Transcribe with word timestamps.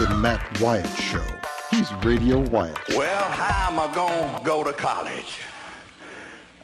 The 0.00 0.08
Matt 0.08 0.58
Wyatt 0.62 0.88
Show. 0.96 1.22
He's 1.70 1.92
Radio 2.02 2.38
Wyatt. 2.38 2.78
Well, 2.96 3.22
how 3.22 3.70
am 3.70 3.78
I 3.78 3.94
going 3.94 4.34
to 4.34 4.42
go 4.42 4.64
to 4.64 4.72
college? 4.72 5.40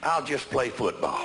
I'll 0.03 0.25
just 0.25 0.49
play 0.49 0.71
football. 0.71 1.21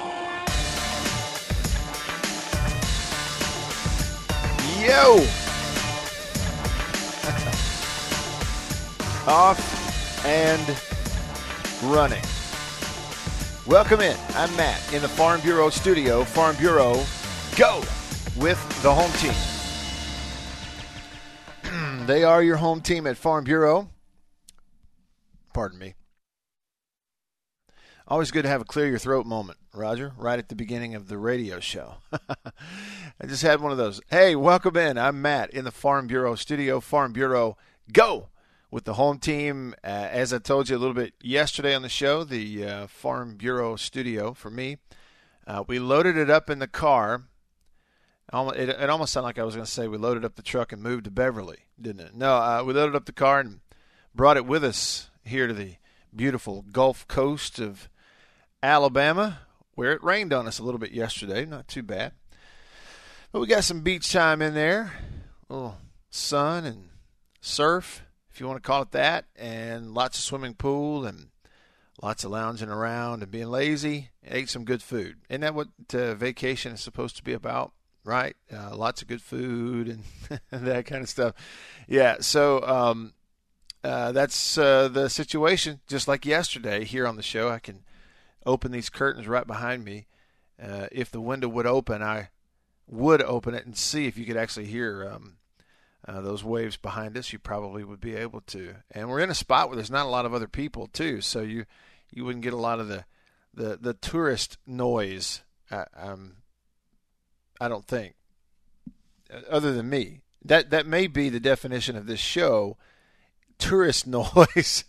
Yo! 4.77 5.23
Off 9.31 10.25
and 10.25 10.77
running. 11.93 12.23
Welcome 13.65 14.01
in. 14.01 14.17
I'm 14.35 14.53
Matt 14.57 14.81
in 14.93 15.01
the 15.01 15.07
Farm 15.07 15.39
Bureau 15.39 15.69
studio. 15.69 16.25
Farm 16.25 16.57
Bureau, 16.57 17.05
go 17.55 17.81
with 18.35 18.59
the 18.83 18.93
home 18.93 19.13
team. 19.13 19.50
They 22.07 22.23
are 22.23 22.41
your 22.41 22.57
home 22.57 22.81
team 22.81 23.05
at 23.05 23.17
Farm 23.17 23.43
Bureau. 23.43 23.89
Pardon 25.53 25.79
me. 25.79 25.93
Always 28.07 28.31
good 28.31 28.43
to 28.43 28.49
have 28.49 28.61
a 28.61 28.65
clear 28.65 28.87
your 28.87 28.97
throat 28.97 29.25
moment, 29.25 29.57
Roger, 29.73 30.13
right 30.17 30.39
at 30.39 30.49
the 30.49 30.55
beginning 30.55 30.95
of 30.95 31.07
the 31.07 31.17
radio 31.17 31.59
show. 31.59 31.95
I 32.11 33.25
just 33.27 33.43
had 33.43 33.61
one 33.61 33.71
of 33.71 33.77
those. 33.77 34.01
Hey, 34.09 34.35
welcome 34.35 34.75
in. 34.75 34.97
I'm 34.97 35.21
Matt 35.21 35.51
in 35.51 35.63
the 35.63 35.71
Farm 35.71 36.07
Bureau 36.07 36.35
studio. 36.35 36.79
Farm 36.79 37.13
Bureau, 37.13 37.55
go 37.93 38.29
with 38.69 38.85
the 38.85 38.95
home 38.95 39.19
team. 39.19 39.75
Uh, 39.83 39.87
as 39.87 40.33
I 40.33 40.39
told 40.39 40.69
you 40.69 40.77
a 40.77 40.79
little 40.79 40.95
bit 40.95 41.13
yesterday 41.21 41.75
on 41.75 41.83
the 41.83 41.89
show, 41.89 42.23
the 42.23 42.65
uh, 42.65 42.87
Farm 42.87 43.35
Bureau 43.35 43.75
studio 43.75 44.33
for 44.33 44.49
me, 44.49 44.77
uh, 45.45 45.63
we 45.67 45.79
loaded 45.79 46.17
it 46.17 46.29
up 46.29 46.49
in 46.49 46.59
the 46.59 46.67
car. 46.67 47.23
It, 48.33 48.69
it 48.69 48.89
almost 48.89 49.11
sounded 49.11 49.25
like 49.25 49.39
I 49.39 49.43
was 49.43 49.55
going 49.55 49.65
to 49.65 49.71
say 49.71 49.87
we 49.87 49.97
loaded 49.97 50.23
up 50.23 50.35
the 50.35 50.41
truck 50.41 50.71
and 50.71 50.81
moved 50.81 51.03
to 51.03 51.11
Beverly, 51.11 51.65
didn't 51.79 52.07
it? 52.07 52.15
No, 52.15 52.35
uh, 52.35 52.63
we 52.65 52.73
loaded 52.73 52.95
up 52.95 53.05
the 53.05 53.11
car 53.11 53.39
and 53.41 53.59
brought 54.15 54.37
it 54.37 54.45
with 54.45 54.63
us 54.63 55.09
here 55.23 55.47
to 55.47 55.53
the 55.53 55.75
beautiful 56.15 56.63
Gulf 56.71 57.07
Coast 57.07 57.59
of 57.59 57.89
Alabama, 58.63 59.39
where 59.75 59.91
it 59.91 60.03
rained 60.03 60.31
on 60.31 60.47
us 60.47 60.59
a 60.59 60.63
little 60.63 60.79
bit 60.79 60.91
yesterday. 60.91 61.45
Not 61.45 61.67
too 61.67 61.83
bad. 61.83 62.13
But 63.31 63.41
we 63.41 63.47
got 63.47 63.63
some 63.63 63.81
beach 63.81 64.11
time 64.11 64.41
in 64.41 64.53
there, 64.53 64.93
a 65.49 65.53
little 65.53 65.77
sun 66.09 66.65
and 66.65 66.89
surf, 67.41 68.03
if 68.31 68.39
you 68.39 68.47
want 68.47 68.61
to 68.61 68.67
call 68.67 68.81
it 68.81 68.91
that, 68.91 69.25
and 69.35 69.93
lots 69.93 70.17
of 70.17 70.23
swimming 70.23 70.53
pool 70.53 71.05
and 71.05 71.27
lots 72.01 72.23
of 72.23 72.31
lounging 72.31 72.69
around 72.69 73.23
and 73.23 73.31
being 73.31 73.47
lazy. 73.47 74.09
Ate 74.25 74.49
some 74.49 74.65
good 74.65 74.81
food. 74.81 75.17
Isn't 75.29 75.41
that 75.41 75.55
what 75.55 75.67
uh, 75.93 76.13
vacation 76.15 76.73
is 76.73 76.81
supposed 76.81 77.15
to 77.17 77.23
be 77.23 77.33
about? 77.33 77.73
Right? 78.03 78.35
Uh, 78.51 78.75
lots 78.75 79.01
of 79.01 79.07
good 79.07 79.21
food 79.21 79.87
and 79.87 80.39
that 80.65 80.85
kind 80.85 81.03
of 81.03 81.09
stuff. 81.09 81.35
Yeah. 81.87 82.17
So 82.21 82.63
um, 82.63 83.13
uh, 83.83 84.11
that's 84.11 84.57
uh, 84.57 84.87
the 84.87 85.09
situation. 85.09 85.81
Just 85.87 86.07
like 86.07 86.25
yesterday 86.25 86.83
here 86.83 87.07
on 87.07 87.15
the 87.15 87.23
show, 87.23 87.49
I 87.49 87.59
can 87.59 87.83
open 88.45 88.71
these 88.71 88.89
curtains 88.89 89.27
right 89.27 89.45
behind 89.45 89.83
me. 89.83 90.07
Uh, 90.61 90.87
if 90.91 91.11
the 91.11 91.21
window 91.21 91.47
would 91.47 91.65
open, 91.65 92.03
I 92.03 92.29
would 92.87 93.21
open 93.21 93.53
it 93.55 93.65
and 93.65 93.77
see 93.77 94.05
if 94.05 94.17
you 94.17 94.25
could 94.25 94.37
actually 94.37 94.65
hear 94.65 95.09
um, 95.11 95.37
uh, 96.07 96.21
those 96.21 96.43
waves 96.43 96.77
behind 96.77 97.17
us. 97.17 97.33
You 97.33 97.39
probably 97.39 97.83
would 97.83 98.01
be 98.01 98.15
able 98.15 98.41
to. 98.47 98.75
And 98.91 99.09
we're 99.09 99.21
in 99.21 99.31
a 99.31 99.35
spot 99.35 99.69
where 99.69 99.75
there's 99.75 99.91
not 99.91 100.05
a 100.05 100.09
lot 100.09 100.25
of 100.25 100.33
other 100.33 100.47
people 100.47 100.87
too, 100.87 101.21
so 101.21 101.41
you 101.41 101.65
you 102.11 102.25
wouldn't 102.25 102.43
get 102.43 102.53
a 102.53 102.57
lot 102.57 102.79
of 102.79 102.87
the 102.87 103.05
the, 103.53 103.77
the 103.79 103.93
tourist 103.93 104.57
noise. 104.65 105.41
Uh, 105.69 105.85
um, 105.95 106.37
I 107.61 107.69
don't 107.69 107.85
think, 107.85 108.15
uh, 109.33 109.39
other 109.49 109.71
than 109.71 109.89
me. 109.89 110.21
That 110.43 110.71
that 110.71 110.87
may 110.87 111.05
be 111.05 111.29
the 111.29 111.39
definition 111.39 111.95
of 111.95 112.07
this 112.07 112.19
show, 112.19 112.77
tourist 113.57 114.07
noise. 114.07 114.83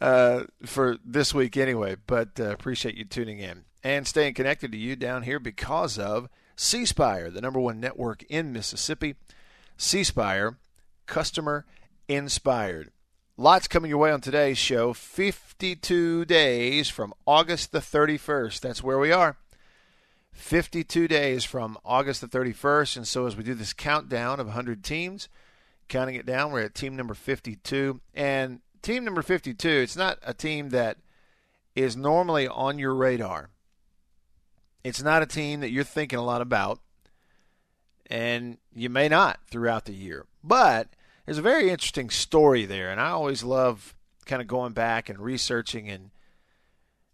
Uh, 0.00 0.44
for 0.64 0.96
this 1.04 1.34
week 1.34 1.56
anyway. 1.56 1.96
But 2.06 2.38
uh, 2.38 2.50
appreciate 2.50 2.94
you 2.94 3.04
tuning 3.04 3.40
in 3.40 3.64
and 3.82 4.06
staying 4.06 4.34
connected 4.34 4.70
to 4.70 4.78
you 4.78 4.94
down 4.94 5.24
here 5.24 5.40
because 5.40 5.98
of 5.98 6.28
C 6.54 6.86
Spire, 6.86 7.30
the 7.30 7.40
number 7.40 7.58
one 7.58 7.80
network 7.80 8.22
in 8.28 8.52
Mississippi. 8.52 9.16
C 9.76 10.04
Spire, 10.04 10.58
customer 11.06 11.66
inspired. 12.06 12.90
Lots 13.36 13.68
coming 13.68 13.88
your 13.88 13.98
way 13.98 14.10
on 14.10 14.20
today's 14.20 14.58
show. 14.58 14.92
52 14.92 16.24
days 16.24 16.88
from 16.88 17.14
August 17.26 17.72
the 17.72 17.78
31st. 17.78 18.60
That's 18.60 18.82
where 18.82 18.98
we 18.98 19.12
are. 19.12 19.36
52 20.38 21.08
days 21.08 21.44
from 21.44 21.76
August 21.84 22.20
the 22.20 22.28
31st. 22.28 22.96
And 22.98 23.06
so 23.06 23.26
as 23.26 23.36
we 23.36 23.44
do 23.44 23.54
this 23.54 23.72
countdown 23.72 24.40
of 24.40 24.46
100 24.46 24.84
teams, 24.84 25.28
counting 25.88 26.14
it 26.14 26.26
down, 26.26 26.52
we're 26.52 26.62
at 26.62 26.74
team 26.74 26.96
number 26.96 27.14
52. 27.14 28.00
And 28.14 28.60
team 28.82 29.04
number 29.04 29.22
52, 29.22 29.68
it's 29.68 29.96
not 29.96 30.18
a 30.22 30.32
team 30.32 30.70
that 30.70 30.98
is 31.74 31.96
normally 31.96 32.48
on 32.48 32.78
your 32.78 32.94
radar. 32.94 33.50
It's 34.84 35.02
not 35.02 35.22
a 35.22 35.26
team 35.26 35.60
that 35.60 35.70
you're 35.70 35.84
thinking 35.84 36.18
a 36.18 36.24
lot 36.24 36.40
about, 36.40 36.80
and 38.06 38.58
you 38.74 38.88
may 38.88 39.08
not 39.08 39.40
throughout 39.50 39.84
the 39.84 39.92
year. 39.92 40.24
But 40.42 40.88
there's 41.24 41.38
a 41.38 41.42
very 41.42 41.68
interesting 41.68 42.10
story 42.10 42.64
there, 42.64 42.90
and 42.90 43.00
I 43.00 43.10
always 43.10 43.42
love 43.42 43.94
kind 44.24 44.40
of 44.40 44.48
going 44.48 44.72
back 44.72 45.08
and 45.08 45.18
researching 45.18 45.88
and 45.88 46.10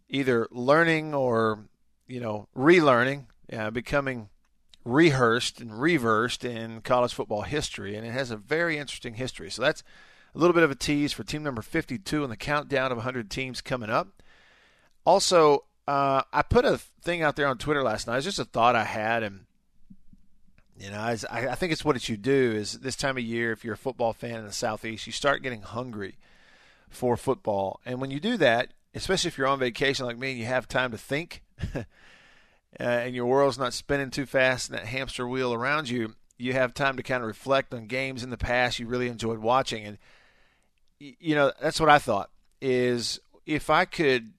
either 0.09 0.47
learning 0.51 1.15
or, 1.15 1.65
you 2.07 2.21
know, 2.21 2.49
relearning, 2.57 3.27
uh, 3.53 3.71
becoming 3.71 4.29
rehearsed 4.85 5.61
and 5.61 5.81
reversed 5.81 6.45
in 6.45 6.81
college 6.83 7.15
football 7.15 7.43
history, 7.43 7.97
and 7.97 8.07
it 8.07 8.13
has 8.13 8.31
a 8.31 8.37
very 8.37 8.79
interesting 8.79 9.15
history. 9.15 9.51
So 9.51 9.63
that's 9.63 9.83
a 10.35 10.39
little 10.39 10.55
bit 10.55 10.63
of 10.63 10.71
a 10.71 10.75
tease 10.75 11.13
for 11.13 11.25
team 11.25 11.43
number 11.43 11.63
52 11.63 12.25
in 12.25 12.31
the 12.31 12.37
countdown 12.37 12.91
of 12.93 12.99
100 12.99 13.31
teams 13.31 13.61
coming 13.61 13.91
up. 13.91 14.23
Also, 15.07 15.65
uh, 15.87 16.23
I 16.33 16.43
put 16.43 16.65
a 16.65 16.79
thing 17.03 17.23
out 17.23 17.37
there 17.37 17.47
on 17.47 17.59
Twitter 17.59 17.83
last 17.83 18.07
night. 18.07 18.17
It's 18.17 18.27
just 18.27 18.39
a 18.39 18.45
thought 18.45 18.77
I 18.77 18.85
had, 18.85 19.23
and 19.23 19.45
you 20.79 20.91
know, 20.91 20.99
I, 20.99 21.17
I 21.31 21.55
think 21.55 21.73
it's 21.73 21.85
what 21.85 22.09
you 22.09 22.17
do 22.17 22.53
is 22.53 22.81
this 22.81 22.97
time 22.97 23.17
of 23.17 23.23
year. 23.23 23.53
If 23.53 23.65
you're 23.65 23.75
a 23.75 23.79
football 23.79 24.13
fan 24.13 24.37
in 24.37 24.47
the 24.47 24.53
southeast, 24.53 25.07
you 25.07 25.13
start 25.13 25.43
getting 25.43 25.63
hungry 25.63 26.17
for 26.89 27.17
football, 27.17 27.81
and 27.85 28.01
when 28.01 28.11
you 28.11 28.21
do 28.21 28.37
that, 28.39 28.73
especially 28.95 29.29
if 29.29 29.39
you're 29.39 29.47
on 29.47 29.59
vacation 29.59 30.07
like 30.07 30.19
me 30.19 30.31
and 30.31 30.39
you 30.39 30.47
have 30.47 30.69
time 30.69 30.91
to 30.91 30.99
think, 30.99 31.43
Uh, 32.81 32.83
and 32.83 33.15
your 33.15 33.27
world's 33.27 33.57
not 33.57 33.73
spinning 33.73 34.11
too 34.11 34.27
fast 34.27 34.69
in 34.69 34.75
that 34.75 34.87
hamster 34.87 35.29
wheel 35.29 35.55
around 35.55 35.89
you, 35.89 36.13
you 36.39 36.53
have 36.55 36.75
time 36.75 36.97
to 36.97 37.05
kind 37.05 37.23
of 37.23 37.29
reflect 37.29 37.73
on 37.73 37.87
games 37.87 38.25
in 38.25 38.31
the 38.31 38.37
past 38.37 38.81
you 38.81 38.87
really 38.89 39.07
enjoyed 39.07 39.39
watching, 39.39 39.85
and 39.85 39.99
you 40.99 41.37
know, 41.37 41.53
that's 41.63 41.79
what 41.79 41.89
I 41.89 41.99
thought 41.99 42.31
is 42.61 43.21
if 43.47 43.71
I 43.71 43.85
could 43.85 44.33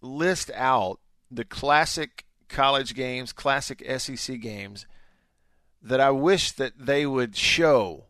list 0.00 0.50
out 0.54 1.00
the 1.30 1.44
classic 1.44 2.24
college 2.48 2.94
games, 2.94 3.32
classic 3.32 3.82
SEC 3.98 4.40
games 4.40 4.86
that 5.82 6.00
I 6.00 6.10
wish 6.10 6.52
that 6.52 6.72
they 6.78 7.06
would 7.06 7.36
show 7.36 8.04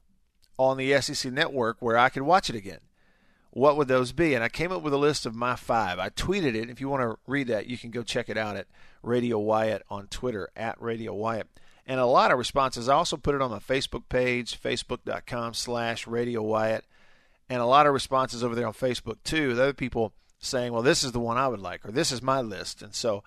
on 0.58 0.76
the 0.76 1.00
SEC 1.00 1.32
network 1.32 1.76
where 1.80 1.96
I 1.96 2.08
could 2.08 2.22
watch 2.22 2.48
it 2.48 2.56
again. 2.56 2.80
What 3.58 3.76
would 3.76 3.88
those 3.88 4.12
be? 4.12 4.34
And 4.34 4.44
I 4.44 4.48
came 4.48 4.70
up 4.70 4.82
with 4.82 4.92
a 4.92 4.98
list 4.98 5.26
of 5.26 5.34
my 5.34 5.56
five. 5.56 5.98
I 5.98 6.10
tweeted 6.10 6.54
it. 6.54 6.70
If 6.70 6.80
you 6.80 6.88
want 6.88 7.02
to 7.02 7.18
read 7.26 7.48
that, 7.48 7.66
you 7.66 7.76
can 7.76 7.90
go 7.90 8.02
check 8.02 8.28
it 8.28 8.36
out 8.36 8.56
at 8.56 8.66
Radio 9.02 9.38
Wyatt 9.38 9.82
on 9.90 10.06
Twitter, 10.06 10.48
at 10.56 10.80
Radio 10.80 11.12
Wyatt. 11.12 11.48
And 11.86 11.98
a 11.98 12.06
lot 12.06 12.30
of 12.30 12.38
responses. 12.38 12.88
I 12.88 12.94
also 12.94 13.16
put 13.16 13.34
it 13.34 13.42
on 13.42 13.50
my 13.50 13.58
Facebook 13.58 14.08
page, 14.08 14.60
facebook.com 14.60 15.54
slash 15.54 16.06
Radio 16.06 16.42
Wyatt 16.42 16.84
and 17.48 17.60
a 17.60 17.66
lot 17.66 17.86
of 17.86 17.94
responses 17.94 18.44
over 18.44 18.54
there 18.54 18.66
on 18.66 18.74
Facebook 18.74 19.16
too. 19.24 19.54
The 19.54 19.62
other 19.62 19.72
people 19.72 20.12
saying, 20.38 20.72
"Well, 20.72 20.82
this 20.82 21.02
is 21.02 21.12
the 21.12 21.20
one 21.20 21.38
I 21.38 21.48
would 21.48 21.60
like," 21.60 21.84
or 21.84 21.90
"This 21.90 22.12
is 22.12 22.22
my 22.22 22.40
list." 22.40 22.82
And 22.82 22.94
so, 22.94 23.24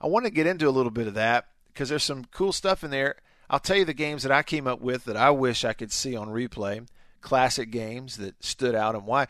I 0.00 0.06
want 0.06 0.24
to 0.24 0.30
get 0.30 0.46
into 0.46 0.68
a 0.68 0.70
little 0.70 0.90
bit 0.90 1.06
of 1.06 1.14
that 1.14 1.48
because 1.68 1.88
there's 1.88 2.02
some 2.02 2.24
cool 2.26 2.52
stuff 2.52 2.82
in 2.82 2.90
there. 2.90 3.16
I'll 3.50 3.60
tell 3.60 3.76
you 3.76 3.84
the 3.84 3.94
games 3.94 4.22
that 4.22 4.32
I 4.32 4.42
came 4.42 4.66
up 4.66 4.80
with 4.80 5.04
that 5.04 5.16
I 5.16 5.30
wish 5.30 5.64
I 5.64 5.72
could 5.72 5.92
see 5.92 6.16
on 6.16 6.28
replay, 6.28 6.86
classic 7.20 7.70
games 7.70 8.16
that 8.16 8.42
stood 8.42 8.74
out, 8.74 8.94
and 8.94 9.06
why. 9.06 9.28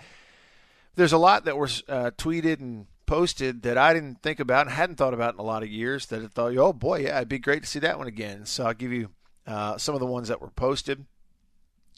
There's 0.98 1.12
a 1.12 1.18
lot 1.18 1.46
that 1.46 1.56
was 1.56 1.82
uh, 1.88 2.10
tweeted 2.18 2.60
and 2.60 2.86
posted 3.06 3.62
that 3.62 3.78
I 3.78 3.94
didn't 3.94 4.22
think 4.22 4.40
about 4.40 4.66
and 4.66 4.74
hadn't 4.74 4.96
thought 4.96 5.14
about 5.14 5.34
in 5.34 5.40
a 5.40 5.44
lot 5.44 5.62
of 5.62 5.70
years. 5.70 6.06
That 6.06 6.22
I 6.22 6.26
thought, 6.26 6.56
oh 6.56 6.72
boy, 6.72 7.00
yeah, 7.00 7.16
it'd 7.16 7.28
be 7.28 7.38
great 7.38 7.62
to 7.62 7.68
see 7.68 7.78
that 7.78 7.98
one 7.98 8.06
again. 8.06 8.44
So 8.44 8.66
I'll 8.66 8.74
give 8.74 8.92
you 8.92 9.10
uh, 9.46 9.78
some 9.78 9.94
of 9.94 10.00
the 10.00 10.06
ones 10.06 10.28
that 10.28 10.40
were 10.40 10.50
posted 10.50 11.06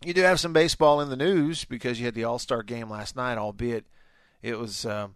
you 0.04 0.14
do 0.14 0.22
have 0.22 0.40
some 0.40 0.52
baseball 0.52 1.00
in 1.00 1.10
the 1.10 1.16
news 1.16 1.64
because 1.64 1.98
you 1.98 2.06
had 2.06 2.14
the 2.14 2.24
All 2.24 2.38
Star 2.38 2.62
game 2.62 2.88
last 2.88 3.16
night, 3.16 3.38
albeit 3.38 3.84
it 4.42 4.58
was 4.58 4.86
um, 4.86 5.14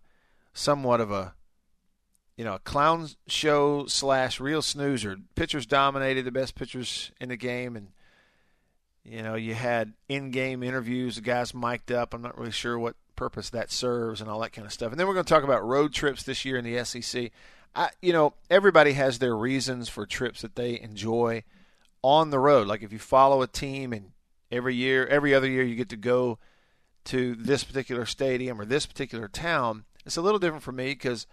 somewhat 0.52 1.00
of 1.00 1.10
a 1.10 1.34
you 2.36 2.44
know 2.44 2.54
a 2.54 2.58
clown 2.60 3.08
show 3.26 3.86
slash 3.86 4.40
real 4.40 4.60
snoozer. 4.60 5.16
Pitchers 5.34 5.66
dominated 5.66 6.24
the 6.24 6.32
best 6.32 6.54
pitchers 6.54 7.12
in 7.20 7.30
the 7.30 7.36
game, 7.36 7.76
and 7.76 7.88
you 9.04 9.22
know 9.22 9.34
you 9.34 9.54
had 9.54 9.94
in-game 10.08 10.62
interviews. 10.62 11.16
The 11.16 11.22
guys 11.22 11.54
mic'd 11.54 11.92
up. 11.92 12.12
I'm 12.12 12.22
not 12.22 12.38
really 12.38 12.52
sure 12.52 12.78
what 12.78 12.96
purpose 13.16 13.50
that 13.50 13.70
serves 13.70 14.20
and 14.20 14.30
all 14.30 14.40
that 14.40 14.52
kind 14.52 14.66
of 14.66 14.72
stuff. 14.72 14.90
And 14.90 14.98
then 14.98 15.06
we're 15.06 15.14
going 15.14 15.24
to 15.24 15.32
talk 15.32 15.44
about 15.44 15.66
road 15.66 15.92
trips 15.92 16.22
this 16.22 16.44
year 16.44 16.56
in 16.56 16.64
the 16.64 16.84
SEC. 16.84 17.30
I, 17.74 17.90
you 18.00 18.12
know, 18.12 18.34
everybody 18.50 18.92
has 18.92 19.18
their 19.18 19.36
reasons 19.36 19.88
for 19.88 20.06
trips 20.06 20.42
that 20.42 20.56
they 20.56 20.80
enjoy 20.80 21.42
on 22.02 22.30
the 22.30 22.38
road. 22.38 22.66
Like 22.66 22.82
if 22.82 22.92
you 22.92 22.98
follow 22.98 23.42
a 23.42 23.46
team 23.46 23.92
and 23.92 24.12
every 24.50 24.74
year, 24.74 25.06
every 25.06 25.34
other 25.34 25.48
year, 25.48 25.62
you 25.62 25.74
get 25.74 25.88
to 25.88 25.96
go 25.96 26.38
to 27.06 27.34
this 27.34 27.64
particular 27.64 28.06
stadium 28.06 28.60
or 28.60 28.64
this 28.64 28.86
particular 28.86 29.28
town. 29.28 29.84
It's 30.06 30.16
a 30.16 30.22
little 30.22 30.38
different 30.38 30.62
for 30.62 30.72
me 30.72 30.92
because 30.92 31.26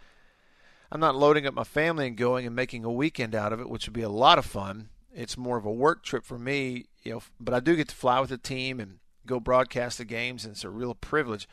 I'm 0.92 1.00
not 1.00 1.16
loading 1.16 1.46
up 1.46 1.54
my 1.54 1.64
family 1.64 2.08
and 2.08 2.18
going 2.18 2.46
and 2.46 2.56
making 2.56 2.84
a 2.84 2.92
weekend 2.92 3.36
out 3.36 3.54
of 3.54 3.62
it, 3.62 3.70
which 3.70 3.88
would 3.88 3.94
be 3.94 4.02
a 4.02 4.10
lot 4.10 4.38
of 4.38 4.46
fun. 4.46 4.90
It's 5.14 5.38
more 5.38 5.58
of 5.58 5.66
a 5.66 5.72
work 5.72 6.04
trip 6.04 6.26
for 6.26 6.38
me, 6.38 6.86
you 7.04 7.14
know. 7.14 7.22
But 7.40 7.54
I 7.54 7.60
do 7.60 7.76
get 7.76 7.90
to 7.90 7.96
fly 7.96 8.20
with 8.20 8.30
the 8.30 8.38
team 8.38 8.80
and 8.80 9.00
go 9.26 9.40
broadcast 9.40 9.98
the 9.98 10.06
games, 10.06 10.46
and 10.46 10.54
it's 10.54 10.64
a 10.64 10.70
real 10.70 10.96
privilege. 10.96 11.48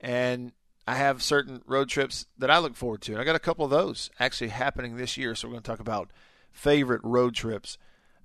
And 0.00 0.52
I 0.86 0.94
have 0.94 1.22
certain 1.22 1.62
road 1.66 1.88
trips 1.88 2.26
that 2.38 2.50
I 2.50 2.58
look 2.58 2.76
forward 2.76 3.02
to. 3.02 3.12
And 3.12 3.20
I 3.20 3.24
got 3.24 3.36
a 3.36 3.40
couple 3.40 3.64
of 3.64 3.70
those 3.70 4.10
actually 4.20 4.48
happening 4.48 4.96
this 4.96 5.16
year. 5.16 5.34
So 5.34 5.48
we're 5.48 5.52
going 5.52 5.62
to 5.62 5.70
talk 5.70 5.80
about 5.80 6.10
favorite 6.52 7.00
road 7.02 7.34
trips 7.34 7.78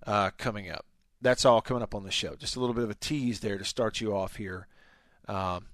uh, 0.05 0.31
coming 0.37 0.69
up. 0.69 0.85
That's 1.21 1.45
all 1.45 1.61
coming 1.61 1.83
up 1.83 1.95
on 1.95 2.03
the 2.03 2.11
show. 2.11 2.35
Just 2.35 2.55
a 2.55 2.59
little 2.59 2.75
bit 2.75 2.83
of 2.83 2.89
a 2.89 2.95
tease 2.95 3.39
there 3.39 3.57
to 3.57 3.65
start 3.65 4.01
you 4.01 4.15
off 4.15 4.37
here 4.37 4.67
um, 5.27 5.67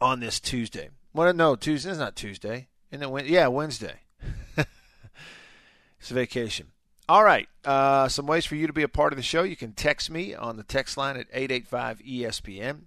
on 0.00 0.20
this 0.20 0.40
Tuesday. 0.40 0.90
Well, 1.12 1.32
no, 1.32 1.56
Tuesday 1.56 1.90
is 1.90 1.98
not 1.98 2.16
Tuesday. 2.16 2.68
And 2.92 3.02
then, 3.02 3.24
yeah, 3.26 3.46
Wednesday. 3.48 4.00
it's 4.56 6.10
a 6.10 6.14
vacation. 6.14 6.68
All 7.08 7.24
right. 7.24 7.48
Uh, 7.64 8.08
some 8.08 8.26
ways 8.26 8.44
for 8.44 8.54
you 8.54 8.66
to 8.66 8.72
be 8.72 8.82
a 8.82 8.88
part 8.88 9.12
of 9.12 9.16
the 9.16 9.22
show. 9.22 9.42
You 9.42 9.56
can 9.56 9.72
text 9.72 10.10
me 10.10 10.34
on 10.34 10.56
the 10.56 10.62
text 10.62 10.96
line 10.96 11.16
at 11.16 11.26
885 11.32 12.00
ESPN. 12.00 12.82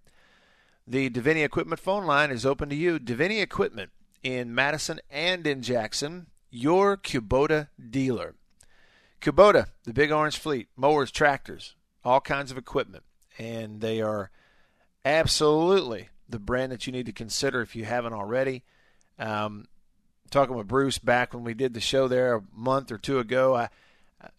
The 0.87 1.09
Davini 1.09 1.43
Equipment 1.43 1.79
phone 1.79 2.05
line 2.05 2.31
is 2.31 2.45
open 2.45 2.69
to 2.69 2.75
you. 2.75 2.99
Davini 2.99 3.41
Equipment 3.41 3.91
in 4.23 4.53
Madison 4.53 4.99
and 5.09 5.45
in 5.45 5.61
Jackson, 5.61 6.27
your 6.49 6.97
Kubota 6.97 7.69
dealer. 7.89 8.35
Kubota, 9.21 9.67
the 9.83 9.93
big 9.93 10.11
orange 10.11 10.37
fleet, 10.37 10.67
mowers, 10.75 11.11
tractors, 11.11 11.75
all 12.03 12.19
kinds 12.19 12.51
of 12.51 12.57
equipment. 12.57 13.03
And 13.37 13.79
they 13.79 14.01
are 14.01 14.31
absolutely 15.05 16.09
the 16.27 16.39
brand 16.39 16.71
that 16.71 16.87
you 16.87 16.93
need 16.93 17.05
to 17.05 17.11
consider 17.13 17.61
if 17.61 17.75
you 17.75 17.85
haven't 17.85 18.13
already. 18.13 18.63
Um, 19.19 19.67
talking 20.31 20.55
with 20.55 20.67
Bruce 20.67 20.97
back 20.97 21.33
when 21.33 21.43
we 21.43 21.53
did 21.53 21.73
the 21.73 21.79
show 21.79 22.07
there 22.07 22.35
a 22.35 22.43
month 22.53 22.91
or 22.91 22.97
two 22.97 23.19
ago. 23.19 23.55
I, 23.55 23.69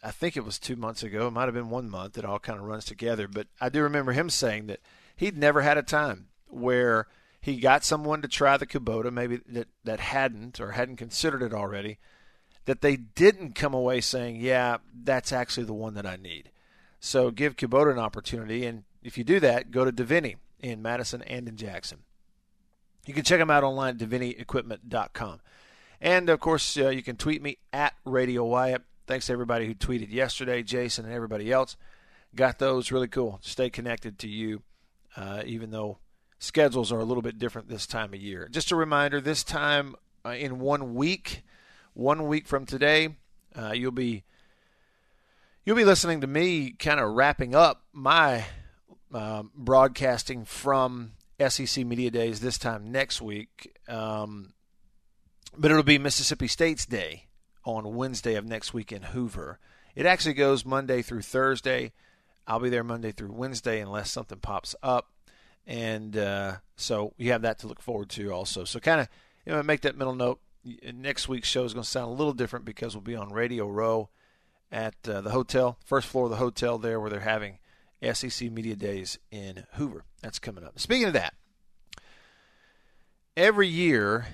I 0.03 0.11
think 0.11 0.37
it 0.37 0.45
was 0.45 0.59
two 0.59 0.77
months 0.77 1.05
ago. 1.05 1.29
It 1.29 1.33
might 1.33 1.45
have 1.45 1.55
been 1.55 1.71
one 1.71 1.89
month. 1.89 2.19
It 2.19 2.25
all 2.25 2.41
kind 2.41 2.59
of 2.59 2.65
runs 2.65 2.85
together. 2.85 3.29
But 3.29 3.47
I 3.61 3.69
do 3.69 3.83
remember 3.83 4.13
him 4.13 4.29
saying 4.29 4.67
that 4.67 4.81
he'd 5.15 5.39
never 5.39 5.63
had 5.63 5.79
a 5.79 5.83
time 5.83 6.27
where 6.53 7.07
he 7.41 7.57
got 7.57 7.85
someone 7.85 8.23
to 8.23 8.29
try 8.29 8.57
the 8.57 8.67
Kubota, 8.67 9.13
maybe 9.13 9.41
that, 9.49 9.69
that 9.85 10.01
hadn't 10.01 10.61
or 10.61 10.73
hadn't 10.73 10.97
considered 10.97 11.43
it 11.43 11.53
already, 11.53 11.99
that 12.67 12.81
they 12.81 12.97
didn't 12.97 13.55
come 13.55 13.75
away 13.75 14.01
saying, 14.01 14.37
yeah, 14.37 14.79
that's 14.95 15.33
actually 15.33 15.65
the 15.65 15.75
one 15.75 15.95
that 15.95 16.07
I 16.07 16.17
need. 16.17 16.51
So 17.01 17.33
give 17.33 17.57
Kubota 17.57 17.91
an 17.91 17.99
opportunity. 17.99 18.65
And 18.65 18.85
if 19.03 19.19
you 19.19 19.25
do 19.25 19.41
that, 19.41 19.73
go 19.73 19.85
to 19.85 19.93
Davini 19.93 20.37
in 20.61 20.81
Madison 20.81 21.23
and 21.23 21.49
in 21.49 21.57
Jackson. 21.57 21.99
You 23.07 23.15
can 23.15 23.25
check 23.25 23.41
them 23.41 23.51
out 23.51 23.65
online 23.65 24.01
at 24.01 24.09
DaviniEquipment.com. 24.09 25.41
And 26.01 26.29
of 26.29 26.39
course, 26.39 26.77
uh, 26.77 26.91
you 26.91 27.03
can 27.03 27.17
tweet 27.17 27.43
me 27.43 27.59
at 27.73 27.95
Radio 28.05 28.45
Wyatt. 28.45 28.83
Thanks 29.09 29.27
to 29.27 29.33
everybody 29.33 29.67
who 29.67 29.75
tweeted 29.75 30.13
yesterday, 30.13 30.63
Jason 30.63 31.05
and 31.05 31.15
everybody 31.15 31.51
else. 31.51 31.77
Got 32.37 32.61
those 32.61 32.93
really 32.93 33.09
cool. 33.09 33.41
Stay 33.43 33.69
connected 33.69 34.19
to 34.21 34.29
you, 34.29 34.63
uh, 35.17 35.43
even 35.45 35.71
though 35.71 35.99
schedules 36.43 36.91
are 36.91 36.99
a 36.99 37.05
little 37.05 37.23
bit 37.23 37.39
different 37.39 37.69
this 37.69 37.87
time 37.87 38.13
of 38.13 38.21
year. 38.21 38.49
Just 38.51 38.73
a 38.73 38.77
reminder 38.77 39.21
this 39.21 39.45
time 39.45 39.95
uh, 40.27 40.31
in 40.31 40.59
one 40.59 40.95
week, 40.95 41.45
one 41.95 42.27
week 42.27 42.49
from 42.49 42.67
today, 42.67 43.11
uh, 43.57 43.73
you'll 43.73 43.93
be 43.93 44.25
you'll 45.65 45.77
be 45.77 45.85
listening 45.85 46.21
to 46.21 46.27
me 46.27 46.73
kind 46.73 46.99
of 46.99 47.13
wrapping 47.13 47.55
up 47.55 47.85
my 47.93 48.45
um, 49.15 49.53
broadcasting 49.55 50.45
from 50.45 51.13
SEC 51.49 51.87
Media 51.87 52.11
Days 52.11 52.41
this 52.41 52.59
time 52.59 52.91
next 52.91 53.23
week. 53.23 53.79
Um, 53.89 54.53
but 55.57 55.71
it'll 55.71 55.85
be 55.85 55.99
Mississippi 55.99 56.49
State's 56.49 56.87
Day 56.87 57.27
on 57.65 57.95
Wednesday 57.95 58.35
of 58.35 58.45
next 58.45 58.75
week 58.75 58.91
in 58.91 59.03
Hoover. 59.03 59.61
It 59.95 60.07
actually 60.07 60.35
goes 60.35 60.65
Monday 60.65 61.03
through 61.03 61.23
Thursday. 61.23 61.93
I'll 62.49 62.59
be 62.59 62.71
there 62.71 62.83
Monday 62.83 63.13
through 63.13 63.33
Wednesday 63.33 63.81
unless 63.81 64.11
something 64.11 64.39
pops 64.39 64.75
up 64.83 65.12
and 65.67 66.17
uh, 66.17 66.57
so 66.77 67.13
you 67.17 67.33
have 67.33 67.43
that 67.43 67.59
to 67.61 67.67
look 67.67 67.81
forward 67.81 68.09
to 68.11 68.33
also. 68.33 68.65
So 68.65 68.81
kind 68.81 69.01
of 69.01 69.09
you 69.47 69.53
know 69.53 69.63
make 69.63 69.83
that 69.83 69.97
mental 69.97 70.15
note. 70.15 70.41
Next 70.95 71.29
week's 71.29 71.49
show 71.49 71.65
is 71.65 71.75
going 71.75 71.83
to 71.83 71.91
sound 71.91 72.11
a 72.11 72.15
little 72.15 72.33
different 72.33 72.65
because 72.65 72.95
we'll 72.95 73.03
be 73.03 73.17
on 73.17 73.33
Radio 73.33 73.67
Row 73.67 74.11
at 74.71 74.95
uh, 75.09 75.21
the 75.21 75.31
hotel, 75.31 75.77
first 75.85 76.07
floor 76.07 76.27
of 76.27 76.31
the 76.31 76.37
hotel 76.37 76.79
there, 76.79 77.01
where 77.01 77.11
they're 77.11 77.21
having 77.21 77.59
SEC 78.13 78.51
Media 78.51 78.77
Days 78.77 79.19
in 79.31 79.65
Hoover. 79.73 80.05
That's 80.23 80.39
coming 80.39 80.63
up. 80.63 80.79
Speaking 80.79 81.09
of 81.09 81.13
that, 81.15 81.35
every 83.37 83.67
year 83.67 84.27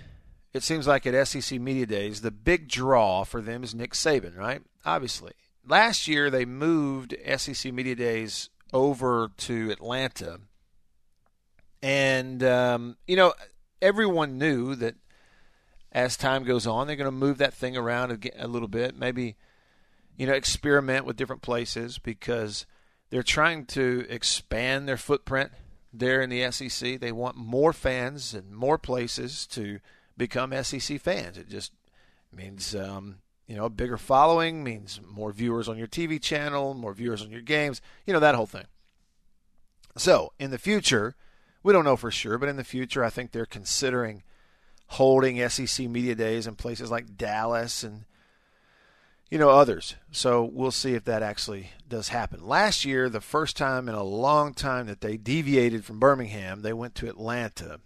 it 0.53 0.63
seems 0.63 0.87
like 0.87 1.07
at 1.07 1.29
SEC 1.29 1.61
Media 1.61 1.87
Days 1.87 2.21
the 2.21 2.31
big 2.31 2.69
draw 2.69 3.25
for 3.25 3.41
them 3.41 3.63
is 3.63 3.75
Nick 3.75 3.93
Saban, 3.93 4.37
right? 4.37 4.63
Obviously, 4.85 5.33
last 5.67 6.09
year 6.09 6.31
they 6.31 6.45
moved 6.45 7.17
SEC 7.37 7.73
Media 7.73 7.95
Days 7.95 8.51
over 8.73 9.31
to 9.39 9.71
Atlanta 9.71 10.41
and, 11.83 12.43
um, 12.43 12.97
you 13.07 13.17
know, 13.17 13.35
everyone 13.81 14.39
knew 14.39 14.75
that 14.77 14.97
as 15.93 16.17
time 16.17 16.45
goes 16.45 16.67
on, 16.67 16.87
they're 16.87 16.97
going 16.97 17.07
to 17.07 17.11
move 17.13 17.39
that 17.39 17.55
thing 17.55 17.77
around 17.77 18.11
a, 18.13 18.45
a 18.45 18.49
little 18.49 18.69
bit, 18.69 18.97
maybe, 18.97 19.37
you 20.17 20.27
know, 20.27 20.33
experiment 20.33 21.05
with 21.05 21.17
different 21.17 21.43
places 21.43 21.99
because 21.99 22.67
they're 23.11 23.23
trying 23.23 23.65
to 23.67 24.07
expand 24.09 24.89
their 24.89 24.97
footprint 24.97 25.53
there 25.93 26.21
in 26.21 26.31
the 26.31 26.51
SEC. 26.51 27.01
They 27.01 27.13
want 27.13 27.37
more 27.37 27.73
fans 27.73 28.35
and 28.35 28.55
more 28.55 28.79
places 28.79 29.47
to 29.49 29.81
become 30.17 30.53
SEC 30.63 31.01
fans. 31.01 31.39
It 31.39 31.49
just 31.49 31.73
means, 32.33 32.75
um, 32.75 33.19
you 33.47 33.57
know, 33.57 33.65
a 33.65 33.71
bigger 33.71 33.97
following, 33.97 34.63
means 34.63 35.01
more 35.07 35.33
viewers 35.33 35.69
on 35.69 35.79
your 35.79 35.87
TV 35.87 36.21
channel, 36.21 36.75
more 36.75 36.93
viewers 36.93 37.23
on 37.23 37.31
your 37.31 37.41
games, 37.41 37.81
you 38.05 38.13
know, 38.13 38.21
that 38.21 38.35
whole 38.35 38.47
thing. 38.47 38.67
So, 39.97 40.33
in 40.39 40.51
the 40.51 40.59
future, 40.59 41.17
we 41.63 41.73
don't 41.73 41.85
know 41.85 41.97
for 41.97 42.11
sure, 42.11 42.39
but 42.39 42.49
in 42.49 42.57
the 42.57 42.65
future, 42.65 43.05
I 43.05 43.11
think 43.11 43.33
they're 43.33 43.47
considering 43.47 44.23
holding 44.93 45.47
SEC 45.49 45.89
media 45.89 46.15
days 46.15 46.47
in 46.47 46.55
places 46.55 46.91
like 46.91 47.17
Dallas 47.17 47.83
and 47.83 48.05
you 49.31 49.39
know 49.39 49.51
others. 49.51 49.97
So 50.11 50.45
we'll 50.45 50.71
see 50.71 50.95
if 50.95 51.05
that 51.05 51.23
actually 51.23 51.73
does 51.89 52.09
happen. 52.09 52.47
Last 52.47 52.85
year, 52.85 53.09
the 53.09 53.21
first 53.21 53.57
time 53.57 53.89
in 53.89 53.95
a 53.95 54.03
long 54.03 54.55
time 54.55 54.87
that 54.87 55.01
they 55.01 55.17
deviated 55.17 55.85
from 55.85 55.99
Birmingham, 55.99 56.63
they 56.63 56.73
went 56.73 56.95
to 56.97 57.09
Atlanta. 57.09 57.81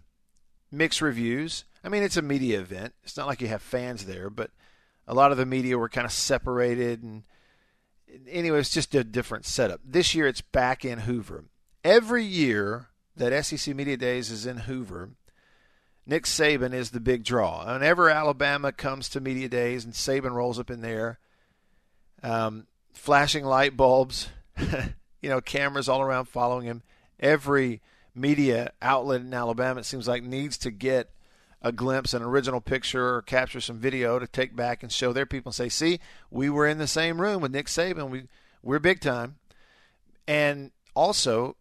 Mixed 0.71 1.03
reviews. 1.03 1.65
I 1.85 1.89
mean, 1.89 2.03
it's 2.03 2.17
a 2.17 2.23
media 2.23 2.61
event. 2.61 2.95
It's 3.03 3.17
not 3.17 3.27
like 3.27 3.41
you 3.41 3.49
have 3.49 3.63
fans 3.63 4.07
there, 4.07 4.31
but 4.31 4.51
a 5.07 5.15
lot 5.15 5.33
of 5.33 5.39
the 5.39 5.45
media 5.45 5.77
were 5.77 5.89
kind 5.89 6.07
of 6.07 6.13
separated 6.13 7.03
and 7.03 7.25
anyway, 8.29 8.61
it's 8.61 8.71
just 8.71 8.95
a 8.95 9.05
different 9.05 9.45
setup. 9.45 9.81
This 9.85 10.15
year 10.15 10.27
it's 10.27 10.41
back 10.41 10.85
in 10.85 11.01
Hoover. 11.01 11.45
Every 11.85 12.25
year 12.25 12.89
that 13.17 13.45
SEC 13.45 13.75
Media 13.75 13.97
Days 13.97 14.31
is 14.31 14.47
in 14.47 14.59
Hoover, 14.59 15.11
Nick 16.07 16.25
Saban 16.25 16.73
is 16.73 16.91
the 16.91 17.01
big 17.01 17.25
draw. 17.25 17.73
Whenever 17.73 18.11
Alabama 18.11 18.73
comes 18.73 19.09
to 19.11 19.21
Media 19.21 19.49
Days 19.49 19.85
and 19.85 19.95
Saban 19.95 20.33
rolls 20.33 20.59
up 20.59 20.71
in 20.71 20.81
there, 20.81 21.19
um, 22.23 22.67
flashing 22.93 23.45
light 23.45 23.77
bulbs, 23.77 24.29
you 25.21 25.29
know, 25.29 25.41
cameras 25.41 25.89
all 25.89 26.03
around 26.03 26.27
following 26.27 26.65
him. 26.65 26.83
Every 27.21 27.81
media 28.15 28.73
outlet 28.83 29.21
in 29.21 29.33
Alabama, 29.33 29.81
it 29.81 29.87
seems 29.87 30.09
like, 30.09 30.23
needs 30.23 30.59
to 30.59 30.71
get 30.71 31.11
a 31.63 31.71
glimpse, 31.71 32.13
an 32.13 32.23
original 32.23 32.61
picture, 32.61 33.17
or 33.17 33.23
capture 33.23 33.61
some 33.61 33.79
video 33.79 34.19
to 34.19 34.27
take 34.27 34.57
back 34.57 34.83
and 34.83 34.91
show 34.91 35.13
their 35.13 35.27
people 35.27 35.51
and 35.51 35.55
say, 35.55 35.69
"See, 35.69 36.01
we 36.31 36.51
were 36.51 36.67
in 36.67 36.79
the 36.79 36.89
same 36.89 37.21
room 37.21 37.41
with 37.41 37.53
Nick 37.53 37.67
Saban. 37.67 38.11
We 38.11 38.25
we're 38.63 38.81
big 38.81 39.01
time." 39.01 39.37
And 40.27 40.73
also, 40.95 41.57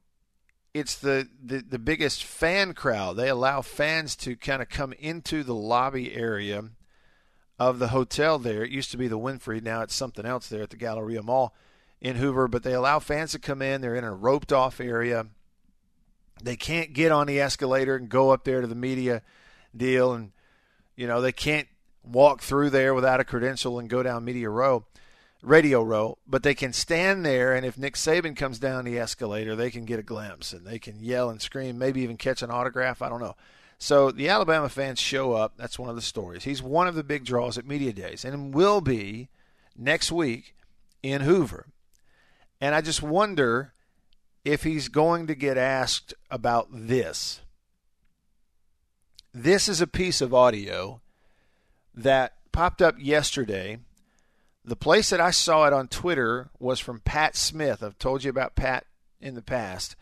it's 0.73 0.95
the, 0.95 1.27
the, 1.43 1.59
the 1.59 1.79
biggest 1.79 2.23
fan 2.23 2.73
crowd. 2.73 3.17
They 3.17 3.29
allow 3.29 3.61
fans 3.61 4.15
to 4.17 4.35
kind 4.35 4.61
of 4.61 4.69
come 4.69 4.93
into 4.93 5.43
the 5.43 5.55
lobby 5.55 6.13
area 6.15 6.63
of 7.59 7.79
the 7.79 7.89
hotel 7.89 8.39
there. 8.39 8.63
It 8.63 8.71
used 8.71 8.91
to 8.91 8.97
be 8.97 9.07
the 9.07 9.19
Wynfrey, 9.19 9.61
now 9.61 9.81
it's 9.81 9.95
something 9.95 10.25
else 10.25 10.47
there 10.47 10.63
at 10.63 10.69
the 10.69 10.77
Galleria 10.77 11.21
Mall. 11.21 11.53
in 12.01 12.15
Hoover, 12.15 12.47
but 12.47 12.63
they 12.63 12.73
allow 12.73 12.99
fans 12.99 13.31
to 13.31 13.39
come 13.39 13.61
in. 13.61 13.81
They're 13.81 13.95
in 13.95 14.03
a 14.03 14.13
roped 14.13 14.51
off 14.51 14.81
area. 14.81 15.27
They 16.43 16.55
can't 16.55 16.93
get 16.93 17.11
on 17.11 17.27
the 17.27 17.39
escalator 17.39 17.95
and 17.95 18.09
go 18.09 18.31
up 18.31 18.43
there 18.43 18.61
to 18.61 18.67
the 18.67 18.75
media 18.75 19.21
deal, 19.75 20.13
and 20.13 20.31
you 20.95 21.05
know 21.05 21.21
they 21.21 21.31
can't 21.31 21.67
walk 22.03 22.41
through 22.41 22.71
there 22.71 22.95
without 22.95 23.19
a 23.19 23.23
credential 23.23 23.77
and 23.77 23.87
go 23.87 24.01
down 24.01 24.25
media 24.25 24.49
row, 24.49 24.83
radio 25.41 25.81
row. 25.81 26.17
But 26.27 26.43
they 26.43 26.55
can 26.55 26.73
stand 26.73 27.25
there, 27.25 27.53
and 27.53 27.65
if 27.65 27.77
Nick 27.77 27.95
Saban 27.95 28.35
comes 28.35 28.59
down 28.59 28.85
the 28.85 28.99
escalator, 28.99 29.55
they 29.55 29.71
can 29.71 29.85
get 29.85 29.99
a 29.99 30.03
glimpse 30.03 30.53
and 30.53 30.65
they 30.65 30.79
can 30.79 31.03
yell 31.03 31.29
and 31.29 31.41
scream, 31.41 31.77
maybe 31.77 32.01
even 32.01 32.17
catch 32.17 32.41
an 32.41 32.51
autograph. 32.51 33.01
I 33.01 33.09
don't 33.09 33.21
know. 33.21 33.35
So 33.77 34.11
the 34.11 34.29
Alabama 34.29 34.69
fans 34.69 34.99
show 34.99 35.33
up. 35.33 35.53
That's 35.57 35.79
one 35.79 35.89
of 35.89 35.95
the 35.95 36.03
stories. 36.03 36.43
He's 36.43 36.61
one 36.61 36.87
of 36.87 36.95
the 36.95 37.03
big 37.03 37.25
draws 37.25 37.57
at 37.57 37.65
media 37.65 37.91
days, 37.91 38.23
and 38.23 38.53
will 38.53 38.81
be 38.81 39.29
next 39.75 40.11
week 40.11 40.55
in 41.01 41.21
Hoover. 41.21 41.65
And 42.59 42.75
I 42.75 42.81
just 42.81 43.01
wonder 43.01 43.73
if 44.45 44.63
he's 44.63 44.87
going 44.87 45.25
to 45.27 45.35
get 45.35 45.57
asked 45.57 46.13
about 46.29 46.67
this. 46.71 47.41
This 49.33 49.67
is 49.67 49.81
a 49.81 49.87
piece 49.87 50.21
of 50.21 50.33
audio 50.33 51.01
that 51.95 52.33
popped 52.51 52.81
up 52.81 52.95
yesterday. 52.99 53.79
The 54.63 54.75
place 54.75 55.09
that 55.09 55.19
I 55.19 55.31
saw 55.31 55.65
it 55.65 55.73
on 55.73 55.87
Twitter 55.87 56.49
was 56.59 56.79
from 56.79 56.99
Pat 56.99 57.35
Smith. 57.35 57.81
I've 57.81 57.97
told 57.97 58.23
you 58.23 58.29
about 58.29 58.55
Pat 58.55 58.85
in 59.19 59.33
the 59.33 59.41
past. 59.41 59.95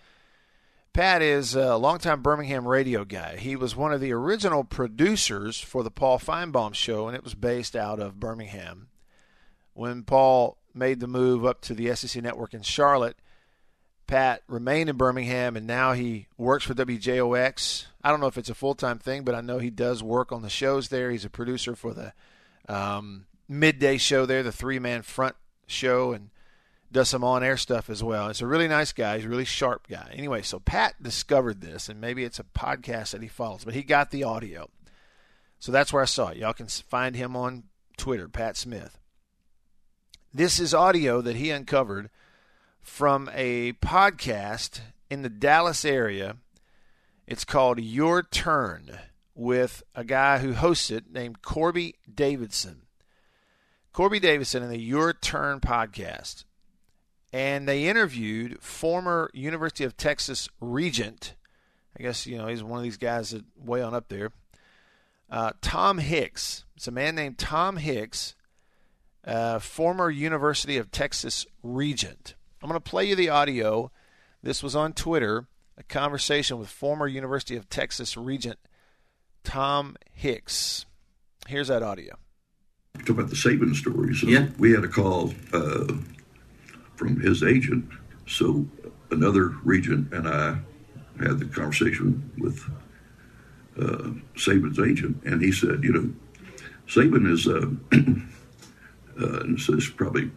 Pat 0.91 1.21
is 1.21 1.55
a 1.55 1.77
longtime 1.77 2.21
Birmingham 2.21 2.67
radio 2.67 3.05
guy. 3.05 3.37
He 3.37 3.55
was 3.55 3.75
one 3.75 3.93
of 3.93 4.01
the 4.01 4.11
original 4.11 4.63
producers 4.63 5.59
for 5.59 5.83
the 5.83 5.91
Paul 5.91 6.19
Finebaum 6.19 6.73
show, 6.73 7.07
and 7.07 7.15
it 7.15 7.23
was 7.23 7.35
based 7.35 7.75
out 7.75 7.99
of 7.99 8.19
Birmingham. 8.19 8.89
When 9.73 10.03
Paul 10.03 10.57
made 10.73 10.99
the 10.99 11.07
move 11.07 11.45
up 11.45 11.61
to 11.61 11.73
the 11.73 11.95
SEC 11.95 12.21
network 12.21 12.53
in 12.53 12.63
Charlotte, 12.63 13.17
Pat 14.07 14.41
remained 14.47 14.89
in 14.89 14.97
Birmingham, 14.97 15.55
and 15.55 15.67
now 15.67 15.93
he 15.93 16.27
works 16.37 16.65
for 16.65 16.73
WJOX. 16.73 17.85
I 18.03 18.09
don't 18.09 18.19
know 18.19 18.27
if 18.27 18.37
it's 18.37 18.49
a 18.49 18.55
full 18.55 18.75
time 18.75 18.97
thing, 18.97 19.23
but 19.23 19.35
I 19.35 19.41
know 19.41 19.59
he 19.59 19.69
does 19.69 20.03
work 20.03 20.31
on 20.31 20.41
the 20.41 20.49
shows 20.49 20.89
there. 20.89 21.11
He's 21.11 21.25
a 21.25 21.29
producer 21.29 21.75
for 21.75 21.93
the 21.93 22.13
um, 22.67 23.27
midday 23.49 23.97
show 23.97 24.25
there, 24.25 24.43
the 24.43 24.51
three 24.51 24.79
man 24.79 25.01
front 25.01 25.35
show, 25.67 26.13
and 26.13 26.29
does 26.91 27.09
some 27.09 27.23
on 27.23 27.43
air 27.43 27.57
stuff 27.57 27.89
as 27.89 28.03
well. 28.03 28.29
It's 28.29 28.41
a 28.41 28.47
really 28.47 28.67
nice 28.67 28.93
guy. 28.93 29.17
He's 29.17 29.25
a 29.25 29.29
really 29.29 29.45
sharp 29.45 29.87
guy. 29.87 30.11
Anyway, 30.13 30.41
so 30.41 30.59
Pat 30.59 31.01
discovered 31.01 31.61
this, 31.61 31.89
and 31.89 31.99
maybe 31.99 32.23
it's 32.23 32.39
a 32.39 32.43
podcast 32.43 33.11
that 33.11 33.21
he 33.21 33.27
follows, 33.27 33.65
but 33.65 33.73
he 33.73 33.83
got 33.83 34.11
the 34.11 34.23
audio. 34.23 34.69
So 35.59 35.71
that's 35.71 35.91
where 35.91 36.01
I 36.01 36.05
saw 36.05 36.29
it. 36.29 36.37
Y'all 36.37 36.53
can 36.53 36.67
find 36.67 37.15
him 37.15 37.35
on 37.35 37.63
Twitter, 37.97 38.29
Pat 38.29 38.55
Smith. 38.55 38.97
This 40.33 40.59
is 40.59 40.73
audio 40.73 41.21
that 41.21 41.35
he 41.35 41.49
uncovered 41.49 42.09
from 42.81 43.29
a 43.33 43.73
podcast 43.73 44.79
in 45.09 45.21
the 45.21 45.29
Dallas 45.29 45.83
area. 45.83 46.37
It's 47.27 47.45
called 47.45 47.79
Your 47.79 48.23
Turn 48.23 48.99
with 49.35 49.83
a 49.93 50.03
guy 50.03 50.39
who 50.39 50.53
hosts 50.53 50.89
it 50.89 51.11
named 51.11 51.41
Corby 51.41 51.95
Davidson. 52.11 52.83
Corby 53.93 54.19
Davidson 54.19 54.63
in 54.63 54.69
the 54.69 54.79
Your 54.79 55.13
Turn 55.13 55.59
podcast. 55.59 56.45
And 57.31 57.67
they 57.67 57.87
interviewed 57.87 58.61
former 58.61 59.29
University 59.33 59.83
of 59.83 59.97
Texas 59.97 60.49
regent. 60.59 61.35
I 61.97 62.01
guess, 62.01 62.25
you 62.25 62.37
know, 62.37 62.47
he's 62.47 62.63
one 62.63 62.79
of 62.79 62.83
these 62.83 62.97
guys 62.97 63.31
that 63.31 63.43
way 63.57 63.81
on 63.81 63.93
up 63.93 64.09
there. 64.09 64.31
Uh, 65.29 65.51
Tom 65.61 65.99
Hicks. 65.99 66.65
It's 66.75 66.87
a 66.87 66.91
man 66.91 67.15
named 67.15 67.37
Tom 67.37 67.77
Hicks, 67.77 68.35
uh, 69.25 69.59
former 69.59 70.09
University 70.09 70.77
of 70.77 70.91
Texas 70.91 71.45
regent. 71.61 72.35
I'm 72.63 72.69
going 72.69 72.81
to 72.81 72.89
play 72.89 73.05
you 73.05 73.15
the 73.15 73.29
audio. 73.29 73.91
This 74.41 74.63
was 74.63 74.75
on 74.75 74.93
Twitter, 74.93 75.47
a 75.77 75.83
conversation 75.83 76.57
with 76.57 76.69
former 76.69 77.07
University 77.07 77.55
of 77.55 77.69
Texas 77.69 78.17
Regent 78.17 78.57
Tom 79.43 79.97
Hicks. 80.13 80.85
Here's 81.47 81.67
that 81.67 81.83
audio. 81.83 82.15
Talk 82.97 83.09
about 83.09 83.29
the 83.29 83.35
Saban 83.35 83.75
story. 83.75 84.15
So 84.15 84.27
Yeah. 84.27 84.47
we 84.57 84.71
had 84.71 84.83
a 84.83 84.87
call 84.87 85.33
uh, 85.53 85.93
from 86.95 87.19
his 87.19 87.43
agent. 87.43 87.85
So 88.27 88.67
another 89.11 89.49
regent 89.63 90.11
and 90.13 90.27
I 90.27 90.57
had 91.19 91.39
the 91.39 91.45
conversation 91.45 92.31
with 92.37 92.63
uh, 93.79 94.11
Saban's 94.35 94.79
agent, 94.79 95.21
and 95.25 95.41
he 95.41 95.51
said, 95.51 95.83
you 95.83 95.91
know, 95.93 96.13
Saban 96.87 97.29
is, 97.31 97.47
uh, 97.47 97.69
uh, 99.21 99.39
and 99.41 99.57
this 99.57 99.69
is 99.69 99.89
probably 99.89 100.31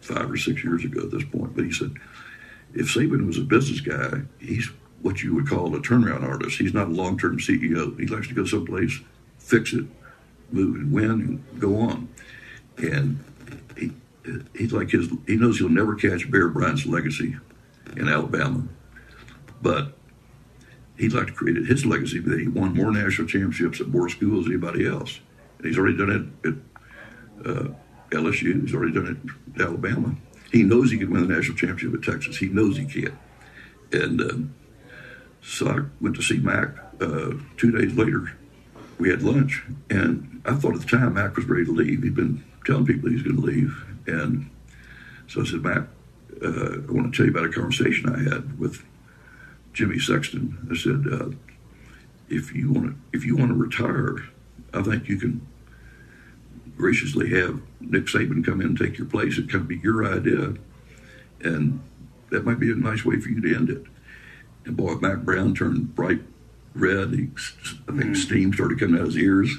five 0.00 0.30
or 0.30 0.36
six 0.36 0.64
years 0.64 0.84
ago 0.84 1.02
at 1.02 1.10
this 1.10 1.24
point, 1.24 1.54
but 1.54 1.64
he 1.64 1.72
said, 1.72 1.92
if 2.74 2.86
Saban 2.92 3.26
was 3.26 3.38
a 3.38 3.42
business 3.42 3.80
guy, 3.80 4.22
he's 4.40 4.68
what 5.02 5.22
you 5.22 5.34
would 5.34 5.48
call 5.48 5.74
a 5.74 5.80
turnaround 5.80 6.22
artist. 6.22 6.58
He's 6.58 6.72
not 6.74 6.88
a 6.88 6.92
long 6.92 7.18
term 7.18 7.38
CEO. 7.38 7.98
He 8.00 8.06
likes 8.06 8.28
to 8.28 8.34
go 8.34 8.44
someplace, 8.44 8.98
fix 9.38 9.72
it, 9.72 9.84
move 10.52 10.76
and 10.76 10.92
win, 10.92 11.10
and 11.10 11.60
go 11.60 11.80
on. 11.80 12.08
And 12.78 13.24
he, 13.76 13.92
he's 14.56 14.72
like 14.72 14.90
his, 14.90 15.10
he 15.26 15.36
knows 15.36 15.58
he'll 15.58 15.68
never 15.68 15.94
catch 15.94 16.30
Bear 16.30 16.48
Bryant's 16.48 16.86
legacy 16.86 17.36
in 17.96 18.08
Alabama, 18.08 18.66
but 19.60 19.96
he'd 20.96 21.12
like 21.12 21.26
to 21.26 21.32
create 21.32 21.56
his 21.66 21.84
legacy 21.84 22.18
that 22.20 22.38
he 22.38 22.48
won 22.48 22.74
more 22.74 22.92
national 22.92 23.28
championships 23.28 23.80
at 23.80 23.88
more 23.88 24.08
schools 24.08 24.44
than 24.44 24.54
anybody 24.54 24.86
else. 24.86 25.20
And 25.58 25.66
he's 25.66 25.78
already 25.78 25.96
done 25.96 26.32
it 26.44 26.48
at 26.48 27.46
uh, 27.46 27.68
LSU. 28.10 28.62
He's 28.62 28.74
already 28.74 28.92
done 28.92 29.06
it 29.06 29.60
at 29.60 29.66
Alabama. 29.66 30.14
He 30.50 30.62
knows 30.62 30.90
he 30.90 30.98
can 30.98 31.10
win 31.10 31.26
the 31.26 31.34
national 31.34 31.56
championship 31.56 31.94
at 31.94 32.12
Texas. 32.12 32.36
He 32.36 32.48
knows 32.48 32.76
he 32.76 32.84
can. 32.84 33.18
And 33.92 34.20
um, 34.20 34.54
so 35.42 35.68
I 35.68 35.78
went 36.00 36.16
to 36.16 36.22
see 36.22 36.38
Mack 36.38 36.76
uh, 37.00 37.32
two 37.56 37.72
days 37.72 37.94
later. 37.96 38.36
We 39.02 39.10
had 39.10 39.24
lunch, 39.24 39.64
and 39.90 40.40
I 40.44 40.54
thought 40.54 40.76
at 40.76 40.82
the 40.82 40.86
time 40.86 41.14
Mack 41.14 41.34
was 41.34 41.46
ready 41.46 41.64
to 41.64 41.72
leave. 41.72 42.04
He'd 42.04 42.14
been 42.14 42.44
telling 42.64 42.86
people 42.86 43.08
he 43.08 43.16
was 43.16 43.24
going 43.24 43.34
to 43.34 43.42
leave, 43.42 43.84
and 44.06 44.48
so 45.26 45.40
I 45.40 45.44
said, 45.44 45.64
Mack, 45.64 45.88
uh, 46.40 46.86
I 46.88 46.92
want 46.92 47.12
to 47.12 47.16
tell 47.16 47.26
you 47.26 47.32
about 47.32 47.46
a 47.46 47.52
conversation 47.52 48.08
I 48.08 48.22
had 48.22 48.60
with 48.60 48.84
Jimmy 49.72 49.98
Sexton. 49.98 50.68
I 50.70 50.76
said, 50.76 51.12
uh, 51.12 51.34
if 52.28 52.54
you 52.54 52.70
want 52.70 52.90
to, 52.90 52.94
if 53.12 53.24
you 53.24 53.36
want 53.36 53.48
to 53.48 53.56
retire, 53.56 54.18
I 54.72 54.82
think 54.82 55.08
you 55.08 55.18
can 55.18 55.44
graciously 56.76 57.28
have 57.30 57.60
Nick 57.80 58.04
Saban 58.04 58.44
come 58.44 58.60
in 58.60 58.68
and 58.68 58.78
take 58.78 58.98
your 58.98 59.08
place. 59.08 59.36
It 59.36 59.50
could 59.50 59.66
be 59.66 59.78
your 59.78 60.06
idea, 60.06 60.54
and 61.40 61.82
that 62.30 62.44
might 62.44 62.60
be 62.60 62.70
a 62.70 62.76
nice 62.76 63.04
way 63.04 63.18
for 63.18 63.30
you 63.30 63.40
to 63.40 63.56
end 63.56 63.68
it. 63.68 63.82
And 64.64 64.76
boy, 64.76 64.94
Mack 64.94 65.22
Brown 65.22 65.56
turned 65.56 65.96
bright 65.96 66.20
red. 66.74 67.12
He, 67.12 67.28
I 67.88 67.96
think 67.96 68.16
steam 68.16 68.52
started 68.52 68.78
coming 68.80 68.96
out 68.96 69.02
of 69.02 69.14
his 69.14 69.18
ears, 69.18 69.54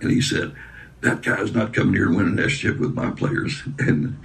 and 0.00 0.10
he 0.10 0.20
said, 0.20 0.54
"That 1.00 1.22
guy's 1.22 1.54
not 1.54 1.72
coming 1.72 1.94
here 1.94 2.06
to 2.06 2.16
win 2.16 2.26
an 2.26 2.36
championship 2.36 2.78
with 2.78 2.94
my 2.94 3.10
players." 3.10 3.62
And 3.78 4.18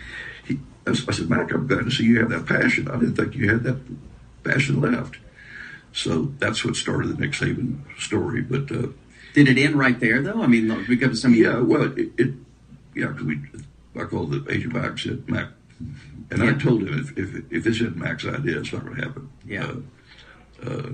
he, 0.45 0.59
I 0.85 0.93
said, 0.93 1.29
Mack, 1.29 1.51
I'm 1.51 1.67
glad 1.67 1.85
to 1.85 1.91
see 1.91 2.03
you 2.03 2.19
have 2.19 2.29
that 2.29 2.45
passion. 2.45 2.89
I 2.89 2.97
didn't 2.97 3.15
think 3.15 3.35
you 3.35 3.49
had 3.49 3.63
that 3.63 3.79
passion 4.43 4.81
left. 4.81 5.17
So 5.91 6.33
that's 6.39 6.63
what 6.63 6.75
started 6.75 7.09
the 7.09 7.21
Nick 7.21 7.31
Saban 7.31 7.79
story. 7.99 8.41
But 8.41 8.71
uh, 8.71 8.89
Did 9.33 9.47
it 9.47 9.57
end 9.57 9.75
right 9.75 9.99
there, 9.99 10.21
though? 10.21 10.41
I 10.41 10.47
mean, 10.47 10.85
because 10.88 11.21
some 11.21 11.33
yeah, 11.33 11.59
well, 11.59 11.83
it, 11.97 12.11
it 12.17 12.33
yeah, 12.95 13.07
because 13.07 13.23
we, 13.23 13.39
I 13.99 14.03
called 14.05 14.31
the 14.31 14.51
agent 14.51 14.73
back 14.73 14.91
and 14.91 14.99
said, 14.99 15.29
Mack, 15.29 15.49
and 16.31 16.43
I 16.43 16.53
told 16.53 16.83
him 16.83 16.99
if, 16.99 17.17
if, 17.17 17.51
if 17.51 17.63
this 17.63 17.77
isn't 17.77 17.97
Mack's 17.97 18.25
idea, 18.25 18.59
it's 18.59 18.71
not 18.71 18.85
going 18.85 18.97
to 18.97 19.03
happen. 19.03 19.29
Yeah. 19.45 19.71
Uh, 20.63 20.69
uh, 20.69 20.89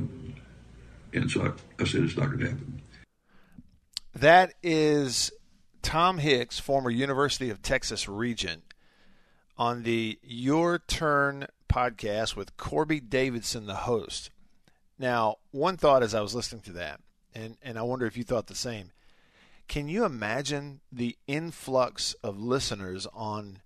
and 1.16 1.32
so 1.32 1.46
I, 1.46 1.82
I 1.82 1.86
said, 1.86 2.04
it's 2.04 2.18
not 2.18 2.28
going 2.28 2.40
to 2.40 2.50
happen. 2.50 2.82
That 4.14 4.54
is 4.64 5.32
Tom 5.82 6.20
Hicks, 6.20 6.60
former 6.60 6.90
University 6.90 7.50
of 7.50 7.62
Texas 7.62 8.08
Regent, 8.08 8.64
on 9.58 9.84
the 9.84 10.20
Your 10.24 10.80
Turn 10.80 11.48
podcast 11.72 12.36
with 12.36 12.58
Corby 12.58 13.00
Davidson, 13.00 13.66
the 13.66 13.76
host. 13.76 14.30
Now, 14.98 15.38
one 15.52 15.78
thought 15.78 16.04
as 16.04 16.16
I 16.16 16.22
was 16.22 16.34
listening 16.34 16.62
to 16.64 16.74
that, 16.74 17.02
and, 17.34 17.58
and 17.62 17.78
I 17.78 17.82
wonder 17.82 18.06
if 18.06 18.16
you 18.16 18.24
thought 18.24 18.48
the 18.48 18.56
same. 18.56 18.92
Can 19.68 19.90
you 19.90 20.06
imagine 20.06 20.80
the 20.92 21.18
influx 21.28 22.14
of 22.24 22.40
listeners 22.40 23.08
on 23.14 23.60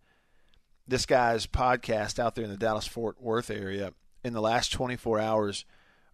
this 0.87 1.05
guy's 1.05 1.45
podcast 1.45 2.17
out 2.17 2.35
there 2.35 2.45
in 2.45 2.49
the 2.49 2.57
Dallas 2.57 2.87
Fort 2.87 3.21
Worth 3.21 3.51
area 3.51 3.93
in 4.23 4.33
the 4.33 4.41
last 4.41 4.71
24 4.71 5.19
hours 5.19 5.65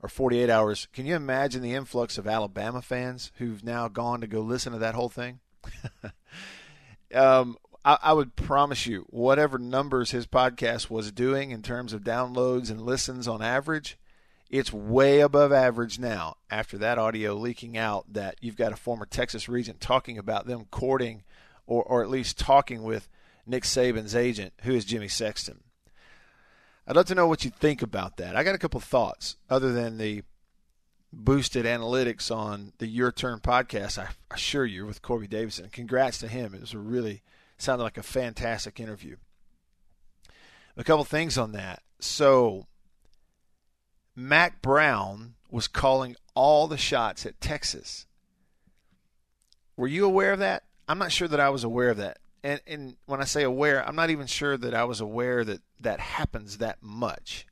or 0.06 0.08
48 0.08 0.52
hours? 0.52 0.88
Can 0.94 1.08
you 1.08 1.16
imagine 1.16 1.64
the 1.64 1.74
influx 1.74 2.20
of 2.20 2.28
Alabama 2.28 2.82
fans 2.84 3.32
who've 3.38 3.64
now 3.64 3.88
gone 3.88 4.22
to 4.22 4.28
go 4.28 4.42
listen 4.42 4.72
to 4.74 4.80
that 4.80 4.94
whole 4.94 5.10
thing? 5.10 5.40
um, 7.16 7.58
I, 7.84 7.98
I 8.04 8.14
would 8.14 8.36
promise 8.36 8.86
you, 8.86 9.08
whatever 9.10 9.58
numbers 9.58 10.12
his 10.12 10.28
podcast 10.28 10.92
was 10.92 11.12
doing 11.12 11.50
in 11.50 11.64
terms 11.64 11.92
of 11.92 12.04
downloads 12.04 12.70
and 12.70 12.82
listens 12.82 13.28
on 13.28 13.42
average, 13.42 13.98
it's 14.48 14.72
way 14.72 15.22
above 15.22 15.52
average 15.52 15.98
now 15.98 16.38
after 16.52 16.78
that 16.78 17.00
audio 17.00 17.34
leaking 17.34 17.76
out 17.76 18.14
that 18.14 18.36
you've 18.42 18.56
got 18.56 18.72
a 18.72 18.78
former 18.78 19.08
Texas 19.08 19.50
regent 19.50 19.82
talking 19.82 20.20
about 20.20 20.46
them 20.46 20.66
courting 20.70 21.24
or, 21.66 21.82
or 21.84 22.04
at 22.04 22.12
least 22.12 22.38
talking 22.38 22.84
with 22.84 23.10
Nick 23.48 23.64
Saban's 23.64 24.16
agent, 24.16 24.54
who 24.62 24.74
is 24.74 24.86
Jimmy 24.86 25.08
Sexton. 25.08 25.62
I'd 26.88 26.96
love 26.96 27.08
to 27.08 27.16
know 27.16 27.28
what 27.28 27.44
you 27.44 27.52
think 27.52 27.82
about 27.82 28.18
that. 28.18 28.36
I 28.36 28.44
got 28.44 28.56
a 28.56 28.60
couple 28.60 28.80
thoughts 28.80 29.38
other 29.50 29.74
than 29.74 29.98
the 29.98 30.24
boosted 31.12 31.66
analytics 31.66 32.36
on 32.36 32.74
the 32.78 32.88
Your 32.88 33.12
Turn 33.12 33.40
podcast. 33.40 33.98
I 33.98 34.10
assure 34.32 34.66
you, 34.66 34.86
with 34.86 35.02
Corby 35.02 35.28
Davidson. 35.28 35.70
Congrats 35.72 36.20
to 36.20 36.28
him. 36.28 36.54
It 36.54 36.62
was 36.62 36.74
a 36.74 36.80
really 36.80 37.24
sounded 37.58 37.84
like 37.84 37.98
a 37.98 38.04
fantastic 38.04 38.80
interview. 38.80 39.16
A 40.78 40.84
couple 40.84 41.06
things 41.06 41.38
on 41.38 41.54
that. 41.54 41.82
So, 42.00 42.68
Mack 44.16 44.62
Brown 44.62 45.36
was 45.50 45.68
calling 45.68 46.16
all 46.36 46.68
the 46.68 46.78
shots 46.78 47.26
at 47.26 47.40
Texas. 47.40 48.06
Were 49.78 49.88
you 49.88 50.06
aware 50.06 50.34
of 50.34 50.40
that? 50.40 50.64
I'm 50.88 51.00
not 51.00 51.12
sure 51.12 51.28
that 51.28 51.40
I 51.40 51.50
was 51.50 51.64
aware 51.64 51.90
of 51.90 51.98
that. 51.98 52.20
And, 52.46 52.62
and 52.68 52.96
when 53.08 53.22
I 53.22 53.24
say 53.24 53.42
aware, 53.42 53.84
I'm 53.84 53.96
not 53.96 54.12
even 54.12 54.28
sure 54.28 54.56
that 54.56 54.76
I 54.76 54.84
was 54.84 55.02
aware 55.02 55.44
that 55.44 55.62
that 55.80 56.00
happens 56.00 56.60
that 56.60 56.78
much. 56.80 57.48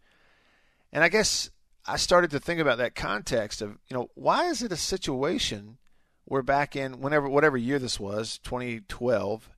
And 0.91 1.03
I 1.03 1.09
guess 1.09 1.49
I 1.83 1.97
started 1.97 2.29
to 2.29 2.39
think 2.39 2.59
about 2.59 2.77
that 2.77 2.93
context 2.93 3.63
of, 3.63 3.79
you 3.87 3.97
know, 3.97 4.11
why 4.13 4.49
is 4.49 4.61
it 4.61 4.71
a 4.71 4.77
situation 4.77 5.79
where 6.25 6.43
back 6.43 6.75
in 6.75 7.01
whenever 7.01 7.27
whatever 7.27 7.57
year 7.57 7.79
this 7.79 7.99
was, 7.99 8.37
2012, 8.43 9.49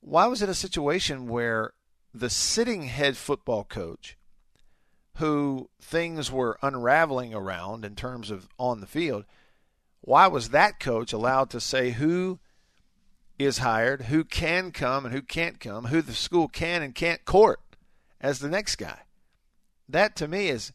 why 0.00 0.26
was 0.26 0.42
it 0.42 0.48
a 0.48 0.54
situation 0.54 1.28
where 1.28 1.72
the 2.12 2.28
sitting 2.28 2.82
head 2.82 3.16
football 3.16 3.62
coach 3.62 4.18
who 5.18 5.70
things 5.80 6.32
were 6.32 6.58
unraveling 6.60 7.32
around 7.32 7.84
in 7.84 7.94
terms 7.94 8.32
of 8.32 8.48
on 8.58 8.80
the 8.80 8.86
field, 8.88 9.26
why 10.00 10.26
was 10.26 10.48
that 10.48 10.80
coach 10.80 11.12
allowed 11.12 11.50
to 11.50 11.60
say 11.60 11.92
who 11.92 12.40
is 13.38 13.58
hired, 13.58 14.02
who 14.02 14.24
can 14.24 14.70
come 14.70 15.04
and 15.04 15.14
who 15.14 15.22
can't 15.22 15.60
come, 15.60 15.86
who 15.86 16.02
the 16.02 16.14
school 16.14 16.48
can 16.48 16.82
and 16.82 16.94
can't 16.94 17.24
court 17.24 17.60
as 18.20 18.38
the 18.38 18.48
next 18.48 18.76
guy? 18.76 19.00
That 19.88 20.16
to 20.16 20.28
me 20.28 20.48
is 20.48 20.72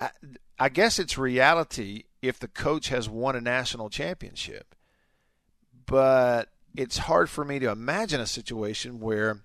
I, 0.00 0.10
I 0.58 0.68
guess 0.68 0.98
it's 0.98 1.18
reality 1.18 2.04
if 2.22 2.38
the 2.38 2.48
coach 2.48 2.88
has 2.88 3.08
won 3.08 3.36
a 3.36 3.40
national 3.40 3.90
championship. 3.90 4.74
But 5.86 6.48
it's 6.74 6.98
hard 6.98 7.28
for 7.28 7.44
me 7.44 7.58
to 7.58 7.70
imagine 7.70 8.20
a 8.20 8.26
situation 8.26 9.00
where 9.00 9.40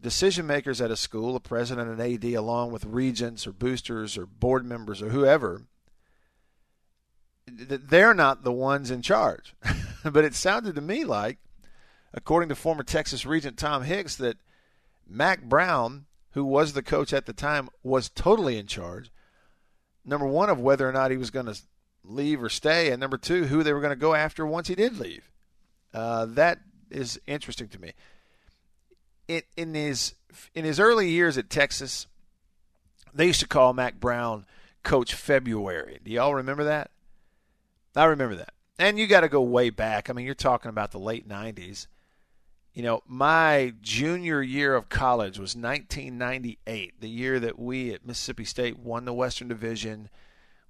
decision 0.00 0.46
makers 0.46 0.80
at 0.80 0.90
a 0.90 0.96
school, 0.96 1.36
a 1.36 1.40
president 1.40 1.90
and 1.90 2.00
AD, 2.00 2.24
along 2.34 2.72
with 2.72 2.84
regents 2.84 3.46
or 3.46 3.52
boosters 3.52 4.16
or 4.16 4.26
board 4.26 4.64
members 4.64 5.02
or 5.02 5.10
whoever, 5.10 5.62
they're 7.46 8.14
not 8.14 8.44
the 8.44 8.52
ones 8.52 8.90
in 8.90 9.02
charge. 9.02 9.54
but 10.12 10.24
it 10.24 10.34
sounded 10.34 10.74
to 10.74 10.80
me 10.80 11.04
like, 11.04 11.38
according 12.12 12.48
to 12.48 12.54
former 12.54 12.82
Texas 12.82 13.24
Regent 13.26 13.58
Tom 13.58 13.82
Hicks, 13.82 14.16
that 14.16 14.36
Mack 15.08 15.42
Brown, 15.42 16.06
who 16.32 16.44
was 16.44 16.72
the 16.72 16.82
coach 16.82 17.12
at 17.12 17.26
the 17.26 17.32
time, 17.32 17.68
was 17.82 18.08
totally 18.08 18.58
in 18.58 18.66
charge 18.66 19.10
number 20.04 20.26
one, 20.26 20.50
of 20.50 20.60
whether 20.60 20.88
or 20.88 20.92
not 20.92 21.10
he 21.10 21.16
was 21.16 21.30
going 21.30 21.46
to 21.46 21.58
leave 22.04 22.42
or 22.42 22.48
stay, 22.48 22.90
and 22.90 23.00
number 23.00 23.18
two, 23.18 23.44
who 23.46 23.62
they 23.62 23.72
were 23.72 23.80
going 23.80 23.90
to 23.90 23.96
go 23.96 24.14
after 24.14 24.46
once 24.46 24.68
he 24.68 24.74
did 24.74 24.98
leave. 24.98 25.30
Uh, 25.92 26.26
that 26.26 26.58
is 26.90 27.20
interesting 27.26 27.68
to 27.68 27.80
me. 27.80 27.92
In, 29.28 29.42
in 29.56 29.74
his 29.74 30.14
in 30.54 30.64
his 30.64 30.80
early 30.80 31.08
years 31.08 31.38
at 31.38 31.50
Texas, 31.50 32.06
they 33.12 33.26
used 33.26 33.40
to 33.40 33.48
call 33.48 33.72
Mack 33.72 34.00
Brown 34.00 34.46
Coach 34.82 35.14
February. 35.14 35.98
Do 36.04 36.10
y'all 36.10 36.34
remember 36.34 36.64
that? 36.64 36.90
I 37.94 38.04
remember 38.04 38.36
that. 38.36 38.54
And 38.80 38.98
you 38.98 39.06
got 39.06 39.20
to 39.20 39.28
go 39.28 39.42
way 39.42 39.68
back. 39.68 40.08
I 40.08 40.14
mean, 40.14 40.24
you're 40.24 40.34
talking 40.34 40.70
about 40.70 40.90
the 40.90 40.98
late 40.98 41.28
'90s. 41.28 41.86
You 42.72 42.82
know, 42.82 43.02
my 43.06 43.74
junior 43.82 44.40
year 44.40 44.74
of 44.74 44.88
college 44.88 45.38
was 45.38 45.54
1998, 45.54 46.98
the 46.98 47.08
year 47.08 47.38
that 47.40 47.58
we 47.58 47.92
at 47.92 48.06
Mississippi 48.06 48.46
State 48.46 48.78
won 48.78 49.04
the 49.04 49.12
Western 49.12 49.48
Division. 49.48 50.08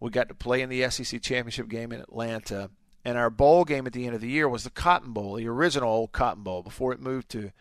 We 0.00 0.11
got 0.11 0.26
to 0.29 0.35
play 0.35 0.61
in 0.61 0.71
the 0.71 0.90
SEC 0.90 1.23
championship 1.23 1.69
game 1.69 1.93
in 1.93 2.00
Atlanta. 2.00 2.71
And 3.05 3.17
our 3.17 3.31
bowl 3.31 3.64
game 3.64 3.87
at 3.87 3.93
the 3.93 4.07
end 4.07 4.17
of 4.17 4.21
the 4.21 4.28
year 4.28 4.49
was 4.49 4.65
the 4.65 4.71
Cotton 4.71 5.13
Bowl, 5.13 5.37
the 5.37 5.47
original 5.47 5.89
old 5.89 6.11
Cotton 6.11 6.43
Bowl, 6.43 6.65
before 6.65 6.93
it 6.93 7.00
moved 7.00 7.28
to 7.30 7.52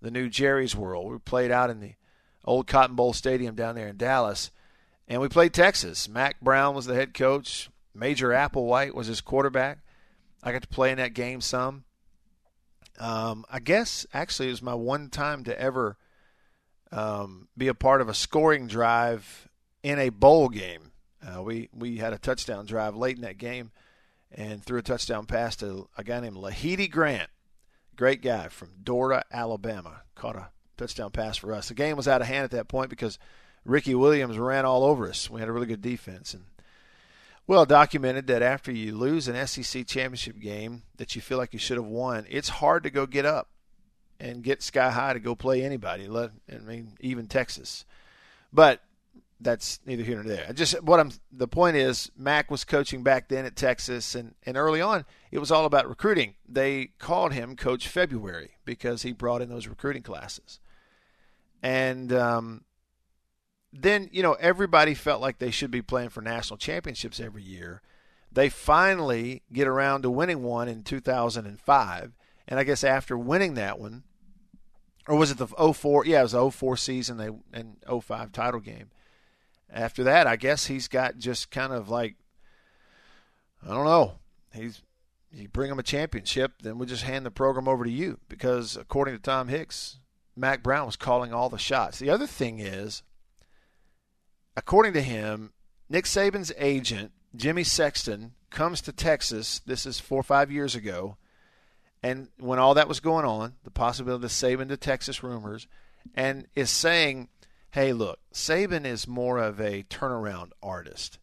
the 0.00 0.10
new 0.10 0.30
Jerry's 0.30 0.74
World. 0.74 1.12
We 1.12 1.18
played 1.18 1.50
out 1.50 1.68
in 1.68 1.80
the 1.80 1.94
old 2.44 2.66
Cotton 2.66 2.96
Bowl 2.96 3.12
Stadium 3.12 3.54
down 3.54 3.74
there 3.74 3.88
in 3.88 3.98
Dallas. 3.98 4.50
And 5.08 5.20
we 5.20 5.28
played 5.28 5.52
Texas. 5.52 6.08
Mack 6.08 6.40
Brown 6.40 6.74
was 6.74 6.86
the 6.86 6.94
head 6.94 7.12
coach. 7.12 7.68
Major 7.94 8.30
Applewhite 8.30 8.94
was 8.94 9.06
his 9.06 9.20
quarterback. 9.20 9.78
I 10.42 10.52
got 10.52 10.62
to 10.62 10.68
play 10.68 10.90
in 10.90 10.98
that 10.98 11.14
game 11.14 11.40
some. 11.40 11.84
Um, 12.98 13.44
I 13.50 13.60
guess 13.60 14.06
actually 14.12 14.48
it 14.48 14.52
was 14.52 14.62
my 14.62 14.74
one 14.74 15.08
time 15.08 15.44
to 15.44 15.60
ever 15.60 15.96
um, 16.92 17.48
be 17.56 17.68
a 17.68 17.74
part 17.74 18.00
of 18.00 18.08
a 18.08 18.14
scoring 18.14 18.66
drive 18.66 19.48
in 19.82 19.98
a 19.98 20.10
bowl 20.10 20.48
game. 20.48 20.92
Uh, 21.24 21.42
we 21.42 21.68
we 21.72 21.96
had 21.96 22.12
a 22.12 22.18
touchdown 22.18 22.66
drive 22.66 22.94
late 22.94 23.16
in 23.16 23.22
that 23.22 23.38
game, 23.38 23.72
and 24.30 24.62
threw 24.62 24.78
a 24.78 24.82
touchdown 24.82 25.26
pass 25.26 25.56
to 25.56 25.88
a 25.96 26.04
guy 26.04 26.20
named 26.20 26.36
Lahidi 26.36 26.90
Grant, 26.90 27.30
great 27.96 28.20
guy 28.20 28.48
from 28.48 28.70
Dora, 28.82 29.24
Alabama. 29.32 30.02
Caught 30.14 30.36
a 30.36 30.48
touchdown 30.76 31.10
pass 31.10 31.36
for 31.36 31.52
us. 31.52 31.68
The 31.68 31.74
game 31.74 31.96
was 31.96 32.06
out 32.06 32.20
of 32.20 32.26
hand 32.26 32.44
at 32.44 32.50
that 32.50 32.68
point 32.68 32.90
because 32.90 33.18
Ricky 33.64 33.94
Williams 33.94 34.38
ran 34.38 34.66
all 34.66 34.84
over 34.84 35.08
us. 35.08 35.30
We 35.30 35.40
had 35.40 35.48
a 35.48 35.52
really 35.52 35.66
good 35.66 35.82
defense, 35.82 36.34
and 36.34 36.44
well 37.46 37.66
documented 37.66 38.26
that 38.28 38.42
after 38.42 38.72
you 38.72 38.96
lose 38.96 39.28
an 39.28 39.46
SEC 39.46 39.86
championship 39.86 40.38
game 40.38 40.82
that 40.96 41.14
you 41.14 41.22
feel 41.22 41.38
like 41.38 41.52
you 41.52 41.58
should 41.58 41.76
have 41.76 41.86
won, 41.86 42.26
it's 42.28 42.48
hard 42.48 42.82
to 42.84 42.90
go 42.90 43.06
get 43.06 43.26
up 43.26 43.48
and 44.20 44.42
get 44.42 44.62
sky 44.62 44.90
high 44.90 45.12
to 45.12 45.20
go 45.20 45.34
play 45.34 45.62
anybody. 45.62 46.08
I 46.08 46.58
mean, 46.58 46.96
even 47.00 47.26
Texas. 47.26 47.84
But 48.52 48.80
that's 49.40 49.80
neither 49.84 50.02
here 50.02 50.16
nor 50.16 50.24
there. 50.24 50.52
Just 50.52 50.82
what 50.82 51.00
I'm. 51.00 51.12
The 51.32 51.48
point 51.48 51.76
is, 51.76 52.10
Mack 52.16 52.50
was 52.50 52.64
coaching 52.64 53.02
back 53.02 53.28
then 53.28 53.44
at 53.44 53.56
Texas, 53.56 54.14
and 54.14 54.34
and 54.46 54.56
early 54.56 54.80
on, 54.80 55.04
it 55.30 55.38
was 55.38 55.50
all 55.50 55.66
about 55.66 55.88
recruiting. 55.88 56.34
They 56.48 56.86
called 56.98 57.32
him 57.32 57.56
Coach 57.56 57.88
February 57.88 58.52
because 58.64 59.02
he 59.02 59.12
brought 59.12 59.42
in 59.42 59.48
those 59.48 59.66
recruiting 59.66 60.02
classes, 60.02 60.60
and 61.62 62.12
um, 62.12 62.64
then 63.74 64.08
you 64.12 64.22
know 64.22 64.34
everybody 64.34 64.94
felt 64.94 65.20
like 65.20 65.38
they 65.38 65.50
should 65.50 65.70
be 65.70 65.82
playing 65.82 66.10
for 66.10 66.22
national 66.22 66.56
championships 66.56 67.18
every 67.18 67.42
year. 67.42 67.82
They 68.30 68.48
finally 68.48 69.42
get 69.52 69.68
around 69.68 70.02
to 70.02 70.10
winning 70.10 70.42
one 70.42 70.68
in 70.68 70.82
2005, 70.82 72.12
and 72.48 72.60
I 72.60 72.64
guess 72.64 72.84
after 72.84 73.18
winning 73.18 73.54
that 73.54 73.78
one, 73.78 74.04
or 75.08 75.16
was 75.16 75.30
it 75.30 75.38
the 75.38 75.46
04? 75.46 76.06
Yeah, 76.06 76.20
it 76.20 76.22
was 76.22 76.32
the 76.32 76.50
04 76.50 76.76
season 76.76 77.16
they 77.16 77.30
and 77.52 77.76
05 77.88 78.32
title 78.32 78.60
game. 78.60 78.90
After 79.70 80.04
that, 80.04 80.26
I 80.26 80.36
guess 80.36 80.66
he's 80.66 80.88
got 80.88 81.18
just 81.18 81.50
kind 81.50 81.72
of 81.72 81.88
like 81.88 82.14
I 83.64 83.74
don't 83.74 83.84
know. 83.84 84.18
He's 84.52 84.82
you 85.32 85.48
bring 85.48 85.70
him 85.70 85.80
a 85.80 85.84
championship, 85.84 86.62
then 86.62 86.78
we 86.78 86.86
just 86.86 87.02
hand 87.02 87.26
the 87.26 87.30
program 87.32 87.66
over 87.66 87.82
to 87.82 87.90
you 87.90 88.20
because 88.28 88.76
according 88.76 89.16
to 89.16 89.20
Tom 89.20 89.48
Hicks, 89.48 89.98
Mack 90.36 90.62
Brown 90.62 90.86
was 90.86 90.94
calling 90.94 91.32
all 91.32 91.48
the 91.48 91.58
shots. 91.58 91.98
The 91.98 92.10
other 92.10 92.26
thing 92.26 92.60
is 92.60 93.02
according 94.56 94.92
to 94.94 95.02
him, 95.02 95.52
Nick 95.88 96.04
Saban's 96.04 96.52
agent, 96.58 97.12
Jimmy 97.36 97.64
Sexton, 97.64 98.32
comes 98.50 98.80
to 98.82 98.92
Texas. 98.92 99.60
This 99.66 99.86
is 99.86 100.00
four 100.00 100.20
or 100.20 100.24
five 100.24 100.50
years 100.50 100.74
ago. 100.74 101.16
And 102.02 102.28
when 102.38 102.58
all 102.58 102.74
that 102.74 102.88
was 102.88 103.00
going 103.00 103.24
on, 103.24 103.54
the 103.64 103.70
possibility 103.70 104.24
of 104.24 104.30
Saban 104.30 104.68
to 104.68 104.76
Texas 104.76 105.22
rumors, 105.22 105.66
and 106.14 106.46
is 106.54 106.70
saying, 106.70 107.28
hey, 107.70 107.92
look, 107.92 108.20
Saban 108.32 108.84
is 108.84 109.08
more 109.08 109.38
of 109.38 109.60
a 109.60 109.84
turnaround 109.84 110.50
artist. 110.62 111.18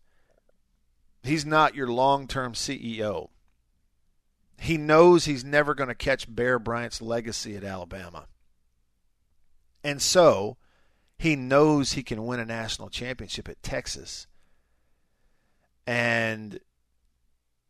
He's 1.23 1.45
not 1.45 1.75
your 1.75 1.87
long 1.87 2.27
term 2.27 2.53
CEO. 2.53 3.29
He 4.59 4.77
knows 4.77 5.25
he's 5.25 5.43
never 5.43 5.73
going 5.73 5.89
to 5.89 5.95
catch 5.95 6.33
Bear 6.33 6.59
Bryant's 6.59 7.01
legacy 7.01 7.55
at 7.55 7.63
Alabama. 7.63 8.27
And 9.83 10.01
so 10.01 10.57
he 11.21 11.36
knows 11.36 11.91
he 11.91 12.01
can 12.01 12.25
win 12.25 12.39
a 12.39 12.45
national 12.45 12.89
championship 12.89 13.47
at 13.47 13.62
Texas. 13.62 14.25
And 15.86 16.60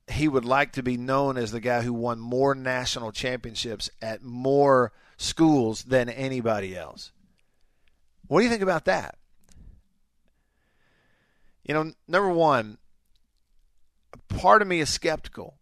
he 0.09 0.29
would 0.29 0.45
like 0.45 0.71
to 0.71 0.83
be 0.83 0.95
known 0.95 1.35
as 1.35 1.51
the 1.51 1.59
guy 1.59 1.81
who 1.81 1.91
won 1.91 2.17
more 2.17 2.55
national 2.55 3.11
championships 3.11 3.89
at 4.01 4.23
more 4.23 4.93
schools 5.17 5.83
than 5.83 6.07
anybody 6.07 6.77
else. 6.77 7.11
What 8.27 8.39
do 8.39 8.45
you 8.45 8.49
think 8.49 8.63
about 8.63 8.85
that? 8.85 9.17
You 11.65 11.73
know, 11.73 11.91
number 12.07 12.29
one, 12.29 12.77
part 14.29 14.61
of 14.61 14.69
me 14.69 14.79
is 14.79 14.89
skeptical. 14.89 15.57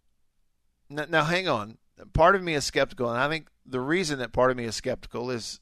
Now, 0.91 1.06
now, 1.10 1.23
hang 1.23 1.47
on. 1.47 1.80
Part 2.13 2.36
of 2.36 2.43
me 2.43 2.54
is 2.54 2.65
skeptical, 2.65 3.10
and 3.10 3.19
I 3.19 3.28
think 3.30 3.47
the 3.65 3.82
reason 3.82 4.19
that 4.19 4.32
part 4.32 4.52
of 4.52 4.58
me 4.58 4.65
is 4.65 4.75
skeptical 4.75 5.32
is 5.32 5.60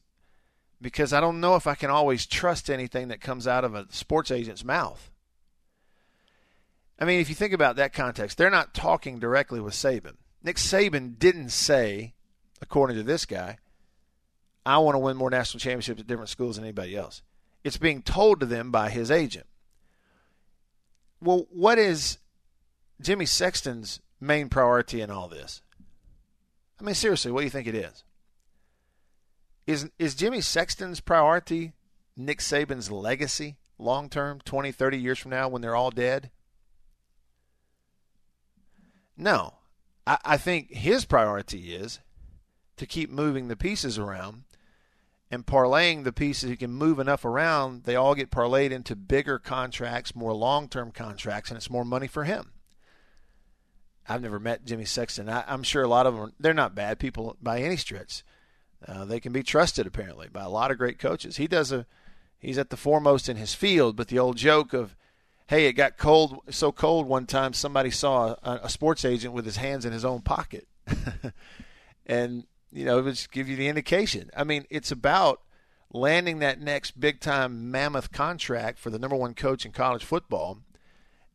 because 0.81 1.13
I 1.13 1.19
don't 1.19 1.39
know 1.39 1.55
if 1.55 1.67
I 1.67 1.75
can 1.75 1.89
always 1.89 2.25
trust 2.25 2.69
anything 2.69 3.07
that 3.07 3.21
comes 3.21 3.47
out 3.47 3.63
of 3.63 3.73
a 3.75 3.87
sports 3.89 4.31
agent's 4.31 4.63
mouth. 4.63 5.11
I 6.99 7.05
mean, 7.05 7.19
if 7.19 7.29
you 7.29 7.35
think 7.35 7.53
about 7.53 7.75
that 7.75 7.93
context, 7.93 8.37
they're 8.37 8.49
not 8.49 8.73
talking 8.73 9.19
directly 9.19 9.59
with 9.59 9.73
Saban. 9.73 10.15
Nick 10.43 10.57
Saban 10.57 11.17
didn't 11.17 11.49
say, 11.49 12.13
according 12.61 12.97
to 12.97 13.03
this 13.03 13.25
guy, 13.25 13.57
I 14.65 14.79
want 14.79 14.95
to 14.95 14.99
win 14.99 15.17
more 15.17 15.29
national 15.29 15.59
championships 15.59 16.01
at 16.01 16.07
different 16.07 16.29
schools 16.29 16.55
than 16.55 16.65
anybody 16.65 16.95
else. 16.95 17.21
It's 17.63 17.77
being 17.77 18.01
told 18.01 18.39
to 18.39 18.45
them 18.45 18.71
by 18.71 18.89
his 18.89 19.11
agent. 19.11 19.45
Well, 21.21 21.47
what 21.51 21.77
is 21.79 22.17
Jimmy 23.01 23.25
Sexton's 23.25 23.99
main 24.19 24.49
priority 24.49 25.01
in 25.01 25.09
all 25.09 25.27
this? 25.27 25.61
I 26.79 26.83
mean, 26.83 26.95
seriously, 26.95 27.31
what 27.31 27.41
do 27.41 27.45
you 27.45 27.51
think 27.51 27.67
it 27.67 27.75
is? 27.75 28.03
Is 29.67 29.89
is 29.99 30.15
Jimmy 30.15 30.39
Sexton's 30.39 31.01
priority 31.01 31.73
Nick 32.15 32.39
Saban's 32.39 32.89
legacy 32.89 33.57
long 33.77 34.09
term, 34.09 34.39
20, 34.43 34.71
30 34.71 34.97
years 34.97 35.19
from 35.19 35.31
now 35.31 35.49
when 35.49 35.61
they're 35.61 35.75
all 35.75 35.91
dead? 35.91 36.31
No. 39.17 39.55
I, 40.07 40.17
I 40.23 40.37
think 40.37 40.71
his 40.71 41.03
priority 41.05 41.75
is 41.75 41.99
to 42.77 42.85
keep 42.85 43.09
moving 43.09 43.49
the 43.49 43.57
pieces 43.57 43.99
around 43.99 44.43
and 45.29 45.45
parlaying 45.45 46.05
the 46.05 46.13
pieces. 46.13 46.49
He 46.49 46.55
can 46.55 46.71
move 46.71 46.97
enough 46.97 47.25
around, 47.25 47.83
they 47.83 47.95
all 47.95 48.15
get 48.15 48.31
parlayed 48.31 48.71
into 48.71 48.95
bigger 48.95 49.37
contracts, 49.37 50.15
more 50.15 50.33
long 50.33 50.69
term 50.69 50.91
contracts, 50.91 51.49
and 51.49 51.57
it's 51.57 51.69
more 51.69 51.85
money 51.85 52.07
for 52.07 52.23
him. 52.23 52.53
I've 54.07 54.21
never 54.21 54.39
met 54.39 54.63
Jimmy 54.63 54.85
Sexton. 54.85 55.27
I, 55.27 55.43
am 55.53 55.63
sure 55.63 55.83
a 55.83 55.87
lot 55.87 56.07
of 56.07 56.15
them, 56.15 56.33
they're 56.39 56.53
not 56.53 56.73
bad 56.73 56.97
people 56.97 57.35
by 57.41 57.59
any 57.59 57.75
stretch. 57.75 58.23
Uh, 58.85 59.05
they 59.05 59.19
can 59.19 59.31
be 59.31 59.43
trusted, 59.43 59.87
apparently, 59.87 60.27
by 60.27 60.43
a 60.43 60.49
lot 60.49 60.71
of 60.71 60.77
great 60.77 60.99
coaches. 60.99 61.37
He 61.37 61.47
does 61.47 61.71
a, 61.71 61.85
he's 62.39 62.57
at 62.57 62.69
the 62.69 62.77
foremost 62.77 63.29
in 63.29 63.37
his 63.37 63.53
field, 63.53 63.95
but 63.95 64.07
the 64.07 64.19
old 64.19 64.37
joke 64.37 64.73
of, 64.73 64.95
hey, 65.47 65.65
it 65.65 65.73
got 65.73 65.97
cold, 65.97 66.39
so 66.49 66.71
cold 66.71 67.07
one 67.07 67.25
time 67.25 67.53
somebody 67.53 67.89
saw 67.89 68.35
a, 68.43 68.61
a 68.63 68.69
sports 68.69 69.03
agent 69.03 69.33
with 69.33 69.45
his 69.45 69.57
hands 69.57 69.85
in 69.85 69.93
his 69.93 70.05
own 70.05 70.21
pocket. 70.21 70.67
and 72.05 72.45
you 72.71 72.85
know, 72.85 72.99
it 72.99 73.03
would 73.03 73.15
just 73.15 73.31
give 73.31 73.47
you 73.49 73.55
the 73.55 73.67
indication. 73.67 74.29
I 74.35 74.43
mean, 74.43 74.65
it's 74.69 74.91
about 74.91 75.41
landing 75.91 76.39
that 76.39 76.59
next 76.59 76.99
big 76.99 77.19
time 77.19 77.71
mammoth 77.71 78.11
contract 78.11 78.77
for 78.77 78.89
the 78.89 78.99
number 78.99 79.15
one 79.15 79.33
coach 79.33 79.65
in 79.65 79.71
college 79.71 80.03
football, 80.03 80.59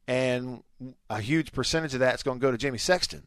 and 0.07 0.63
a 1.09 1.21
huge 1.21 1.53
percentage 1.53 1.95
of 1.95 2.01
that 2.01 2.15
is 2.15 2.23
going 2.23 2.39
to 2.39 2.43
go 2.43 2.51
to 2.51 2.59
Jimmy 2.59 2.79
Sexton. 2.79 3.27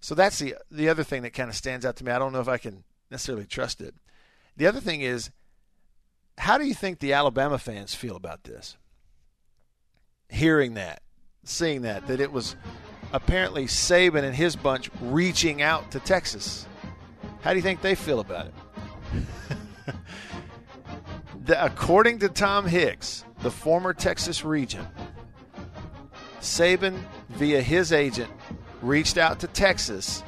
So 0.00 0.14
that's 0.14 0.38
the 0.38 0.56
the 0.70 0.88
other 0.88 1.04
thing 1.04 1.22
that 1.22 1.34
kind 1.34 1.50
of 1.50 1.56
stands 1.56 1.84
out 1.84 1.96
to 1.96 2.04
me. 2.04 2.12
I 2.12 2.18
don't 2.18 2.32
know 2.32 2.40
if 2.40 2.48
I 2.48 2.58
can 2.58 2.84
necessarily 3.10 3.46
trust 3.46 3.80
it. 3.80 3.94
The 4.56 4.66
other 4.66 4.80
thing 4.80 5.00
is, 5.00 5.30
how 6.38 6.58
do 6.58 6.64
you 6.64 6.74
think 6.74 6.98
the 6.98 7.12
Alabama 7.12 7.58
fans 7.58 7.94
feel 7.94 8.16
about 8.16 8.44
this? 8.44 8.76
Hearing 10.28 10.74
that, 10.74 11.02
seeing 11.44 11.82
that, 11.82 12.06
that 12.06 12.20
it 12.20 12.32
was 12.32 12.56
apparently 13.12 13.66
Saban 13.66 14.22
and 14.22 14.34
his 14.34 14.56
bunch 14.56 14.90
reaching 15.00 15.60
out 15.60 15.90
to 15.90 16.00
Texas 16.00 16.66
how 17.42 17.50
do 17.50 17.56
you 17.56 17.62
think 17.62 17.80
they 17.80 17.94
feel 17.94 18.20
about 18.20 18.46
it? 18.46 18.54
the, 21.44 21.64
according 21.64 22.18
to 22.20 22.28
Tom 22.28 22.66
Hicks, 22.66 23.24
the 23.40 23.50
former 23.50 23.94
Texas 23.94 24.44
regent, 24.44 24.86
Saban, 26.40 27.02
via 27.30 27.62
his 27.62 27.92
agent, 27.92 28.30
reached 28.82 29.16
out 29.16 29.40
to 29.40 29.46
Texas, 29.46 30.22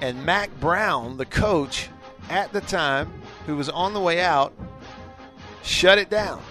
and 0.00 0.24
Mack 0.24 0.50
Brown, 0.60 1.16
the 1.16 1.26
coach 1.26 1.88
at 2.28 2.52
the 2.52 2.60
time, 2.60 3.12
who 3.46 3.56
was 3.56 3.68
on 3.68 3.92
the 3.92 4.00
way 4.00 4.20
out, 4.20 4.52
shut 5.62 5.98
it 5.98 6.10
down. 6.10 6.42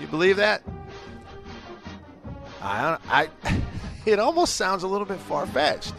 You 0.00 0.06
believe 0.06 0.36
that? 0.36 0.62
I, 2.62 2.98
I, 3.08 3.28
it 4.06 4.18
almost 4.18 4.56
sounds 4.56 4.82
a 4.82 4.88
little 4.88 5.06
bit 5.06 5.18
far 5.18 5.46
fetched. 5.46 5.94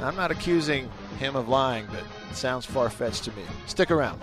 I'm 0.00 0.16
not 0.16 0.30
accusing 0.30 0.90
him 1.18 1.36
of 1.36 1.48
lying, 1.48 1.86
but 1.86 2.02
it 2.30 2.36
sounds 2.36 2.66
far 2.66 2.90
fetched 2.90 3.24
to 3.24 3.32
me. 3.32 3.42
Stick 3.66 3.90
around. 3.90 4.20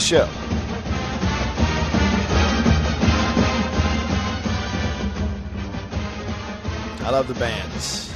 The 0.00 0.06
show. 0.06 0.28
I 7.04 7.10
love 7.10 7.28
the 7.28 7.34
bands. 7.34 8.12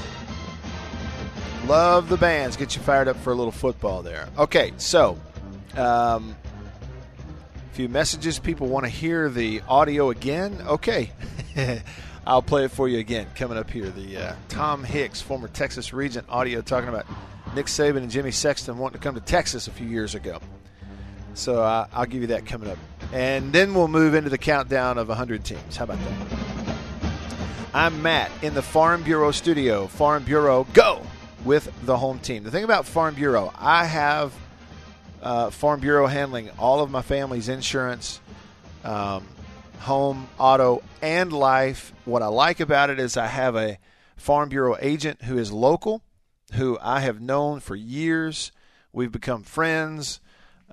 Love 1.67 2.09
the 2.09 2.17
bands. 2.17 2.57
Get 2.57 2.77
you 2.77 2.83
fired 2.83 3.09
up 3.09 3.17
for 3.17 3.33
a 3.33 3.35
little 3.35 3.53
football 3.53 4.03
there. 4.03 4.29
Okay, 4.39 4.73
so 4.77 5.19
um, 5.77 6.37
a 7.55 7.75
few 7.75 7.89
messages. 7.89 8.39
People 8.39 8.69
want 8.69 8.85
to 8.85 8.91
hear 8.91 9.29
the 9.29 9.63
audio 9.69 10.11
again. 10.11 10.59
Okay. 10.67 11.11
I'll 12.27 12.43
play 12.43 12.65
it 12.65 12.71
for 12.71 12.89
you 12.89 12.99
again. 12.99 13.27
Coming 13.35 13.59
up 13.59 13.71
here, 13.71 13.91
the 13.91 14.17
uh, 14.17 14.35
Tom 14.49 14.83
Hicks, 14.83 15.21
former 15.21 15.49
Texas 15.49 15.93
Regent, 15.93 16.27
audio 16.31 16.63
talking 16.63 16.89
about 16.89 17.07
Nick 17.55 17.67
Saban 17.67 17.99
and 17.99 18.11
Jimmy 18.11 18.31
Sexton 18.31 18.79
wanting 18.79 18.99
to 18.99 19.03
come 19.03 19.15
to 19.15 19.21
Texas 19.21 19.69
a 19.69 19.71
few 19.71 19.87
years 19.87 20.15
ago. 20.15 20.41
So 21.35 21.63
uh, 21.63 21.87
I'll 21.93 22.07
give 22.07 22.23
you 22.23 22.29
that 22.29 22.47
coming 22.47 22.71
up. 22.71 22.79
And 23.13 23.53
then 23.53 23.75
we'll 23.75 23.89
move 23.89 24.15
into 24.15 24.31
the 24.31 24.39
countdown 24.39 24.99
of 24.99 25.09
100 25.09 25.45
teams. 25.45 25.77
How 25.77 25.85
about 25.85 25.99
that? 25.99 26.45
I'm 27.75 28.03
Matt 28.03 28.31
in 28.43 28.55
the 28.55 28.63
Farm 28.63 29.03
Bureau 29.03 29.33
studio. 29.33 29.89
Farm 29.89 30.23
Bureau, 30.23 30.65
go 30.73 31.03
with 31.45 31.71
the 31.85 31.97
home 31.97 32.21
team. 32.21 32.45
The 32.45 32.53
thing 32.53 32.63
about 32.63 32.87
Farm 32.87 33.17
Bureau, 33.17 33.53
I 33.59 33.85
have 33.85 34.33
uh, 35.21 35.51
Farm 35.51 35.81
Bureau 35.81 36.07
handling 36.07 36.51
all 36.59 36.81
of 36.81 36.91
my 36.91 37.03
family's 37.03 37.49
insurance, 37.49 38.21
um, 38.85 39.27
home, 39.81 40.29
auto, 40.39 40.83
and 41.03 41.33
life. 41.33 41.93
What 42.05 42.23
I 42.23 42.27
like 42.27 42.61
about 42.61 42.91
it 42.91 43.01
is 43.01 43.17
I 43.17 43.27
have 43.27 43.57
a 43.57 43.79
Farm 44.17 44.51
Bureau 44.51 44.77
agent 44.81 45.23
who 45.23 45.37
is 45.37 45.51
local, 45.51 46.03
who 46.53 46.79
I 46.81 47.01
have 47.01 47.21
known 47.21 47.59
for 47.59 47.75
years. 47.75 48.53
We've 48.93 49.11
become 49.11 49.43
friends. 49.43 50.21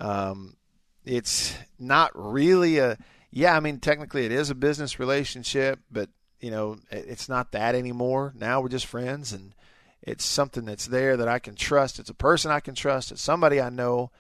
Um, 0.02 0.58
it's 1.06 1.56
not 1.80 2.12
really 2.14 2.80
a 2.80 2.98
yeah, 3.32 3.56
I 3.56 3.62
mean 3.62 3.80
technically 3.80 4.26
it 4.26 4.32
is 4.32 4.50
a 4.50 4.56
business 4.56 5.00
relationship, 5.00 5.80
but 5.90 6.10
you 6.42 6.52
know, 6.52 6.80
it's 6.90 7.30
not 7.30 7.52
that 7.52 7.76
anymore. 7.76 8.34
Now 8.36 8.62
we're 8.62 8.70
just 8.70 8.88
friends, 8.88 9.32
and 9.32 9.54
it's 10.02 10.26
something 10.26 10.66
that's 10.66 10.88
there 10.88 11.16
that 11.18 11.28
I 11.28 11.40
can 11.40 11.56
trust. 11.56 12.00
It's 12.00 12.10
a 12.10 12.16
person 12.16 12.52
I 12.52 12.60
can 12.60 12.74
trust. 12.74 13.12
It's 13.12 13.22
somebody 13.22 13.62
I 13.62 13.70
know 13.70 14.12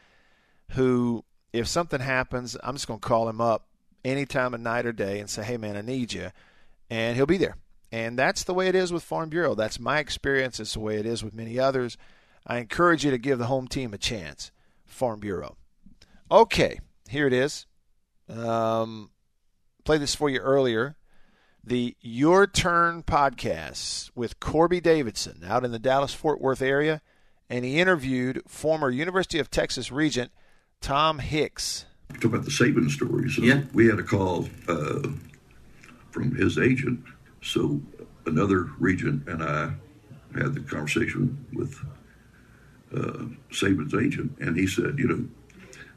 who, 0.70 1.26
if 1.52 1.67
something 1.67 2.00
happens, 2.00 2.56
I'm 2.63 2.76
just 2.76 2.88
going 2.88 3.00
to 3.00 3.08
call 3.08 3.28
him 3.28 3.41
up 3.41 3.67
any 4.06 4.26
time 4.28 4.54
of 4.54 4.62
night 4.62 4.86
or 4.86 4.94
day 4.94 5.20
and 5.20 5.30
say, 5.30 5.44
hey, 5.44 5.58
man, 5.58 5.76
I 5.76 5.82
need 5.82 6.13
you. 6.13 6.30
And 6.89 7.15
he'll 7.15 7.26
be 7.26 7.38
there. 7.38 7.58
And 7.91 8.17
that's 8.17 8.44
the 8.44 8.54
way 8.54 8.67
it 8.67 8.76
is 8.76 8.94
with 8.94 9.04
Farm 9.04 9.30
Bureau. 9.30 9.56
That's 9.56 9.80
my 9.80 10.00
experience. 10.00 10.60
It's 10.60 10.74
the 10.74 10.80
way 10.80 10.98
it 10.98 11.06
is 11.08 11.24
with 11.24 11.34
many 11.34 11.60
others. 11.60 11.98
I 12.46 12.60
encourage 12.60 13.04
you 13.04 13.12
to 13.12 13.17
give 13.17 13.39
the 13.39 13.48
home 13.48 13.67
team 13.67 13.94
a 13.94 13.98
chance. 13.98 14.52
Farm 14.86 15.20
Bureau. 15.20 15.58
Okay, 16.32 16.80
here 17.10 17.28
it 17.28 17.34
is. 17.34 17.65
Um, 18.30 19.12
played 19.84 20.00
this 20.00 20.15
for 20.15 20.30
you 20.30 20.39
earlier 20.39 20.96
the 21.62 21.98
Your 22.00 22.48
Turn 22.48 23.04
podcast 23.04 24.10
with 24.15 24.39
Corby 24.39 24.80
Davidson 24.80 25.44
out 25.46 25.65
in 25.65 25.72
the 25.72 25.78
Dallas 25.78 26.13
Fort 26.13 26.39
Worth 26.39 26.62
area, 26.62 27.02
and 27.50 27.65
he 27.65 27.80
interviewed 27.80 28.41
former 28.48 28.89
University 28.89 29.39
of 29.39 29.52
Texas 29.52 29.91
Regent 29.91 30.32
Tom 30.80 31.20
Hicks. 31.20 31.86
Talk 32.13 32.24
about 32.24 32.46
the 32.46 32.52
Saban 32.52 32.89
stories. 32.89 33.38
Yeah. 33.38 33.63
we 33.74 33.88
had 33.88 34.00
a 34.00 34.04
call 34.04 34.48
uh, 34.70 35.02
from 36.12 36.34
his 36.36 36.58
agent. 36.58 37.04
So 37.44 37.82
another 38.26 38.70
regent 38.80 39.28
and 39.28 39.44
I 39.44 39.74
had 40.39 40.54
the 40.54 40.62
conversation 40.62 41.46
with 41.54 41.78
uh, 42.96 43.26
Saban's 43.52 43.94
agent, 43.94 44.38
and 44.39 44.56
he 44.56 44.65
said, 44.65 44.98
you 44.98 45.08
know, 45.10 45.26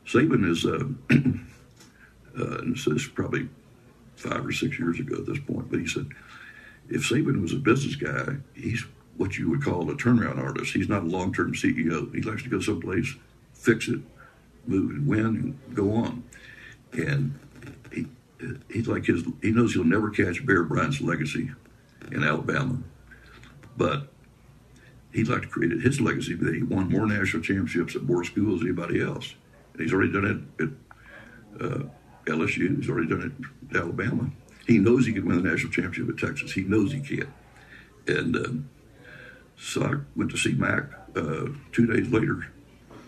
Saban 0.06 0.48
is, 0.48 0.64
uh, 0.64 0.84
uh, 2.38 2.58
and 2.58 2.76
this 2.76 2.86
is 2.86 3.06
probably 3.06 3.48
five 4.16 4.44
or 4.46 4.52
six 4.52 4.78
years 4.78 5.00
ago 5.00 5.16
at 5.16 5.26
this 5.26 5.38
point, 5.38 5.70
but 5.70 5.80
he 5.80 5.86
said, 5.86 6.08
if 6.88 7.08
Saban 7.08 7.40
was 7.40 7.52
a 7.52 7.56
business 7.56 7.96
guy, 7.96 8.36
he's 8.54 8.84
what 9.16 9.38
you 9.38 9.48
would 9.50 9.62
call 9.62 9.90
a 9.90 9.94
turnaround 9.94 10.38
artist. 10.38 10.72
He's 10.72 10.88
not 10.88 11.02
a 11.02 11.06
long 11.06 11.32
term 11.32 11.54
CEO. 11.54 12.12
He 12.14 12.20
likes 12.20 12.42
to 12.42 12.48
go 12.48 12.60
someplace, 12.60 13.14
fix 13.54 13.88
it, 13.88 14.00
move 14.66 14.90
and 14.90 15.06
win, 15.06 15.26
and 15.26 15.74
go 15.74 15.92
on. 15.94 16.24
And 16.92 17.38
he, 17.92 18.06
he's 18.70 18.88
like 18.88 19.06
his, 19.06 19.24
he 19.40 19.52
knows 19.52 19.74
he'll 19.74 19.84
never 19.84 20.10
catch 20.10 20.44
Bear 20.44 20.64
Bryant's 20.64 21.00
legacy 21.00 21.50
in 22.10 22.22
Alabama, 22.22 22.78
but 23.76 24.08
he'd 25.12 25.28
like 25.28 25.42
to 25.42 25.48
create 25.48 25.80
his 25.80 26.00
legacy 26.00 26.34
that 26.34 26.54
he 26.54 26.62
won 26.62 26.88
more 26.88 27.06
national 27.06 27.42
championships 27.42 27.96
at 27.96 28.02
more 28.02 28.24
schools 28.24 28.60
than 28.60 28.68
anybody 28.68 29.00
else. 29.00 29.34
He's 29.78 29.92
already 29.92 30.12
done 30.12 30.48
it 30.58 30.64
at 30.64 31.64
uh, 31.64 31.82
LSU. 32.26 32.76
He's 32.76 32.88
already 32.88 33.08
done 33.08 33.34
it 33.70 33.76
at 33.76 33.82
Alabama. 33.82 34.30
He 34.66 34.78
knows 34.78 35.06
he 35.06 35.12
can 35.12 35.26
win 35.26 35.42
the 35.42 35.50
national 35.50 35.72
championship 35.72 36.08
at 36.08 36.28
Texas. 36.28 36.52
He 36.52 36.62
knows 36.62 36.92
he 36.92 37.00
can. 37.00 37.32
And 38.06 38.36
uh, 38.36 38.48
So 39.58 39.82
I 39.82 39.94
went 40.16 40.30
to 40.30 40.36
see 40.36 40.52
Mack. 40.52 40.84
Uh, 41.16 41.48
two 41.72 41.86
days 41.86 42.10
later, 42.10 42.46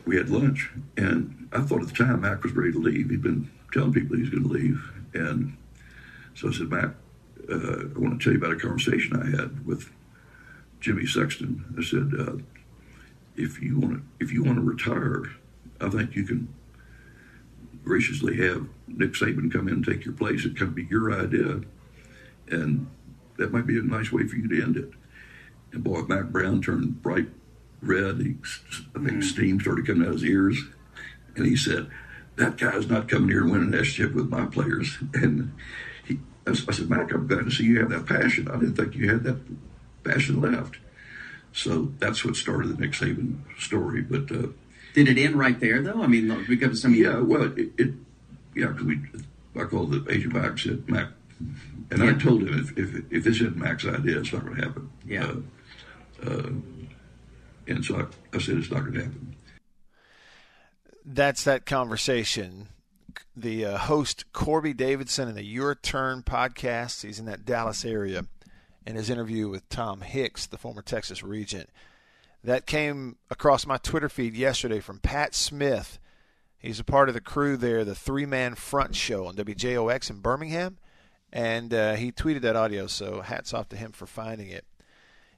we 0.04 0.16
had 0.16 0.30
lunch, 0.30 0.70
and 0.96 1.48
I 1.52 1.60
thought 1.60 1.82
at 1.82 1.88
the 1.88 1.94
time 1.94 2.20
Mack 2.20 2.44
was 2.44 2.52
ready 2.52 2.72
to 2.72 2.78
leave. 2.78 3.10
He'd 3.10 3.22
been 3.22 3.50
telling 3.72 3.92
people 3.92 4.16
he 4.16 4.22
was 4.22 4.30
going 4.30 4.44
to 4.44 4.48
leave, 4.48 4.92
and 5.14 5.56
so 6.34 6.48
I 6.48 6.52
said, 6.52 6.68
Mack, 6.70 6.90
uh, 7.50 7.88
I 7.94 7.98
want 7.98 8.20
to 8.20 8.24
tell 8.24 8.32
you 8.32 8.38
about 8.38 8.52
a 8.52 8.56
conversation 8.56 9.16
I 9.16 9.36
had 9.36 9.66
with 9.66 9.90
Jimmy 10.80 11.06
Sexton. 11.06 11.64
I 11.76 11.82
said, 11.82 12.12
uh, 12.18 12.36
if 13.36 13.60
you 13.60 13.78
want 13.78 13.94
to, 13.94 14.02
if 14.20 14.32
you 14.32 14.44
want 14.44 14.56
to 14.58 14.62
retire, 14.62 15.24
I 15.80 15.88
think 15.88 16.14
you 16.14 16.24
can 16.24 16.48
graciously 17.84 18.36
have 18.38 18.66
Nick 18.88 19.12
Saban 19.12 19.52
come 19.52 19.68
in 19.68 19.74
and 19.74 19.84
take 19.84 20.04
your 20.04 20.14
place. 20.14 20.44
It 20.44 20.56
could 20.56 20.74
be 20.74 20.86
your 20.90 21.12
idea, 21.12 21.60
and 22.48 22.88
that 23.36 23.52
might 23.52 23.66
be 23.66 23.78
a 23.78 23.82
nice 23.82 24.10
way 24.10 24.26
for 24.26 24.36
you 24.36 24.48
to 24.48 24.62
end 24.62 24.76
it. 24.76 24.90
And 25.72 25.84
boy, 25.84 26.02
Mack 26.02 26.26
Brown 26.26 26.62
turned 26.62 27.02
bright 27.02 27.28
red. 27.82 28.18
He, 28.20 28.36
I 28.94 29.04
think 29.04 29.22
steam 29.22 29.60
started 29.60 29.86
coming 29.86 30.02
out 30.02 30.08
of 30.08 30.14
his 30.14 30.24
ears, 30.24 30.58
and 31.36 31.46
he 31.46 31.56
said, 31.56 31.88
"That 32.36 32.56
guy's 32.56 32.88
not 32.88 33.08
coming 33.08 33.28
here 33.28 33.42
and 33.42 33.50
winning 33.50 33.74
an 33.74 33.80
S 33.80 33.88
chip 33.88 34.14
with 34.14 34.28
my 34.28 34.46
players." 34.46 34.98
And 35.14 35.52
he, 36.04 36.18
I 36.46 36.54
said, 36.54 36.90
"Mack, 36.90 37.12
I'm 37.12 37.26
glad 37.26 37.44
to 37.44 37.50
see 37.50 37.64
you 37.64 37.80
have 37.80 37.90
that 37.90 38.06
passion. 38.06 38.48
I 38.48 38.58
didn't 38.58 38.76
think 38.76 38.94
you 38.94 39.10
had 39.10 39.24
that 39.24 39.38
passion 40.04 40.40
left." 40.40 40.76
So 41.52 41.92
that's 41.98 42.24
what 42.24 42.36
started 42.36 42.68
the 42.68 42.80
Nick 42.80 42.92
Saban 42.92 43.38
story. 43.58 44.02
But 44.02 44.30
uh, 44.30 44.48
Did 44.96 45.08
it 45.10 45.18
end 45.18 45.36
right 45.38 45.60
there, 45.60 45.82
though? 45.82 46.02
I 46.02 46.06
mean, 46.06 46.46
because 46.48 46.70
of 46.70 46.78
some 46.78 46.94
yeah, 46.94 47.18
well, 47.18 47.42
it, 47.42 47.70
it 47.76 47.94
yeah, 48.54 48.68
because 48.68 48.84
we, 48.84 48.98
I 49.54 49.64
called 49.64 49.90
the 49.92 50.10
agent 50.10 50.32
back 50.32 50.46
and 50.46 50.58
said, 50.58 50.88
Mack, 50.88 51.08
and 51.90 52.02
I 52.02 52.14
told 52.14 52.42
him 52.44 52.58
if, 52.58 52.78
if, 52.78 53.04
if 53.12 53.24
this 53.24 53.36
isn't 53.36 53.58
Mack's 53.58 53.86
idea, 53.86 54.20
it's 54.20 54.32
not 54.32 54.46
going 54.46 54.56
to 54.56 54.62
happen. 54.62 54.90
Yeah. 55.06 55.34
Uh, 56.24 56.30
uh, 56.30 56.48
and 57.66 57.84
so 57.84 58.00
I, 58.00 58.36
I 58.36 58.40
said, 58.40 58.56
it's 58.56 58.70
not 58.70 58.80
going 58.80 58.94
to 58.94 59.02
happen. 59.02 59.36
that's 61.04 61.44
that 61.44 61.66
conversation. 61.66 62.68
The 63.36 63.66
uh, 63.66 63.76
host 63.78 64.32
Corby 64.32 64.72
Davidson 64.72 65.28
in 65.28 65.34
the 65.34 65.44
Your 65.44 65.74
Turn 65.74 66.22
podcast. 66.22 67.04
He's 67.04 67.18
in 67.18 67.26
that 67.26 67.44
Dallas 67.44 67.84
area, 67.84 68.24
and 68.86 68.96
his 68.96 69.10
interview 69.10 69.48
with 69.50 69.68
Tom 69.68 70.00
Hicks, 70.00 70.46
the 70.46 70.56
former 70.56 70.80
Texas 70.80 71.22
Regent, 71.22 71.68
that 72.46 72.66
came 72.66 73.16
across 73.30 73.66
my 73.66 73.76
Twitter 73.76 74.08
feed 74.08 74.34
yesterday 74.34 74.80
from 74.80 74.98
Pat 74.98 75.34
Smith. 75.34 75.98
He's 76.58 76.80
a 76.80 76.84
part 76.84 77.08
of 77.08 77.14
the 77.14 77.20
crew 77.20 77.56
there, 77.56 77.84
the 77.84 77.94
three 77.94 78.26
man 78.26 78.54
front 78.54 78.96
show 78.96 79.26
on 79.26 79.36
WJOX 79.36 80.10
in 80.10 80.20
Birmingham, 80.20 80.78
and 81.32 81.72
uh, 81.72 81.94
he 81.94 82.10
tweeted 82.10 82.40
that 82.40 82.56
audio. 82.56 82.86
So 82.86 83.20
hats 83.20 83.52
off 83.52 83.68
to 83.68 83.76
him 83.76 83.92
for 83.92 84.06
finding 84.06 84.48
it 84.48 84.64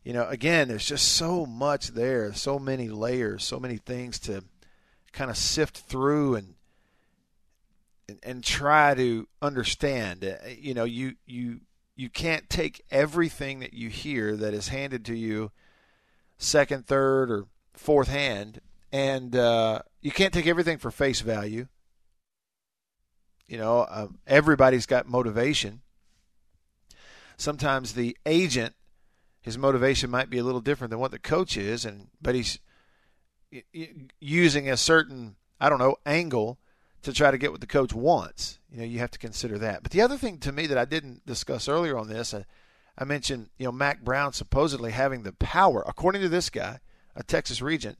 you 0.09 0.14
know, 0.14 0.27
again, 0.29 0.68
there's 0.68 0.87
just 0.87 1.12
so 1.16 1.44
much 1.44 1.88
there, 1.88 2.33
so 2.33 2.59
many 2.59 2.88
layers, 2.88 3.44
so 3.44 3.61
many 3.61 3.77
things 3.77 4.18
to 4.21 4.42
kind 5.12 5.31
of 5.31 5.37
sift 5.37 5.77
through 5.77 6.37
and 6.37 6.55
and, 8.09 8.18
and 8.23 8.42
try 8.42 8.94
to 8.94 9.29
understand. 9.42 10.25
Uh, 10.25 10.49
You 10.59 10.73
know, 10.73 10.85
you 10.85 11.16
you 11.27 11.61
you 11.94 12.09
can't 12.09 12.49
take 12.49 12.83
everything 12.90 13.59
that 13.61 13.75
you 13.75 13.90
hear 13.90 14.35
that 14.35 14.55
is 14.55 14.68
handed 14.68 15.05
to 15.05 15.14
you 15.14 15.51
second, 16.38 16.87
third, 16.87 17.31
or 17.31 17.46
fourth 17.74 18.09
hand, 18.09 18.61
and 18.92 19.37
uh, 19.37 19.81
you 20.01 20.11
can't 20.11 20.33
take 20.33 20.46
everything 20.46 20.79
for 20.79 20.90
face 20.90 21.20
value. 21.20 21.66
You 23.46 23.59
know, 23.59 23.81
uh, 23.81 24.09
everybody's 24.27 24.87
got 24.87 25.07
motivation. 25.09 25.83
Sometimes 27.37 27.92
the 27.92 28.16
agent 28.27 28.74
his 29.40 29.57
motivation 29.57 30.11
might 30.11 30.29
be 30.29 30.37
a 30.37 30.44
little 30.44 30.61
different 30.61 30.90
than 30.90 31.01
what 31.01 31.11
the 31.11 31.18
coach 31.18 31.57
is, 31.57 31.87
and 31.87 32.09
but 32.20 32.35
he's 32.35 32.59
using 34.20 34.68
a 34.68 34.77
certain 34.77 35.37
I 35.59 35.70
don't 35.70 35.79
know 35.79 35.96
angle 36.05 36.59
to 37.03 37.12
try 37.14 37.31
to 37.31 37.38
get 37.38 37.51
what 37.51 37.62
the 37.62 37.66
coach 37.66 37.94
wants. 37.94 38.59
You 38.70 38.79
know, 38.79 38.85
you 38.85 38.98
have 38.98 39.11
to 39.12 39.18
consider 39.18 39.57
that. 39.59 39.83
But 39.83 39.92
the 39.92 40.03
other 40.03 40.18
thing 40.18 40.37
to 40.40 40.53
me 40.53 40.66
that 40.66 40.77
I 40.77 40.85
didn't 40.85 41.24
discuss 41.24 41.68
earlier 41.68 41.96
on 41.96 42.09
this, 42.09 42.35
I, 42.35 42.44
I 42.99 43.05
mentioned 43.05 43.51
you 43.57 43.67
know 43.67 43.73
Mack 43.73 44.03
Brown 44.03 44.33
supposedly 44.33 44.91
having 44.91 45.23
the 45.23 45.33
power, 45.33 45.85
according 45.87 46.21
to 46.23 46.29
this 46.29 46.51
guy, 46.51 46.81
a 47.15 47.23
Texas 47.23 47.63
Regent. 47.63 47.97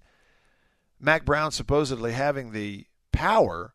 Mack 1.01 1.25
Brown 1.25 1.53
supposedly 1.53 2.13
having 2.13 2.51
the 2.51 2.87
power 3.13 3.75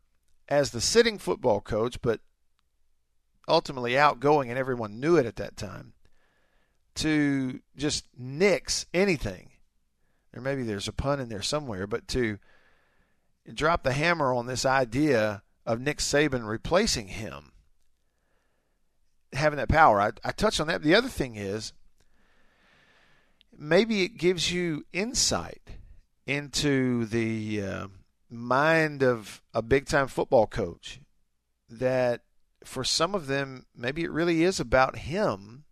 as 0.49 0.71
the 0.71 0.81
sitting 0.81 1.17
football 1.17 1.61
coach, 1.61 2.01
but 2.01 2.19
ultimately 3.47 3.97
outgoing, 3.97 4.49
and 4.49 4.59
everyone 4.59 4.99
knew 4.99 5.15
it 5.15 5.25
at 5.25 5.37
that 5.37 5.55
time 5.55 5.93
to 6.95 7.61
just 7.77 8.05
nix 8.17 8.85
anything. 8.93 9.51
Or 10.35 10.41
maybe 10.41 10.63
there's 10.63 10.87
a 10.89 10.93
pun 10.93 11.21
in 11.21 11.29
there 11.29 11.41
somewhere, 11.41 11.87
but 11.87 12.07
to 12.09 12.39
drop 13.53 13.83
the 13.83 13.93
hammer 13.93 14.33
on 14.33 14.47
this 14.47 14.65
idea 14.65 15.43
of 15.65 15.79
Nick 15.79 15.99
Saban 15.99 16.47
replacing 16.47 17.07
him, 17.07 17.52
having 19.35 19.57
that 19.57 19.69
power. 19.69 19.99
I, 19.99 20.11
I 20.23 20.31
touched 20.31 20.59
on 20.59 20.67
that. 20.67 20.81
The 20.81 20.95
other 20.95 21.09
thing 21.09 21.35
is 21.35 21.73
maybe 23.57 24.03
it 24.03 24.17
gives 24.17 24.51
you 24.51 24.85
insight 24.93 25.61
into 26.25 27.05
the 27.05 27.61
uh, 27.61 27.87
mind 28.29 29.03
of 29.03 29.41
a 29.53 29.61
big 29.61 29.85
time 29.85 30.07
football 30.07 30.47
coach 30.47 30.99
that 31.69 32.21
for 32.63 32.83
some 32.83 33.13
of 33.13 33.27
them, 33.27 33.65
maybe 33.75 34.03
it 34.03 34.11
really 34.11 34.43
is 34.43 34.59
about 34.59 34.97
him 34.99 35.65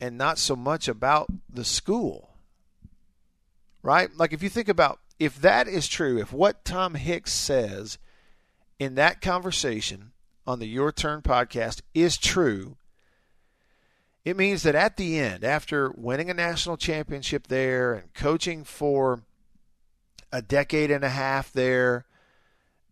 and 0.00 0.18
not 0.18 0.38
so 0.38 0.54
much 0.54 0.88
about 0.88 1.28
the 1.48 1.64
school. 1.64 2.30
Right? 3.82 4.14
Like 4.16 4.32
if 4.32 4.42
you 4.42 4.48
think 4.48 4.68
about 4.68 5.00
if 5.18 5.40
that 5.40 5.68
is 5.68 5.88
true, 5.88 6.18
if 6.18 6.32
what 6.32 6.64
Tom 6.64 6.94
Hicks 6.94 7.32
says 7.32 7.98
in 8.78 8.94
that 8.96 9.20
conversation 9.20 10.11
on 10.46 10.58
the 10.58 10.66
Your 10.66 10.92
Turn 10.92 11.22
podcast 11.22 11.82
is 11.94 12.18
true, 12.18 12.76
it 14.24 14.36
means 14.36 14.62
that 14.62 14.74
at 14.74 14.96
the 14.96 15.18
end, 15.18 15.44
after 15.44 15.90
winning 15.96 16.30
a 16.30 16.34
national 16.34 16.76
championship 16.76 17.48
there 17.48 17.94
and 17.94 18.14
coaching 18.14 18.64
for 18.64 19.22
a 20.32 20.40
decade 20.40 20.90
and 20.90 21.04
a 21.04 21.08
half 21.08 21.52
there 21.52 22.06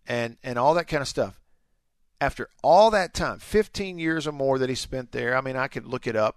and 0.06 0.36
and 0.42 0.58
all 0.58 0.74
that 0.74 0.88
kind 0.88 1.00
of 1.00 1.08
stuff, 1.08 1.40
after 2.20 2.48
all 2.62 2.90
that 2.90 3.14
time, 3.14 3.38
15 3.38 3.98
years 3.98 4.26
or 4.26 4.32
more 4.32 4.58
that 4.58 4.68
he 4.68 4.74
spent 4.74 5.12
there, 5.12 5.36
I 5.36 5.40
mean, 5.40 5.56
I 5.56 5.68
could 5.68 5.86
look 5.86 6.06
it 6.06 6.16
up 6.16 6.36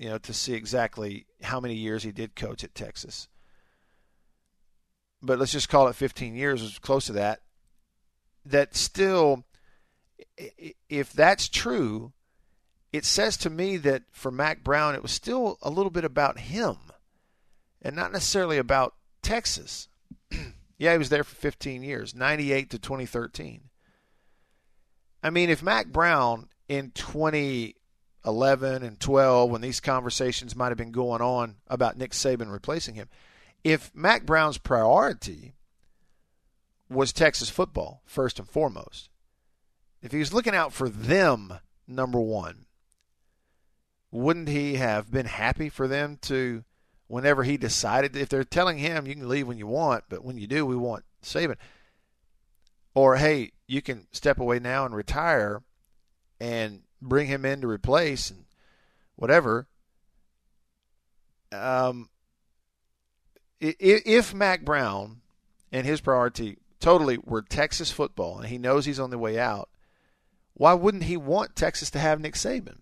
you 0.00 0.08
know, 0.08 0.16
to 0.16 0.32
see 0.32 0.54
exactly 0.54 1.26
how 1.42 1.60
many 1.60 1.74
years 1.74 2.02
he 2.02 2.10
did 2.10 2.34
coach 2.34 2.64
at 2.64 2.74
Texas. 2.74 3.28
But 5.20 5.38
let's 5.38 5.52
just 5.52 5.68
call 5.68 5.88
it 5.88 5.94
15 5.94 6.34
years, 6.34 6.62
was 6.62 6.78
close 6.78 7.04
to 7.06 7.12
that. 7.12 7.42
That 8.46 8.74
still, 8.74 9.44
if 10.88 11.12
that's 11.12 11.48
true, 11.48 12.12
it 12.92 13.04
says 13.04 13.36
to 13.38 13.50
me 13.50 13.76
that 13.78 14.02
for 14.10 14.30
Mack 14.30 14.64
Brown, 14.64 14.94
it 14.94 15.02
was 15.02 15.12
still 15.12 15.58
a 15.62 15.70
little 15.70 15.90
bit 15.90 16.04
about 16.04 16.38
him 16.38 16.76
and 17.82 17.94
not 17.94 18.12
necessarily 18.12 18.58
about 18.58 18.94
Texas. 19.22 19.88
yeah, 20.78 20.92
he 20.92 20.98
was 20.98 21.08
there 21.08 21.24
for 21.24 21.34
15 21.36 21.82
years, 21.82 22.14
98 22.14 22.70
to 22.70 22.78
2013. 22.78 23.62
I 25.22 25.30
mean, 25.30 25.50
if 25.50 25.62
Mack 25.62 25.88
Brown 25.88 26.48
in 26.70 26.92
2011 26.92 28.82
and 28.84 29.00
12 29.00 29.50
when 29.50 29.60
these 29.60 29.80
conversations 29.80 30.54
might 30.54 30.68
have 30.68 30.78
been 30.78 30.92
going 30.92 31.20
on 31.20 31.56
about 31.66 31.98
Nick 31.98 32.12
Saban 32.12 32.52
replacing 32.52 32.94
him. 32.94 33.08
If 33.64 33.90
Mack 33.92 34.24
Brown's 34.24 34.56
priority 34.56 35.54
was 36.88 37.12
Texas 37.12 37.50
football 37.50 38.02
first 38.06 38.38
and 38.38 38.48
foremost, 38.48 39.09
if 40.02 40.12
he 40.12 40.18
was 40.18 40.32
looking 40.32 40.54
out 40.54 40.72
for 40.72 40.88
them 40.88 41.54
number 41.86 42.20
1, 42.20 42.66
wouldn't 44.10 44.48
he 44.48 44.74
have 44.74 45.10
been 45.10 45.26
happy 45.26 45.68
for 45.68 45.86
them 45.86 46.18
to 46.22 46.64
whenever 47.06 47.42
he 47.42 47.56
decided 47.56 48.16
if 48.16 48.28
they're 48.28 48.44
telling 48.44 48.78
him 48.78 49.06
you 49.06 49.14
can 49.14 49.28
leave 49.28 49.46
when 49.46 49.58
you 49.58 49.66
want, 49.66 50.04
but 50.08 50.24
when 50.24 50.38
you 50.38 50.46
do 50.46 50.64
we 50.64 50.76
want 50.76 51.04
Saban 51.22 51.56
or 52.94 53.16
hey, 53.16 53.52
you 53.66 53.82
can 53.82 54.06
step 54.12 54.38
away 54.38 54.58
now 54.58 54.84
and 54.84 54.94
retire 54.94 55.62
and 56.40 56.82
bring 57.00 57.26
him 57.26 57.44
in 57.44 57.60
to 57.60 57.68
replace 57.68 58.30
and 58.30 58.44
whatever. 59.16 59.66
Um, 61.52 62.08
if 63.60 64.34
Mack 64.34 64.64
Brown 64.64 65.20
and 65.70 65.86
his 65.86 66.00
priority 66.00 66.58
totally 66.78 67.18
were 67.18 67.42
Texas 67.42 67.90
football, 67.90 68.38
and 68.38 68.48
he 68.48 68.58
knows 68.58 68.86
he's 68.86 69.00
on 69.00 69.10
the 69.10 69.18
way 69.18 69.38
out, 69.38 69.68
why 70.60 70.74
wouldn't 70.74 71.04
he 71.04 71.16
want 71.16 71.56
Texas 71.56 71.90
to 71.92 71.98
have 71.98 72.20
Nick 72.20 72.34
Saban? 72.34 72.80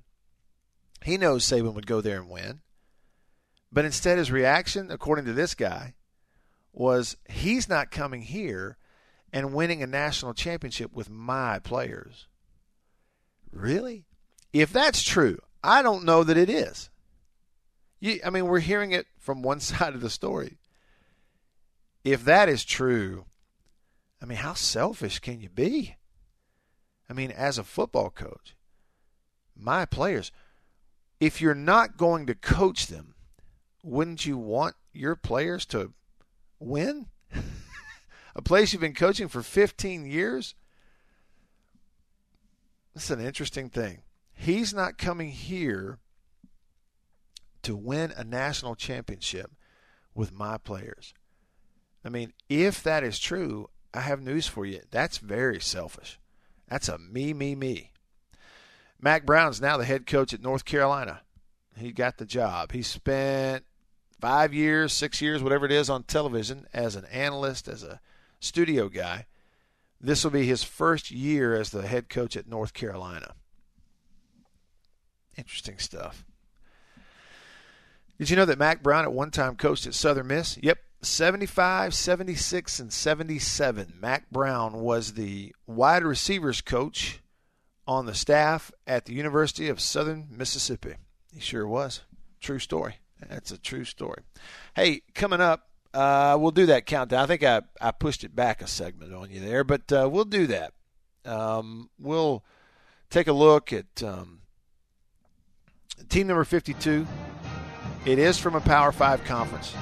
He 1.05 1.17
knows 1.17 1.45
Saban 1.45 1.75
would 1.75 1.87
go 1.87 2.01
there 2.01 2.17
and 2.17 2.29
win. 2.29 2.59
But 3.71 3.85
instead, 3.85 4.19
his 4.19 4.33
reaction, 4.33 4.91
according 4.91 5.27
to 5.27 5.33
this 5.33 5.55
guy, 5.55 5.95
was 6.73 7.17
he's 7.31 7.69
not 7.69 7.93
coming 7.93 8.23
here 8.23 8.79
and 9.33 9.55
winning 9.55 9.81
a 9.81 9.87
national 9.87 10.35
championship 10.35 10.93
with 10.93 11.09
my 11.09 11.61
players. 11.61 12.27
Really? 13.53 14.07
If 14.53 14.73
that's 14.73 15.05
true, 15.05 15.39
I 15.63 15.81
don't 15.81 16.05
know 16.05 16.25
that 16.25 16.37
it 16.37 16.51
is. 16.51 16.91
You, 18.01 18.19
I 18.27 18.31
mean, 18.31 18.47
we're 18.47 18.59
hearing 18.59 18.91
it 18.91 19.07
from 19.21 19.41
one 19.41 19.61
side 19.61 19.95
of 19.95 20.01
the 20.01 20.11
story. 20.11 20.59
If 22.03 22.25
that 22.25 22.49
is 22.49 22.65
true, 22.65 23.27
I 24.21 24.27
mean, 24.27 24.39
how 24.39 24.55
selfish 24.55 25.21
can 25.21 25.41
you 25.41 25.49
be? 25.49 25.95
I 27.09 27.13
mean, 27.13 27.31
as 27.31 27.59
a 27.59 27.65
football 27.65 28.11
coach, 28.11 28.55
my 29.57 29.85
players, 29.85 30.31
if 31.21 31.41
you're 31.41 31.55
not 31.55 31.97
going 31.97 32.27
to 32.27 32.35
coach 32.35 32.87
them, 32.87 33.15
wouldn't 33.83 34.27
you 34.27 34.37
want 34.37 34.77
your 34.93 35.17
players 35.17 35.65
to 35.67 35.93
win? 36.61 37.07
a 38.37 38.43
place 38.43 38.73
you've 38.73 38.83
been 38.83 38.95
coaching 38.95 39.29
for 39.29 39.43
15 39.43 40.07
years? 40.07 40.55
This 42.95 43.05
is 43.05 43.11
an 43.11 43.25
interesting 43.25 43.71
thing. 43.71 44.03
He's 44.33 44.75
not 44.75 44.99
coming 44.99 45.31
here 45.31 45.99
to 47.63 47.77
win 47.77 48.13
a 48.17 48.25
national 48.25 48.75
championship 48.77 49.51
with 50.15 50.33
my 50.33 50.59
players. 50.59 51.15
I 52.05 52.09
mean, 52.09 52.33
if 52.49 52.83
that 52.83 53.03
is 53.03 53.19
true, 53.19 53.69
I 53.93 54.01
have 54.01 54.21
news 54.21 54.47
for 54.47 54.65
you. 54.65 54.81
That's 54.91 55.19
very 55.19 55.61
selfish. 55.61 56.19
That's 56.69 56.89
a 56.89 56.99
me, 56.99 57.33
me, 57.33 57.55
me. 57.55 57.93
Mack 59.01 59.25
Brown's 59.25 59.61
now 59.61 59.77
the 59.77 59.85
head 59.85 60.07
coach 60.07 60.35
at 60.35 60.43
North 60.43 60.65
Carolina. 60.65 61.23
He 61.77 61.93
got 61.93 62.19
the 62.19 62.27
job. 62.27 62.73
He 62.73 62.83
spent 62.83 63.65
five 64.21 64.53
years, 64.53 64.93
six 64.93 65.23
years, 65.23 65.43
whatever 65.43 65.65
it 65.65 65.73
is, 65.73 65.89
on 65.89 66.03
television 66.03 66.67
as 66.73 66.97
an 66.97 67.05
analyst, 67.07 67.69
as 67.69 67.83
a 67.83 68.01
studio 68.41 68.89
guy. 68.89 69.27
This 70.01 70.25
will 70.25 70.31
be 70.31 70.47
his 70.47 70.63
first 70.63 71.11
year 71.11 71.55
as 71.55 71.71
the 71.71 71.87
head 71.87 72.09
coach 72.09 72.37
at 72.37 72.49
North 72.49 72.73
Carolina. 72.73 73.35
Interesting 75.37 75.79
stuff. 75.79 76.25
Did 78.19 78.31
you 78.31 78.37
know 78.37 78.45
that 78.45 78.59
Mack 78.59 78.83
Brown 78.83 79.05
at 79.05 79.13
one 79.13 79.31
time 79.31 79.55
coached 79.55 79.87
at 79.87 79.95
Southern 79.95 80.27
Miss? 80.27 80.59
Yep, 80.61 80.79
75, 81.01 81.95
76, 81.95 82.81
and 82.81 82.93
77. 82.93 83.95
Mack 84.01 84.31
Brown 84.31 84.81
was 84.81 85.13
the 85.13 85.55
wide 85.67 86.03
receivers 86.03 86.61
coach 86.61 87.21
on 87.87 88.07
the 88.07 88.15
staff 88.15 88.73
at 88.87 89.05
the 89.05 89.15
University 89.15 89.69
of 89.69 89.81
Southern 89.81 90.27
Mississippi. 90.31 90.95
He 91.33 91.41
sure 91.41 91.67
was. 91.67 92.01
True 92.41 92.59
story. 92.59 92.97
That's 93.29 93.51
a 93.51 93.59
true 93.59 93.85
story. 93.85 94.23
Hey, 94.75 95.03
coming 95.15 95.41
up, 95.41 95.69
uh, 95.95 96.37
we'll 96.39 96.51
do 96.51 96.67
that 96.67 96.87
countdown. 96.87 97.25
I 97.25 97.27
think 97.27 97.43
I, 97.43 97.63
I 97.81 97.91
pushed 97.93 98.25
it 98.25 98.35
back 98.35 98.61
a 98.61 98.67
segment 98.67 99.15
on 99.15 99.31
you 99.31 99.41
there, 99.41 99.65
but 99.65 99.91
uh, 99.93 100.09
we'll 100.11 100.25
do 100.25 100.47
that. 100.49 100.73
Um, 101.25 101.91
we'll 101.99 102.45
take 103.11 103.27
a 103.27 103.33
look 103.33 103.73
at 103.73 104.03
um, 104.03 104.41
team 106.09 106.27
number 106.27 106.45
52. 106.45 107.07
It 108.05 108.19
is 108.19 108.39
from 108.39 108.55
a 108.55 108.61
Power 108.61 108.93
Five 108.93 109.25
conference 109.25 109.75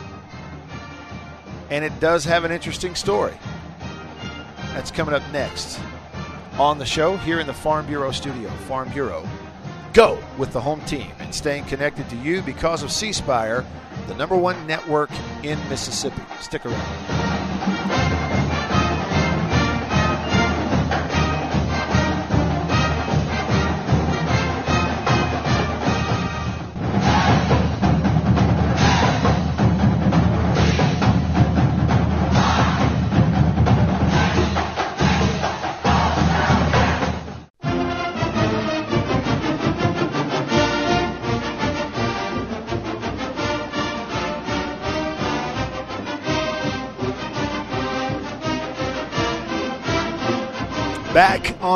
and 1.70 1.84
it 1.84 1.98
does 2.00 2.24
have 2.24 2.44
an 2.44 2.52
interesting 2.52 2.94
story. 2.94 3.34
That's 4.72 4.90
coming 4.90 5.14
up 5.14 5.22
next 5.32 5.80
on 6.58 6.78
the 6.78 6.86
show 6.86 7.16
here 7.18 7.40
in 7.40 7.46
the 7.46 7.54
Farm 7.54 7.86
Bureau 7.86 8.12
studio. 8.12 8.48
Farm 8.68 8.88
Bureau, 8.90 9.26
go 9.92 10.22
with 10.38 10.52
the 10.52 10.60
home 10.60 10.80
team 10.82 11.10
and 11.18 11.34
staying 11.34 11.64
connected 11.64 12.08
to 12.10 12.16
you 12.16 12.42
because 12.42 12.82
of 12.82 12.92
C 12.92 13.12
Spire, 13.12 13.64
the 14.06 14.14
number 14.14 14.36
one 14.36 14.66
network 14.66 15.10
in 15.42 15.58
Mississippi. 15.68 16.22
Stick 16.40 16.66
around. 16.66 17.15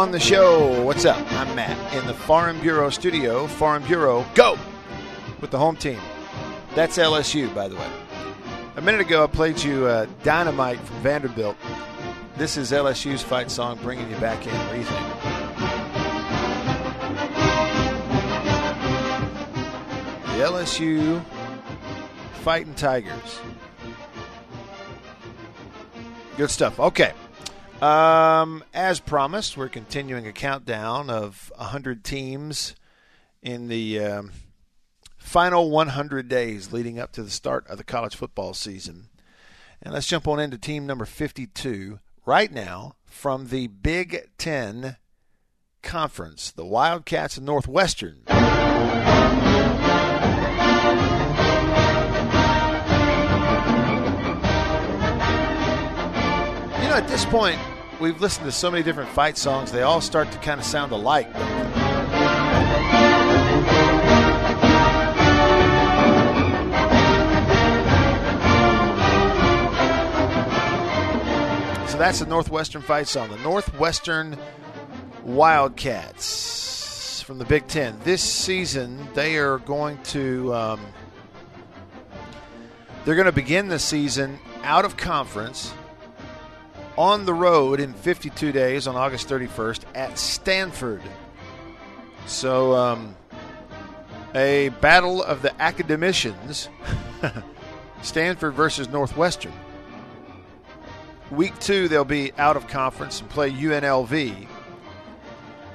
On 0.00 0.10
the 0.12 0.18
show. 0.18 0.82
What's 0.82 1.04
up? 1.04 1.18
I'm 1.32 1.54
Matt 1.54 1.92
in 1.92 2.06
the 2.06 2.14
Farm 2.14 2.58
Bureau 2.60 2.88
studio. 2.88 3.46
Farm 3.46 3.82
Bureau, 3.82 4.24
go 4.34 4.56
with 5.42 5.50
the 5.50 5.58
home 5.58 5.76
team. 5.76 6.00
That's 6.74 6.96
LSU, 6.96 7.54
by 7.54 7.68
the 7.68 7.76
way. 7.76 7.86
A 8.76 8.80
minute 8.80 9.02
ago, 9.02 9.22
I 9.22 9.26
played 9.26 9.62
you 9.62 9.84
uh, 9.84 10.06
Dynamite 10.22 10.78
from 10.78 10.96
Vanderbilt. 11.00 11.54
This 12.38 12.56
is 12.56 12.72
LSU's 12.72 13.22
fight 13.22 13.50
song, 13.50 13.78
bringing 13.82 14.08
you 14.08 14.16
back 14.16 14.46
in. 14.46 14.54
What 14.54 14.72
do 14.72 14.78
you 14.78 14.84
think? 14.84 15.06
The 20.24 20.44
LSU 20.46 21.22
Fighting 22.42 22.74
Tigers. 22.74 23.38
Good 26.38 26.50
stuff. 26.50 26.80
Okay. 26.80 27.12
Um, 27.80 28.62
as 28.74 29.00
promised, 29.00 29.56
we're 29.56 29.70
continuing 29.70 30.26
a 30.26 30.32
countdown 30.32 31.08
of 31.08 31.50
100 31.56 32.04
teams 32.04 32.74
in 33.42 33.68
the 33.68 33.98
um, 34.00 34.32
final 35.16 35.70
100 35.70 36.28
days 36.28 36.74
leading 36.74 36.98
up 36.98 37.12
to 37.12 37.22
the 37.22 37.30
start 37.30 37.66
of 37.68 37.78
the 37.78 37.84
college 37.84 38.14
football 38.14 38.52
season. 38.52 39.08
And 39.80 39.94
let's 39.94 40.06
jump 40.06 40.28
on 40.28 40.38
into 40.38 40.58
team 40.58 40.86
number 40.86 41.06
52 41.06 42.00
right 42.26 42.52
now 42.52 42.96
from 43.06 43.48
the 43.48 43.68
Big 43.68 44.28
Ten 44.36 44.96
Conference, 45.82 46.50
the 46.50 46.66
Wildcats 46.66 47.38
of 47.38 47.44
Northwestern. 47.44 48.24
At 57.00 57.08
this 57.08 57.24
point, 57.24 57.58
we've 57.98 58.20
listened 58.20 58.44
to 58.44 58.52
so 58.52 58.70
many 58.70 58.82
different 58.82 59.08
fight 59.08 59.38
songs, 59.38 59.72
they 59.72 59.80
all 59.80 60.02
start 60.02 60.30
to 60.32 60.38
kind 60.38 60.60
of 60.60 60.66
sound 60.66 60.92
alike. 60.92 61.32
So 71.88 71.96
that's 71.96 72.18
the 72.18 72.26
Northwestern 72.28 72.82
fight 72.82 73.08
song. 73.08 73.30
The 73.30 73.38
Northwestern 73.38 74.36
Wildcats 75.24 77.22
from 77.22 77.38
the 77.38 77.46
Big 77.46 77.66
Ten. 77.66 77.98
This 78.04 78.22
season, 78.22 79.08
they 79.14 79.38
are 79.38 79.56
going 79.60 79.96
to 80.02 80.52
um, 80.52 80.80
they're 83.06 83.14
going 83.14 83.24
to 83.24 83.32
begin 83.32 83.68
the 83.68 83.78
season 83.78 84.38
out 84.64 84.84
of 84.84 84.98
conference 84.98 85.72
on 86.96 87.24
the 87.24 87.35
road 87.35 87.81
in 87.81 87.92
52 87.92 88.53
days 88.53 88.87
on 88.87 88.96
August 88.96 89.29
31st 89.29 89.83
at 89.94 90.18
Stanford. 90.18 91.03
So, 92.26 92.74
um, 92.74 93.16
a 94.35 94.68
battle 94.81 95.22
of 95.22 95.42
the 95.42 95.61
academicians 95.61 96.68
Stanford 98.03 98.55
versus 98.55 98.88
Northwestern. 98.88 99.53
Week 101.31 101.59
two, 101.61 101.88
they'll 101.88 102.05
be 102.05 102.33
out 102.38 102.57
of 102.57 102.66
conference 102.66 103.20
and 103.20 103.31
play 103.31 103.50
UNLV. 103.50 104.46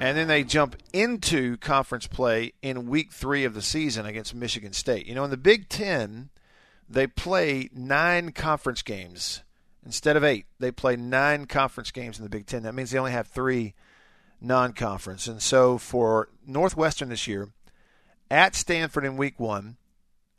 And 0.01 0.17
then 0.17 0.27
they 0.27 0.43
jump 0.43 0.75
into 0.91 1.55
conference 1.57 2.07
play 2.07 2.53
in 2.61 2.87
week 2.87 3.13
three 3.13 3.45
of 3.45 3.53
the 3.53 3.61
season 3.61 4.05
against 4.05 4.35
Michigan 4.35 4.73
State. 4.73 5.05
You 5.05 5.15
know, 5.15 5.23
in 5.23 5.31
the 5.31 5.37
Big 5.37 5.69
Ten, 5.69 6.29
they 6.89 7.07
play 7.07 7.69
nine 7.73 8.31
conference 8.33 8.81
games 8.81 9.43
Instead 9.85 10.17
of 10.17 10.23
eight, 10.23 10.47
they 10.59 10.71
play 10.71 10.95
nine 10.95 11.45
conference 11.45 11.91
games 11.91 12.17
in 12.17 12.23
the 12.23 12.29
Big 12.29 12.47
Ten. 12.47 12.63
That 12.63 12.73
means 12.73 12.89
they 12.89 12.97
only 12.97 13.11
have 13.11 13.27
three 13.27 13.75
non 14.41 14.73
conference. 14.73 15.27
And 15.27 15.41
so 15.41 15.77
for 15.77 16.29
Northwestern 16.45 17.09
this 17.09 17.27
year, 17.27 17.49
at 18.31 18.55
Stanford 18.55 19.05
in 19.05 19.15
week 19.15 19.39
one, 19.39 19.77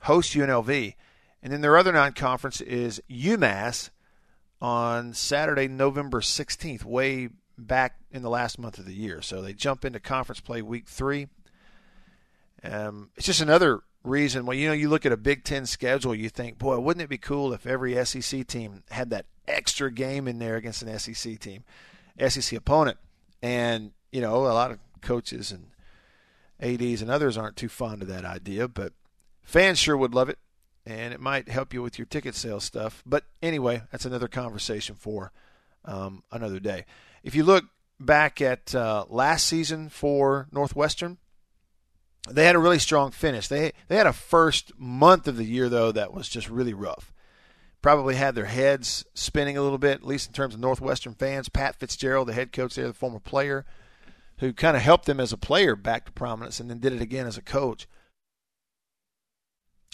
host 0.01 0.35
UNLV. 0.35 0.95
And 1.43 1.53
then 1.53 1.61
their 1.61 1.77
other 1.77 1.93
non 1.93 2.13
conference 2.13 2.61
is 2.61 3.01
UMass 3.09 3.91
on 4.61 5.15
Saturday, 5.15 5.69
November 5.69 6.21
16th, 6.21 6.85
way 6.85 7.29
back 7.57 8.01
in 8.11 8.23
the 8.23 8.31
last 8.31 8.59
month 8.59 8.79
of 8.79 8.85
the 8.85 8.95
year. 8.95 9.23
So 9.23 9.43
they 9.43 9.53
jump 9.53 9.85
into 9.85 10.01
conference 10.01 10.41
play 10.41 10.61
week 10.61 10.89
three. 10.89 11.29
Um, 12.65 13.11
it's 13.17 13.27
just 13.27 13.41
another 13.41 13.83
reason. 14.03 14.45
Well, 14.45 14.57
you 14.57 14.67
know, 14.67 14.73
you 14.73 14.89
look 14.89 15.07
at 15.07 15.13
a 15.13 15.17
Big 15.17 15.45
Ten 15.45 15.67
schedule, 15.67 16.15
you 16.17 16.29
think, 16.29 16.59
boy, 16.59 16.79
wouldn't 16.81 17.05
it 17.05 17.09
be 17.09 17.19
cool 17.19 17.53
if 17.53 17.65
every 17.65 18.05
SEC 18.05 18.47
team 18.47 18.83
had 18.91 19.11
that 19.11 19.27
extra 19.49 19.91
game 19.91 20.29
in 20.29 20.39
there 20.39 20.57
against 20.57 20.83
an 20.83 20.99
SEC 20.99 21.39
team, 21.39 21.65
SEC 22.29 22.57
opponent. 22.59 22.99
And, 23.43 23.93
you 24.13 24.21
know, 24.21 24.37
a 24.37 24.53
lot 24.53 24.71
of 24.71 24.79
coaches 25.01 25.53
and 25.53 25.69
ADs 26.61 27.03
and 27.03 27.11
others 27.11 27.37
aren't 27.37 27.57
too 27.57 27.69
fond 27.69 28.03
of 28.03 28.09
that 28.09 28.25
idea, 28.25 28.69
but 28.69 28.93
Fans 29.47 29.79
sure 29.79 29.97
would 29.97 30.13
love 30.13 30.29
it, 30.29 30.41
and 30.85 31.15
it 31.15 31.21
might 31.21 31.49
help 31.49 31.73
you 31.73 31.81
with 31.81 32.01
your 32.01 32.07
ticket 32.07 32.35
sales 32.35 32.65
stuff. 32.65 33.01
But 33.07 33.23
anyway, 33.41 33.83
that's 33.93 34.05
another 34.05 34.27
conversation 34.27 34.97
for 34.97 35.31
um, 35.85 36.25
another 36.33 36.59
day. 36.59 36.85
If 37.23 37.37
you 37.37 37.45
look 37.45 37.65
back 38.01 38.41
at 38.41 38.75
uh, 38.75 39.05
last 39.09 39.47
season 39.47 39.89
for 39.89 40.49
Northwestern, 40.51 41.19
they 42.29 42.45
had 42.45 42.57
a 42.57 42.59
really 42.59 42.81
strong 42.81 43.13
finish. 43.13 43.47
They 43.47 43.73
they 43.87 43.95
had 43.95 44.09
a 44.09 44.13
first 44.13 44.73
month 44.77 45.29
of 45.29 45.37
the 45.37 45.45
year 45.45 45.69
though 45.69 45.93
that 45.93 46.13
was 46.13 46.29
just 46.29 46.51
really 46.51 46.75
rough. 46.75 47.13
Probably 47.87 48.17
had 48.17 48.35
their 48.35 48.47
heads 48.47 49.05
spinning 49.15 49.57
a 49.57 49.63
little 49.63 49.79
bit, 49.79 50.01
at 50.01 50.05
least 50.05 50.27
in 50.27 50.33
terms 50.33 50.55
of 50.55 50.61
Northwestern 50.61 51.15
fans. 51.15 51.49
Pat 51.49 51.77
Fitzgerald, 51.77 52.27
the 52.27 52.33
head 52.33 52.51
coach 52.51 52.75
there, 52.75 52.89
the 52.89 52.93
former 52.93 53.21
player, 53.21 53.65
who 54.39 54.53
kind 54.53 54.77
of 54.77 54.83
helped 54.83 55.07
them 55.07 55.21
as 55.21 55.33
a 55.33 55.37
player 55.37 55.77
back 55.77 56.05
to 56.05 56.11
prominence, 56.11 56.59
and 56.59 56.69
then 56.69 56.81
did 56.81 56.93
it 56.93 57.01
again 57.01 57.29
as 57.29 57.39
a 57.39 57.43
coach. 57.43 57.87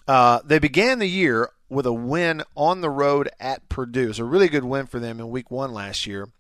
Uh, 0.09 0.41
they 0.43 0.59
began 0.59 1.01
the 1.01 1.07
year 1.07 1.51
with 1.69 1.85
a 1.85 1.93
win 1.93 2.43
on 2.57 2.81
the 2.81 2.89
road 2.89 3.29
at 3.39 3.69
Purdue. 3.69 4.05
It 4.05 4.09
was 4.09 4.19
a 4.19 4.25
really 4.25 4.49
good 4.49 4.65
win 4.65 4.87
for 4.87 4.99
them 4.99 5.21
in 5.21 5.29
Week 5.29 5.51
One 5.51 5.75
last 5.75 6.07
year. 6.07 6.31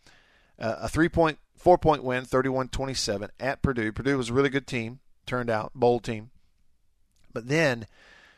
Uh, 0.58 0.76
a 0.80 0.88
three 0.88 1.10
point, 1.10 1.38
four 1.54 1.76
point 1.76 2.02
win, 2.02 2.24
31-27 2.24 3.28
at 3.38 3.60
Purdue. 3.60 3.92
Purdue 3.92 4.16
was 4.16 4.30
a 4.30 4.32
really 4.32 4.48
good 4.48 4.66
team 4.66 5.00
turned 5.26 5.50
out, 5.50 5.72
bowl 5.74 6.00
team. 6.00 6.30
But 7.30 7.48
then 7.48 7.86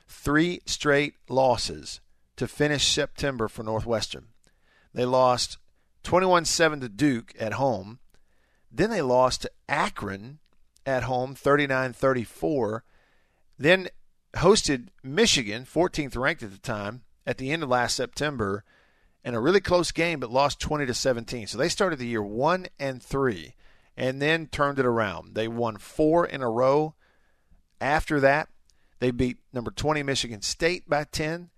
three 0.08 0.62
straight 0.66 1.14
losses 1.28 2.00
to 2.36 2.48
finish 2.48 2.86
September 2.86 3.48
for 3.48 3.62
Northwestern. 3.62 4.26
They 4.92 5.04
lost 5.04 5.58
21 6.02 6.44
7 6.44 6.80
to 6.80 6.88
Duke 6.88 7.32
at 7.38 7.54
home. 7.54 7.98
Then 8.70 8.90
they 8.90 9.02
lost 9.02 9.42
to 9.42 9.50
Akron 9.68 10.38
at 10.86 11.04
home 11.04 11.34
39 11.34 11.92
34. 11.92 12.84
Then 13.58 13.88
hosted 14.36 14.88
Michigan, 15.02 15.64
14th 15.64 16.16
ranked 16.16 16.42
at 16.42 16.50
the 16.50 16.58
time, 16.58 17.02
at 17.26 17.38
the 17.38 17.50
end 17.52 17.62
of 17.62 17.68
last 17.68 17.94
September 17.94 18.64
in 19.24 19.34
a 19.34 19.40
really 19.40 19.60
close 19.60 19.90
game 19.90 20.20
but 20.20 20.30
lost 20.30 20.60
20 20.60 20.86
to 20.86 20.94
17. 20.94 21.46
So 21.46 21.58
they 21.58 21.68
started 21.68 21.98
the 21.98 22.06
year 22.06 22.22
1 22.22 22.66
and 22.78 23.02
3 23.02 23.54
and 23.96 24.20
then 24.20 24.46
turned 24.46 24.78
it 24.78 24.86
around. 24.86 25.34
They 25.34 25.48
won 25.48 25.78
four 25.78 26.26
in 26.26 26.42
a 26.42 26.50
row. 26.50 26.94
After 27.80 28.20
that, 28.20 28.48
they 28.98 29.10
beat 29.10 29.38
number 29.52 29.70
20 29.70 30.02
Michigan 30.02 30.42
State 30.42 30.88
by 30.88 31.04
10, 31.04 31.50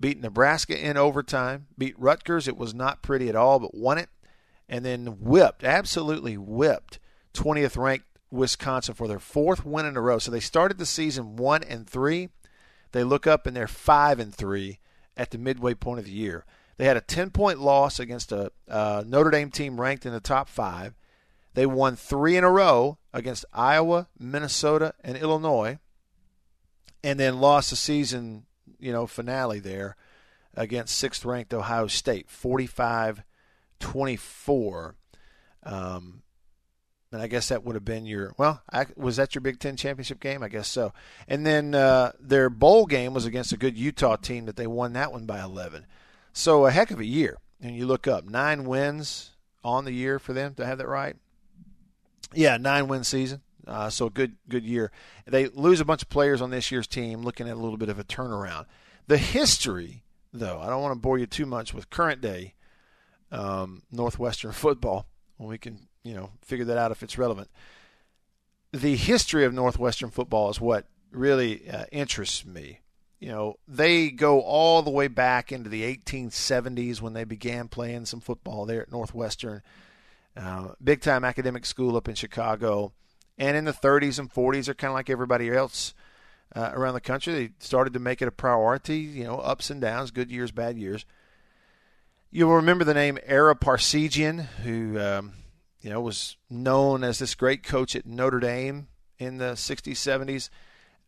beat 0.00 0.20
Nebraska 0.20 0.78
in 0.78 0.96
overtime, 0.96 1.66
beat 1.76 1.98
Rutgers. 1.98 2.48
It 2.48 2.56
was 2.56 2.74
not 2.74 3.02
pretty 3.02 3.28
at 3.28 3.36
all, 3.36 3.58
but 3.58 3.74
won 3.74 3.98
it, 3.98 4.08
and 4.68 4.84
then 4.84 5.18
whipped, 5.20 5.62
absolutely 5.62 6.36
whipped 6.36 6.98
20th 7.34 7.76
ranked 7.76 8.06
Wisconsin 8.30 8.94
for 8.94 9.08
their 9.08 9.18
fourth 9.18 9.64
win 9.64 9.86
in 9.86 9.96
a 9.96 10.00
row. 10.00 10.18
So 10.18 10.30
they 10.30 10.40
started 10.40 10.78
the 10.78 10.86
season 10.86 11.36
1 11.36 11.62
and 11.64 11.88
3. 11.88 12.28
They 12.92 13.04
look 13.04 13.26
up 13.26 13.46
and 13.46 13.56
they're 13.56 13.68
5 13.68 14.18
and 14.18 14.34
3 14.34 14.78
at 15.16 15.30
the 15.30 15.38
midway 15.38 15.74
point 15.74 15.98
of 15.98 16.06
the 16.06 16.12
year. 16.12 16.44
They 16.76 16.86
had 16.86 16.96
a 16.96 17.02
10 17.02 17.30
point 17.30 17.58
loss 17.58 18.00
against 18.00 18.32
a 18.32 18.52
uh, 18.66 19.04
Notre 19.06 19.30
Dame 19.30 19.50
team 19.50 19.78
ranked 19.78 20.06
in 20.06 20.12
the 20.12 20.20
top 20.20 20.48
five. 20.48 20.94
They 21.52 21.66
won 21.66 21.94
three 21.94 22.38
in 22.38 22.44
a 22.44 22.50
row 22.50 22.96
against 23.12 23.44
Iowa, 23.52 24.08
Minnesota, 24.18 24.94
and 25.04 25.18
Illinois, 25.18 25.78
and 27.04 27.20
then 27.20 27.38
lost 27.38 27.68
the 27.68 27.76
season, 27.76 28.46
you 28.80 28.92
know, 28.92 29.06
finale 29.06 29.60
there 29.60 29.96
against 30.54 30.96
sixth 30.96 31.24
ranked 31.24 31.54
Ohio 31.54 31.86
State, 31.86 32.30
45 32.30 33.22
24. 33.80 34.94
Um, 35.64 36.22
and 37.12 37.20
I 37.20 37.26
guess 37.26 37.48
that 37.48 37.64
would 37.64 37.74
have 37.74 37.84
been 37.84 38.06
your 38.06 38.32
well. 38.38 38.62
I, 38.72 38.86
was 38.96 39.16
that 39.16 39.34
your 39.34 39.42
Big 39.42 39.58
Ten 39.58 39.76
championship 39.76 40.20
game? 40.20 40.42
I 40.42 40.48
guess 40.48 40.68
so. 40.68 40.92
And 41.26 41.44
then 41.44 41.74
uh, 41.74 42.12
their 42.20 42.48
bowl 42.48 42.86
game 42.86 43.14
was 43.14 43.26
against 43.26 43.52
a 43.52 43.56
good 43.56 43.76
Utah 43.76 44.16
team 44.16 44.46
that 44.46 44.56
they 44.56 44.66
won 44.66 44.92
that 44.92 45.10
one 45.10 45.26
by 45.26 45.40
11. 45.42 45.86
So 46.32 46.66
a 46.66 46.70
heck 46.70 46.90
of 46.90 47.00
a 47.00 47.04
year. 47.04 47.38
And 47.60 47.76
you 47.76 47.86
look 47.86 48.06
up 48.06 48.24
nine 48.24 48.64
wins 48.64 49.30
on 49.64 49.84
the 49.84 49.92
year 49.92 50.18
for 50.18 50.32
them 50.32 50.54
to 50.54 50.64
have 50.64 50.78
that 50.78 50.88
right. 50.88 51.16
Yeah, 52.32 52.56
nine 52.58 52.86
win 52.86 53.02
season. 53.02 53.42
Uh, 53.70 53.88
so 53.88 54.08
good, 54.08 54.36
good 54.48 54.64
year. 54.64 54.90
They 55.26 55.46
lose 55.48 55.80
a 55.80 55.84
bunch 55.84 56.02
of 56.02 56.08
players 56.08 56.42
on 56.42 56.50
this 56.50 56.70
year's 56.70 56.86
team, 56.86 57.22
looking 57.22 57.48
at 57.48 57.54
a 57.54 57.60
little 57.60 57.76
bit 57.76 57.88
of 57.88 57.98
a 57.98 58.04
turnaround. 58.04 58.66
The 59.06 59.16
history, 59.16 60.02
though, 60.32 60.60
I 60.60 60.68
don't 60.68 60.82
want 60.82 60.94
to 60.94 61.00
bore 61.00 61.18
you 61.18 61.26
too 61.26 61.46
much 61.46 61.72
with 61.72 61.88
current 61.88 62.20
day 62.20 62.54
um, 63.30 63.82
Northwestern 63.90 64.52
football. 64.52 65.06
We 65.38 65.56
can, 65.56 65.88
you 66.02 66.14
know, 66.14 66.30
figure 66.42 66.66
that 66.66 66.76
out 66.76 66.90
if 66.90 67.02
it's 67.02 67.16
relevant. 67.16 67.48
The 68.72 68.96
history 68.96 69.44
of 69.44 69.54
Northwestern 69.54 70.10
football 70.10 70.50
is 70.50 70.60
what 70.60 70.86
really 71.10 71.68
uh, 71.68 71.84
interests 71.92 72.44
me. 72.44 72.80
You 73.20 73.28
know, 73.28 73.56
they 73.68 74.10
go 74.10 74.40
all 74.40 74.82
the 74.82 74.90
way 74.90 75.06
back 75.08 75.52
into 75.52 75.68
the 75.68 75.82
1870s 75.82 77.00
when 77.00 77.12
they 77.12 77.24
began 77.24 77.68
playing 77.68 78.06
some 78.06 78.20
football 78.20 78.64
there 78.64 78.82
at 78.82 78.90
Northwestern 78.90 79.62
uh, 80.36 80.68
big 80.82 81.00
time 81.00 81.24
academic 81.24 81.66
school 81.66 81.96
up 81.96 82.08
in 82.08 82.14
Chicago. 82.14 82.92
And 83.40 83.56
in 83.56 83.64
the 83.64 83.72
30s 83.72 84.18
and 84.18 84.32
40s, 84.32 84.66
they're 84.66 84.74
kind 84.74 84.90
of 84.90 84.94
like 84.94 85.10
everybody 85.10 85.50
else 85.50 85.94
uh, 86.54 86.70
around 86.74 86.94
the 86.94 87.00
country. 87.00 87.32
They 87.32 87.50
started 87.58 87.94
to 87.94 87.98
make 87.98 88.20
it 88.20 88.28
a 88.28 88.30
priority, 88.30 88.98
you 88.98 89.24
know, 89.24 89.38
ups 89.38 89.70
and 89.70 89.80
downs, 89.80 90.10
good 90.10 90.30
years, 90.30 90.52
bad 90.52 90.76
years. 90.76 91.06
You'll 92.30 92.54
remember 92.54 92.84
the 92.84 92.94
name 92.94 93.18
Ara 93.26 93.56
Parseghian, 93.56 94.44
who, 94.62 95.00
um, 95.00 95.32
you 95.80 95.90
know, 95.90 96.02
was 96.02 96.36
known 96.48 97.02
as 97.02 97.18
this 97.18 97.34
great 97.34 97.62
coach 97.62 97.96
at 97.96 98.06
Notre 98.06 98.40
Dame 98.40 98.88
in 99.18 99.38
the 99.38 99.54
60s, 99.54 99.94
70s. 99.94 100.50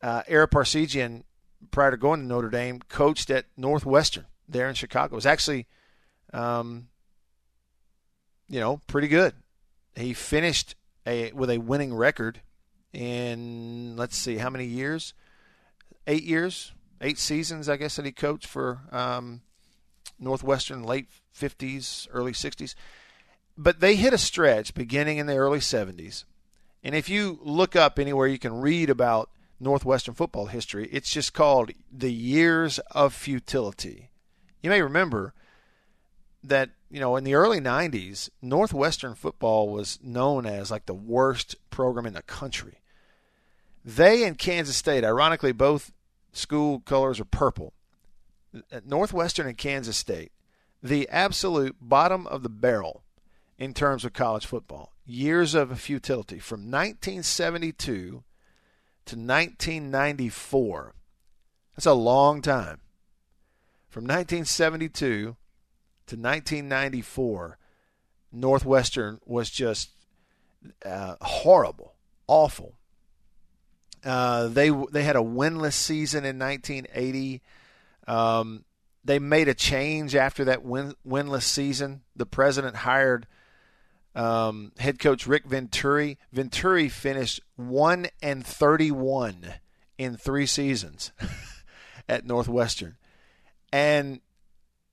Uh, 0.00 0.22
Ara 0.26 0.48
Parseghian, 0.48 1.24
prior 1.70 1.90
to 1.90 1.96
going 1.96 2.20
to 2.20 2.26
Notre 2.26 2.50
Dame, 2.50 2.80
coached 2.88 3.30
at 3.30 3.44
Northwestern 3.58 4.24
there 4.48 4.68
in 4.70 4.74
Chicago. 4.74 5.14
It 5.14 5.16
was 5.16 5.26
actually 5.26 5.66
um, 6.32 6.88
you 8.48 8.60
know, 8.60 8.80
pretty 8.86 9.08
good. 9.08 9.34
He 9.96 10.14
finished 10.14 10.74
a 11.06 11.32
with 11.32 11.50
a 11.50 11.58
winning 11.58 11.94
record 11.94 12.40
in 12.92 13.96
let's 13.96 14.16
see 14.16 14.36
how 14.36 14.50
many 14.50 14.66
years, 14.66 15.14
eight 16.06 16.24
years, 16.24 16.72
eight 17.00 17.18
seasons, 17.18 17.68
I 17.68 17.76
guess 17.76 17.96
that 17.96 18.04
he 18.04 18.12
coached 18.12 18.46
for 18.46 18.80
um, 18.90 19.42
Northwestern, 20.18 20.82
late 20.82 21.08
fifties, 21.32 22.08
early 22.12 22.32
sixties. 22.32 22.74
But 23.56 23.80
they 23.80 23.96
hit 23.96 24.12
a 24.12 24.18
stretch 24.18 24.74
beginning 24.74 25.18
in 25.18 25.26
the 25.26 25.36
early 25.36 25.60
seventies, 25.60 26.24
and 26.82 26.94
if 26.94 27.08
you 27.08 27.38
look 27.42 27.76
up 27.76 27.98
anywhere 27.98 28.26
you 28.26 28.38
can 28.38 28.60
read 28.60 28.90
about 28.90 29.30
Northwestern 29.60 30.14
football 30.14 30.46
history, 30.46 30.88
it's 30.90 31.12
just 31.12 31.32
called 31.32 31.70
the 31.90 32.12
years 32.12 32.78
of 32.90 33.14
futility. 33.14 34.10
You 34.60 34.70
may 34.70 34.82
remember 34.82 35.34
that 36.42 36.70
you 36.92 37.00
know 37.00 37.16
in 37.16 37.24
the 37.24 37.34
early 37.34 37.58
90s 37.58 38.28
northwestern 38.40 39.14
football 39.14 39.68
was 39.68 39.98
known 40.02 40.46
as 40.46 40.70
like 40.70 40.86
the 40.86 40.94
worst 40.94 41.56
program 41.70 42.06
in 42.06 42.14
the 42.14 42.22
country. 42.22 42.78
They 43.84 44.24
and 44.24 44.38
kansas 44.38 44.76
state 44.76 45.04
ironically 45.04 45.52
both 45.52 45.92
school 46.32 46.80
colors 46.80 47.18
are 47.18 47.24
purple. 47.24 47.72
Northwestern 48.84 49.46
and 49.46 49.58
kansas 49.58 49.96
state 49.96 50.30
the 50.82 51.08
absolute 51.08 51.76
bottom 51.80 52.26
of 52.26 52.42
the 52.42 52.48
barrel 52.48 53.02
in 53.58 53.72
terms 53.74 54.04
of 54.04 54.12
college 54.12 54.46
football 54.46 54.92
years 55.04 55.54
of 55.54 55.80
futility 55.80 56.38
from 56.38 56.70
1972 56.70 58.22
to 59.04 59.16
1994 59.16 60.94
that's 61.74 61.86
a 61.86 61.94
long 61.94 62.42
time. 62.42 62.80
From 63.88 64.04
1972 64.04 65.36
to 66.06 66.16
1994, 66.16 67.58
Northwestern 68.32 69.20
was 69.24 69.50
just 69.50 69.90
uh, 70.84 71.16
horrible, 71.20 71.94
awful. 72.26 72.74
Uh, 74.04 74.48
they 74.48 74.70
they 74.70 75.04
had 75.04 75.16
a 75.16 75.20
winless 75.20 75.74
season 75.74 76.24
in 76.24 76.38
1980. 76.38 77.42
Um, 78.08 78.64
they 79.04 79.18
made 79.18 79.48
a 79.48 79.54
change 79.54 80.16
after 80.16 80.44
that 80.44 80.64
win, 80.64 80.94
winless 81.06 81.42
season. 81.42 82.02
The 82.16 82.26
president 82.26 82.76
hired 82.76 83.26
um, 84.14 84.72
head 84.78 84.98
coach 84.98 85.26
Rick 85.26 85.46
Venturi. 85.46 86.18
Venturi 86.32 86.88
finished 86.88 87.40
one 87.56 88.06
and 88.20 88.44
31 88.44 89.54
in 89.98 90.16
three 90.16 90.46
seasons 90.46 91.12
at 92.08 92.26
Northwestern, 92.26 92.96
and 93.72 94.20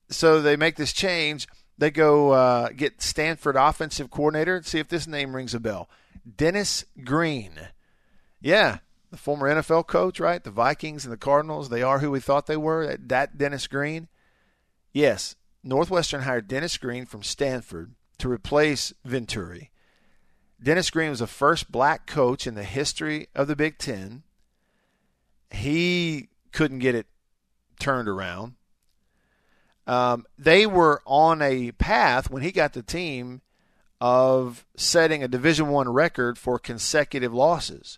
so 0.09 0.41
they 0.41 0.55
make 0.55 0.75
this 0.75 0.93
change. 0.93 1.47
They 1.77 1.91
go 1.91 2.31
uh, 2.31 2.69
get 2.69 3.01
Stanford 3.01 3.55
offensive 3.55 4.11
coordinator. 4.11 4.57
And 4.57 4.65
see 4.65 4.79
if 4.79 4.89
this 4.89 5.07
name 5.07 5.35
rings 5.35 5.53
a 5.53 5.59
bell. 5.59 5.89
Dennis 6.37 6.85
Green. 7.03 7.51
Yeah, 8.41 8.79
the 9.11 9.17
former 9.17 9.47
NFL 9.49 9.87
coach, 9.87 10.19
right? 10.19 10.43
The 10.43 10.51
Vikings 10.51 11.05
and 11.05 11.13
the 11.13 11.17
Cardinals, 11.17 11.69
they 11.69 11.81
are 11.81 11.99
who 11.99 12.11
we 12.11 12.19
thought 12.19 12.47
they 12.47 12.57
were. 12.57 12.97
That 12.97 13.37
Dennis 13.37 13.67
Green. 13.67 14.07
Yes, 14.91 15.35
Northwestern 15.63 16.21
hired 16.21 16.47
Dennis 16.47 16.77
Green 16.77 17.05
from 17.05 17.23
Stanford 17.23 17.93
to 18.17 18.29
replace 18.29 18.93
Venturi. 19.05 19.71
Dennis 20.61 20.89
Green 20.89 21.09
was 21.09 21.19
the 21.19 21.27
first 21.27 21.71
black 21.71 22.05
coach 22.05 22.45
in 22.45 22.55
the 22.55 22.63
history 22.63 23.27
of 23.33 23.47
the 23.47 23.55
Big 23.55 23.77
Ten. 23.77 24.23
He 25.51 26.29
couldn't 26.51 26.79
get 26.79 26.95
it 26.95 27.07
turned 27.79 28.09
around. 28.09 28.55
Um, 29.89 30.27
they 30.37 30.67
were 30.67 31.01
on 31.07 31.41
a 31.41 31.71
path 31.71 32.29
when 32.29 32.43
he 32.43 32.51
got 32.51 32.73
the 32.73 32.83
team 32.83 33.41
of 33.99 34.63
setting 34.77 35.23
a 35.23 35.27
Division 35.27 35.69
One 35.69 35.89
record 35.89 36.37
for 36.37 36.59
consecutive 36.59 37.33
losses, 37.33 37.97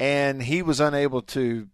and 0.00 0.42
he 0.42 0.60
was 0.60 0.80
unable 0.80 1.22
to, 1.22 1.68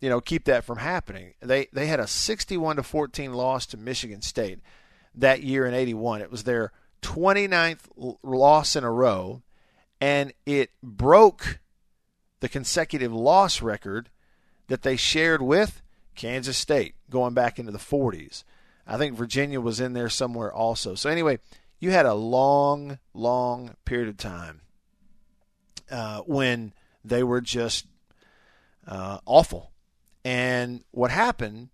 you 0.00 0.08
know, 0.10 0.20
keep 0.20 0.46
that 0.46 0.64
from 0.64 0.78
happening. 0.78 1.34
They 1.40 1.68
they 1.72 1.86
had 1.86 2.00
a 2.00 2.08
61 2.08 2.74
to 2.74 2.82
14 2.82 3.32
loss 3.32 3.66
to 3.66 3.76
Michigan 3.76 4.20
State 4.20 4.58
that 5.14 5.44
year 5.44 5.64
in 5.64 5.72
'81. 5.72 6.20
It 6.20 6.32
was 6.32 6.42
their 6.42 6.72
29th 7.02 8.16
loss 8.24 8.74
in 8.74 8.82
a 8.82 8.90
row, 8.90 9.42
and 10.00 10.32
it 10.44 10.72
broke 10.82 11.60
the 12.40 12.48
consecutive 12.48 13.12
loss 13.12 13.62
record 13.62 14.10
that 14.66 14.82
they 14.82 14.96
shared 14.96 15.40
with 15.40 15.82
Kansas 16.16 16.58
State 16.58 16.96
going 17.08 17.32
back 17.32 17.60
into 17.60 17.70
the 17.70 17.78
40s. 17.78 18.42
I 18.86 18.96
think 18.96 19.16
Virginia 19.16 19.60
was 19.60 19.80
in 19.80 19.92
there 19.92 20.08
somewhere 20.08 20.52
also. 20.52 20.94
So 20.94 21.10
anyway, 21.10 21.38
you 21.80 21.90
had 21.90 22.06
a 22.06 22.14
long, 22.14 22.98
long 23.12 23.74
period 23.84 24.08
of 24.08 24.16
time 24.16 24.60
uh, 25.90 26.20
when 26.20 26.72
they 27.04 27.22
were 27.22 27.40
just 27.40 27.86
uh, 28.86 29.18
awful. 29.26 29.72
And 30.24 30.84
what 30.90 31.10
happened 31.10 31.70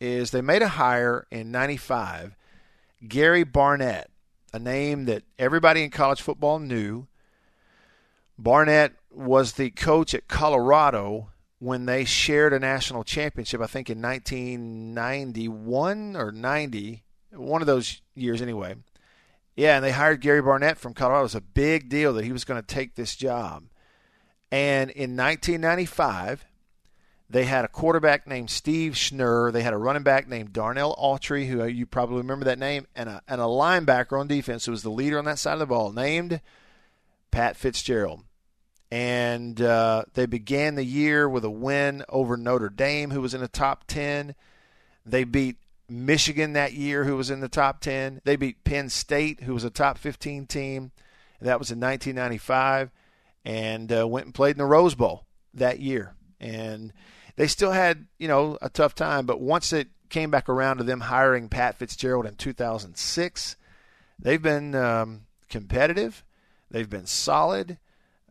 is 0.00 0.30
they 0.30 0.42
made 0.42 0.62
a 0.62 0.68
hire 0.68 1.26
in 1.30 1.50
95, 1.50 2.36
Gary 3.06 3.44
Barnett, 3.44 4.10
a 4.52 4.58
name 4.58 5.06
that 5.06 5.24
everybody 5.38 5.82
in 5.82 5.90
college 5.90 6.20
football 6.20 6.58
knew. 6.58 7.06
Barnett 8.38 8.92
was 9.10 9.52
the 9.52 9.70
coach 9.70 10.12
at 10.12 10.28
Colorado 10.28 11.28
when 11.66 11.84
they 11.84 12.04
shared 12.04 12.52
a 12.52 12.60
national 12.60 13.02
championship, 13.02 13.60
I 13.60 13.66
think 13.66 13.90
in 13.90 14.00
1991 14.00 16.14
or 16.14 16.30
90, 16.30 17.02
one 17.32 17.60
of 17.60 17.66
those 17.66 18.00
years 18.14 18.40
anyway. 18.40 18.76
Yeah, 19.56 19.74
and 19.74 19.84
they 19.84 19.90
hired 19.90 20.20
Gary 20.20 20.40
Barnett 20.40 20.78
from 20.78 20.94
Colorado. 20.94 21.22
It 21.22 21.24
was 21.24 21.34
a 21.34 21.40
big 21.40 21.88
deal 21.88 22.12
that 22.12 22.24
he 22.24 22.30
was 22.30 22.44
going 22.44 22.62
to 22.62 22.66
take 22.66 22.94
this 22.94 23.16
job. 23.16 23.64
And 24.52 24.92
in 24.92 25.16
1995, 25.16 26.44
they 27.28 27.46
had 27.46 27.64
a 27.64 27.68
quarterback 27.68 28.28
named 28.28 28.50
Steve 28.50 28.92
Schnur. 28.92 29.52
They 29.52 29.62
had 29.62 29.72
a 29.72 29.78
running 29.78 30.04
back 30.04 30.28
named 30.28 30.52
Darnell 30.52 30.94
Autry, 30.94 31.48
who 31.48 31.62
uh, 31.62 31.64
you 31.64 31.84
probably 31.84 32.18
remember 32.18 32.44
that 32.44 32.60
name, 32.60 32.86
and 32.94 33.08
a, 33.08 33.22
and 33.26 33.40
a 33.40 33.44
linebacker 33.44 34.20
on 34.20 34.28
defense 34.28 34.66
who 34.66 34.70
was 34.70 34.84
the 34.84 34.90
leader 34.90 35.18
on 35.18 35.24
that 35.24 35.40
side 35.40 35.54
of 35.54 35.58
the 35.58 35.66
ball, 35.66 35.90
named 35.90 36.40
Pat 37.32 37.56
Fitzgerald 37.56 38.22
and 38.90 39.60
uh, 39.60 40.04
they 40.14 40.26
began 40.26 40.76
the 40.76 40.84
year 40.84 41.28
with 41.28 41.44
a 41.44 41.50
win 41.50 42.04
over 42.08 42.36
Notre 42.36 42.68
Dame, 42.68 43.10
who 43.10 43.20
was 43.20 43.34
in 43.34 43.40
the 43.40 43.48
top 43.48 43.84
10. 43.88 44.34
They 45.04 45.24
beat 45.24 45.56
Michigan 45.88 46.52
that 46.52 46.72
year, 46.72 47.04
who 47.04 47.16
was 47.16 47.30
in 47.30 47.40
the 47.40 47.48
top 47.48 47.80
10. 47.80 48.20
They 48.24 48.36
beat 48.36 48.64
Penn 48.64 48.88
State, 48.88 49.40
who 49.42 49.54
was 49.54 49.64
a 49.64 49.70
top 49.70 49.98
15 49.98 50.46
team. 50.46 50.92
That 51.40 51.58
was 51.58 51.70
in 51.70 51.80
1995, 51.80 52.90
and 53.44 53.92
uh, 53.92 54.08
went 54.08 54.26
and 54.26 54.34
played 54.34 54.52
in 54.52 54.58
the 54.58 54.64
Rose 54.64 54.94
Bowl 54.94 55.26
that 55.54 55.80
year. 55.80 56.14
And 56.40 56.92
they 57.36 57.46
still 57.46 57.72
had, 57.72 58.06
you 58.18 58.28
know, 58.28 58.56
a 58.62 58.70
tough 58.70 58.94
time. 58.94 59.26
But 59.26 59.40
once 59.40 59.72
it 59.72 59.88
came 60.08 60.30
back 60.30 60.48
around 60.48 60.78
to 60.78 60.84
them 60.84 61.00
hiring 61.00 61.48
Pat 61.48 61.76
Fitzgerald 61.76 62.24
in 62.24 62.36
2006, 62.36 63.56
they've 64.18 64.40
been 64.40 64.74
um, 64.74 65.26
competitive. 65.50 66.24
They've 66.70 66.88
been 66.88 67.06
solid 67.06 67.78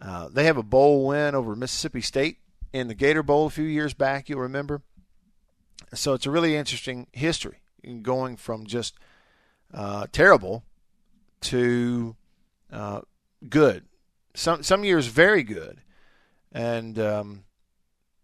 uh, 0.06 0.30
they 0.32 0.44
have 0.44 0.58
a 0.58 0.64
bowl 0.64 1.08
win 1.08 1.34
over 1.34 1.56
Mississippi 1.56 2.02
State 2.02 2.38
in 2.72 2.88
the 2.88 2.94
Gator 2.94 3.24
Bowl 3.24 3.48
a 3.48 3.50
few 3.50 3.66
years 3.66 3.94
back, 3.94 4.30
you'll 4.30 4.40
remember. 4.40 4.82
So 5.94 6.14
it's 6.14 6.26
a 6.26 6.32
really 6.32 6.56
interesting 6.56 7.08
history 7.12 7.60
going 8.02 8.38
from 8.38 8.66
just 8.66 8.96
uh, 9.74 10.08
terrible 10.12 10.64
to 11.42 12.16
uh, 12.72 13.02
good. 13.50 13.86
Some 14.36 14.64
some 14.64 14.84
years 14.84 15.08
very 15.08 15.44
good, 15.44 15.82
and 16.52 17.00
um, 17.00 17.46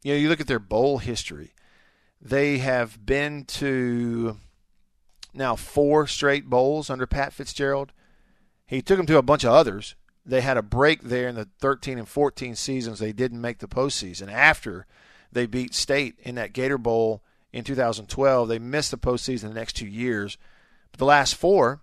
you 0.03 0.13
know 0.13 0.19
you 0.19 0.29
look 0.29 0.41
at 0.41 0.47
their 0.47 0.59
bowl 0.59 0.97
history. 0.97 1.53
They 2.21 2.59
have 2.59 3.03
been 3.05 3.45
to 3.45 4.37
now 5.33 5.55
four 5.55 6.05
straight 6.05 6.49
bowls 6.49 6.89
under 6.89 7.07
Pat 7.07 7.33
Fitzgerald. 7.33 7.93
He 8.67 8.81
took 8.81 8.97
them 8.97 9.07
to 9.07 9.17
a 9.17 9.23
bunch 9.23 9.43
of 9.43 9.51
others, 9.51 9.95
they 10.25 10.41
had 10.41 10.57
a 10.57 10.61
break 10.61 11.01
there 11.01 11.27
in 11.27 11.35
the 11.35 11.49
13 11.59 11.97
and 11.97 12.07
14 12.07 12.55
seasons. 12.55 12.99
They 12.99 13.13
didn't 13.13 13.41
make 13.41 13.59
the 13.59 13.67
postseason. 13.67 14.31
After 14.31 14.85
they 15.31 15.45
beat 15.45 15.73
State 15.73 16.15
in 16.19 16.35
that 16.35 16.53
Gator 16.53 16.77
Bowl 16.77 17.23
in 17.51 17.63
2012, 17.63 18.47
they 18.47 18.59
missed 18.59 18.91
the 18.91 18.97
postseason 18.97 19.49
the 19.49 19.53
next 19.53 19.73
two 19.73 19.87
years. 19.87 20.37
But 20.91 20.99
the 20.99 21.05
last 21.05 21.35
four, 21.35 21.81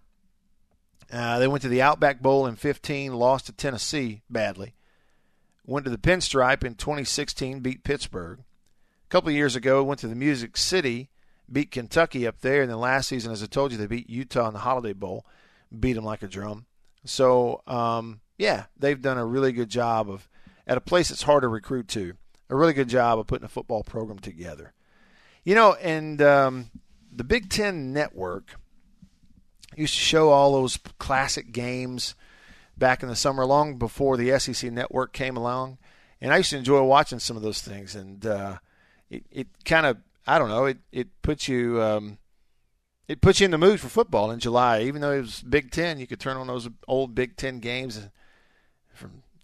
uh, 1.13 1.39
they 1.39 1.49
went 1.49 1.63
to 1.63 1.69
the 1.69 1.83
Outback 1.83 2.21
Bowl 2.21 2.47
in 2.47 2.57
15, 2.57 3.15
lost 3.15 3.47
to 3.47 3.53
Tennessee 3.53 4.23
badly. 4.31 4.75
Went 5.67 5.85
to 5.85 5.91
the 5.91 5.99
Pinstripe 5.99 6.65
in 6.65 6.75
2016, 6.75 7.61
beat 7.61 7.85
Pittsburgh. 7.85 8.41
A 8.41 9.09
couple 9.09 9.31
of 9.31 9.35
years 9.35 9.57
ago, 9.57 9.83
went 9.83 10.01
to 10.01 10.09
the 10.09 10.15
Music 10.15 10.57
City, 10.57 11.11
beat 11.51 11.71
Kentucky 11.71 12.27
up 12.27 12.41
there. 12.41 12.63
And 12.63 12.71
then 12.71 12.79
last 12.79 13.09
season, 13.09 13.33
as 13.33 13.43
I 13.43 13.47
told 13.47 13.73
you, 13.73 13.79
they 13.79 13.87
beat 13.87 14.09
Utah 14.09 14.49
in 14.49 14.55
the 14.55 14.61
Holiday 14.61 14.93
Bowl, 14.93 15.27
beat 15.79 15.95
them 15.95 16.05
like 16.05 16.23
a 16.23 16.29
drum. 16.29 16.67
So 17.05 17.63
um, 17.67 18.21
yeah, 18.39 18.65
they've 18.79 19.03
done 19.03 19.19
a 19.19 19.27
really 19.27 19.53
good 19.53 19.69
job 19.69 20.09
of 20.09 20.29
at 20.67 20.79
a 20.79 20.81
place 20.81 21.09
that's 21.09 21.23
hard 21.23 21.43
to 21.43 21.49
recruit 21.49 21.89
to, 21.89 22.15
a 22.49 22.57
really 22.57 22.73
good 22.73 22.89
job 22.89 23.19
of 23.19 23.27
putting 23.27 23.45
a 23.45 23.49
football 23.49 23.83
program 23.83 24.19
together. 24.19 24.73
You 25.45 25.55
know, 25.55 25.75
and 25.75 26.23
um, 26.23 26.71
the 27.13 27.25
Big 27.25 27.51
Ten 27.51 27.93
Network 27.93 28.55
used 29.77 29.95
to 29.95 30.01
show 30.01 30.31
all 30.31 30.53
those 30.53 30.79
classic 30.99 31.53
games 31.53 32.15
back 32.77 33.03
in 33.03 33.09
the 33.09 33.17
summer, 33.17 33.45
long 33.45 33.77
before 33.77 34.17
the 34.17 34.39
SEC 34.39 34.71
Network 34.71 35.13
came 35.13 35.37
along, 35.37 35.79
and 36.21 36.33
I 36.33 36.39
used 36.39 36.51
to 36.51 36.57
enjoy 36.57 36.83
watching 36.83 37.19
some 37.19 37.37
of 37.37 37.43
those 37.43 37.61
things. 37.61 37.95
And 37.95 38.25
uh, 38.25 38.59
it, 39.11 39.25
it 39.31 39.49
kind 39.65 39.87
of, 39.87 39.99
I 40.27 40.39
don't 40.39 40.49
know, 40.49 40.67
it 40.67 40.79
it 40.93 41.09
puts 41.23 41.49
you. 41.49 41.83
Um, 41.83 42.19
it 43.09 43.23
puts 43.23 43.41
you 43.41 43.47
in 43.47 43.51
the 43.53 43.59
mood 43.59 43.81
for 43.81 43.89
football 43.89 44.31
in 44.31 44.39
July. 44.39 44.83
Even 44.83 45.01
though 45.01 45.13
it 45.13 45.23
was 45.23 45.43
Big 45.43 45.71
Ten, 45.71 45.99
you 45.99 46.07
could 46.07 46.21
turn 46.21 46.37
on 46.37 46.47
those 46.47 46.69
old 46.87 47.15
Big 47.15 47.37
Ten 47.37 47.59
games 47.59 47.97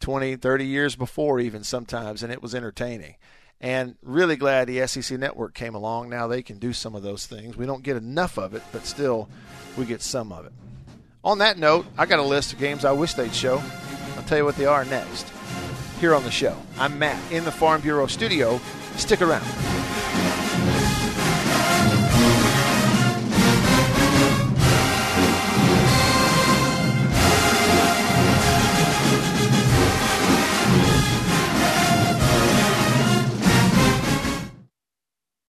20, 0.05 0.37
30 0.37 0.67
years 0.67 0.97
before, 0.97 1.41
even 1.41 1.65
sometimes, 1.65 2.23
and 2.23 2.31
it 2.31 2.43
was 2.43 2.55
entertaining. 2.55 3.15
And 3.59 3.97
really 4.03 4.37
glad 4.37 4.69
the 4.69 4.87
SEC 4.87 5.19
network 5.19 5.55
came 5.55 5.75
along. 5.75 6.11
Now 6.11 6.27
they 6.27 6.43
can 6.43 6.59
do 6.59 6.75
some 6.75 6.95
of 6.95 7.03
those 7.03 7.25
things. 7.25 7.57
We 7.57 7.65
don't 7.65 7.83
get 7.83 7.97
enough 7.97 8.37
of 8.37 8.53
it, 8.53 8.63
but 8.71 8.85
still, 8.85 9.31
we 9.79 9.87
get 9.87 10.03
some 10.03 10.31
of 10.31 10.45
it. 10.45 10.53
On 11.25 11.39
that 11.39 11.57
note, 11.57 11.87
I 11.97 12.05
got 12.05 12.19
a 12.19 12.23
list 12.23 12.53
of 12.53 12.59
games 12.59 12.85
I 12.85 12.93
wish 12.93 13.15
they'd 13.15 13.35
show. 13.35 13.63
I'll 14.19 14.25
tell 14.25 14.37
you 14.37 14.45
what 14.45 14.57
they 14.57 14.67
are 14.67 14.85
next. 14.85 15.27
Here 16.01 16.15
on 16.15 16.23
the 16.23 16.31
show, 16.31 16.55
I'm 16.79 16.99
Matt 16.99 17.33
in 17.33 17.45
the 17.45 17.53
Farm 17.53 17.81
Bureau 17.81 18.07
studio. 18.07 18.61
Stick 18.97 19.23
around. 19.23 19.84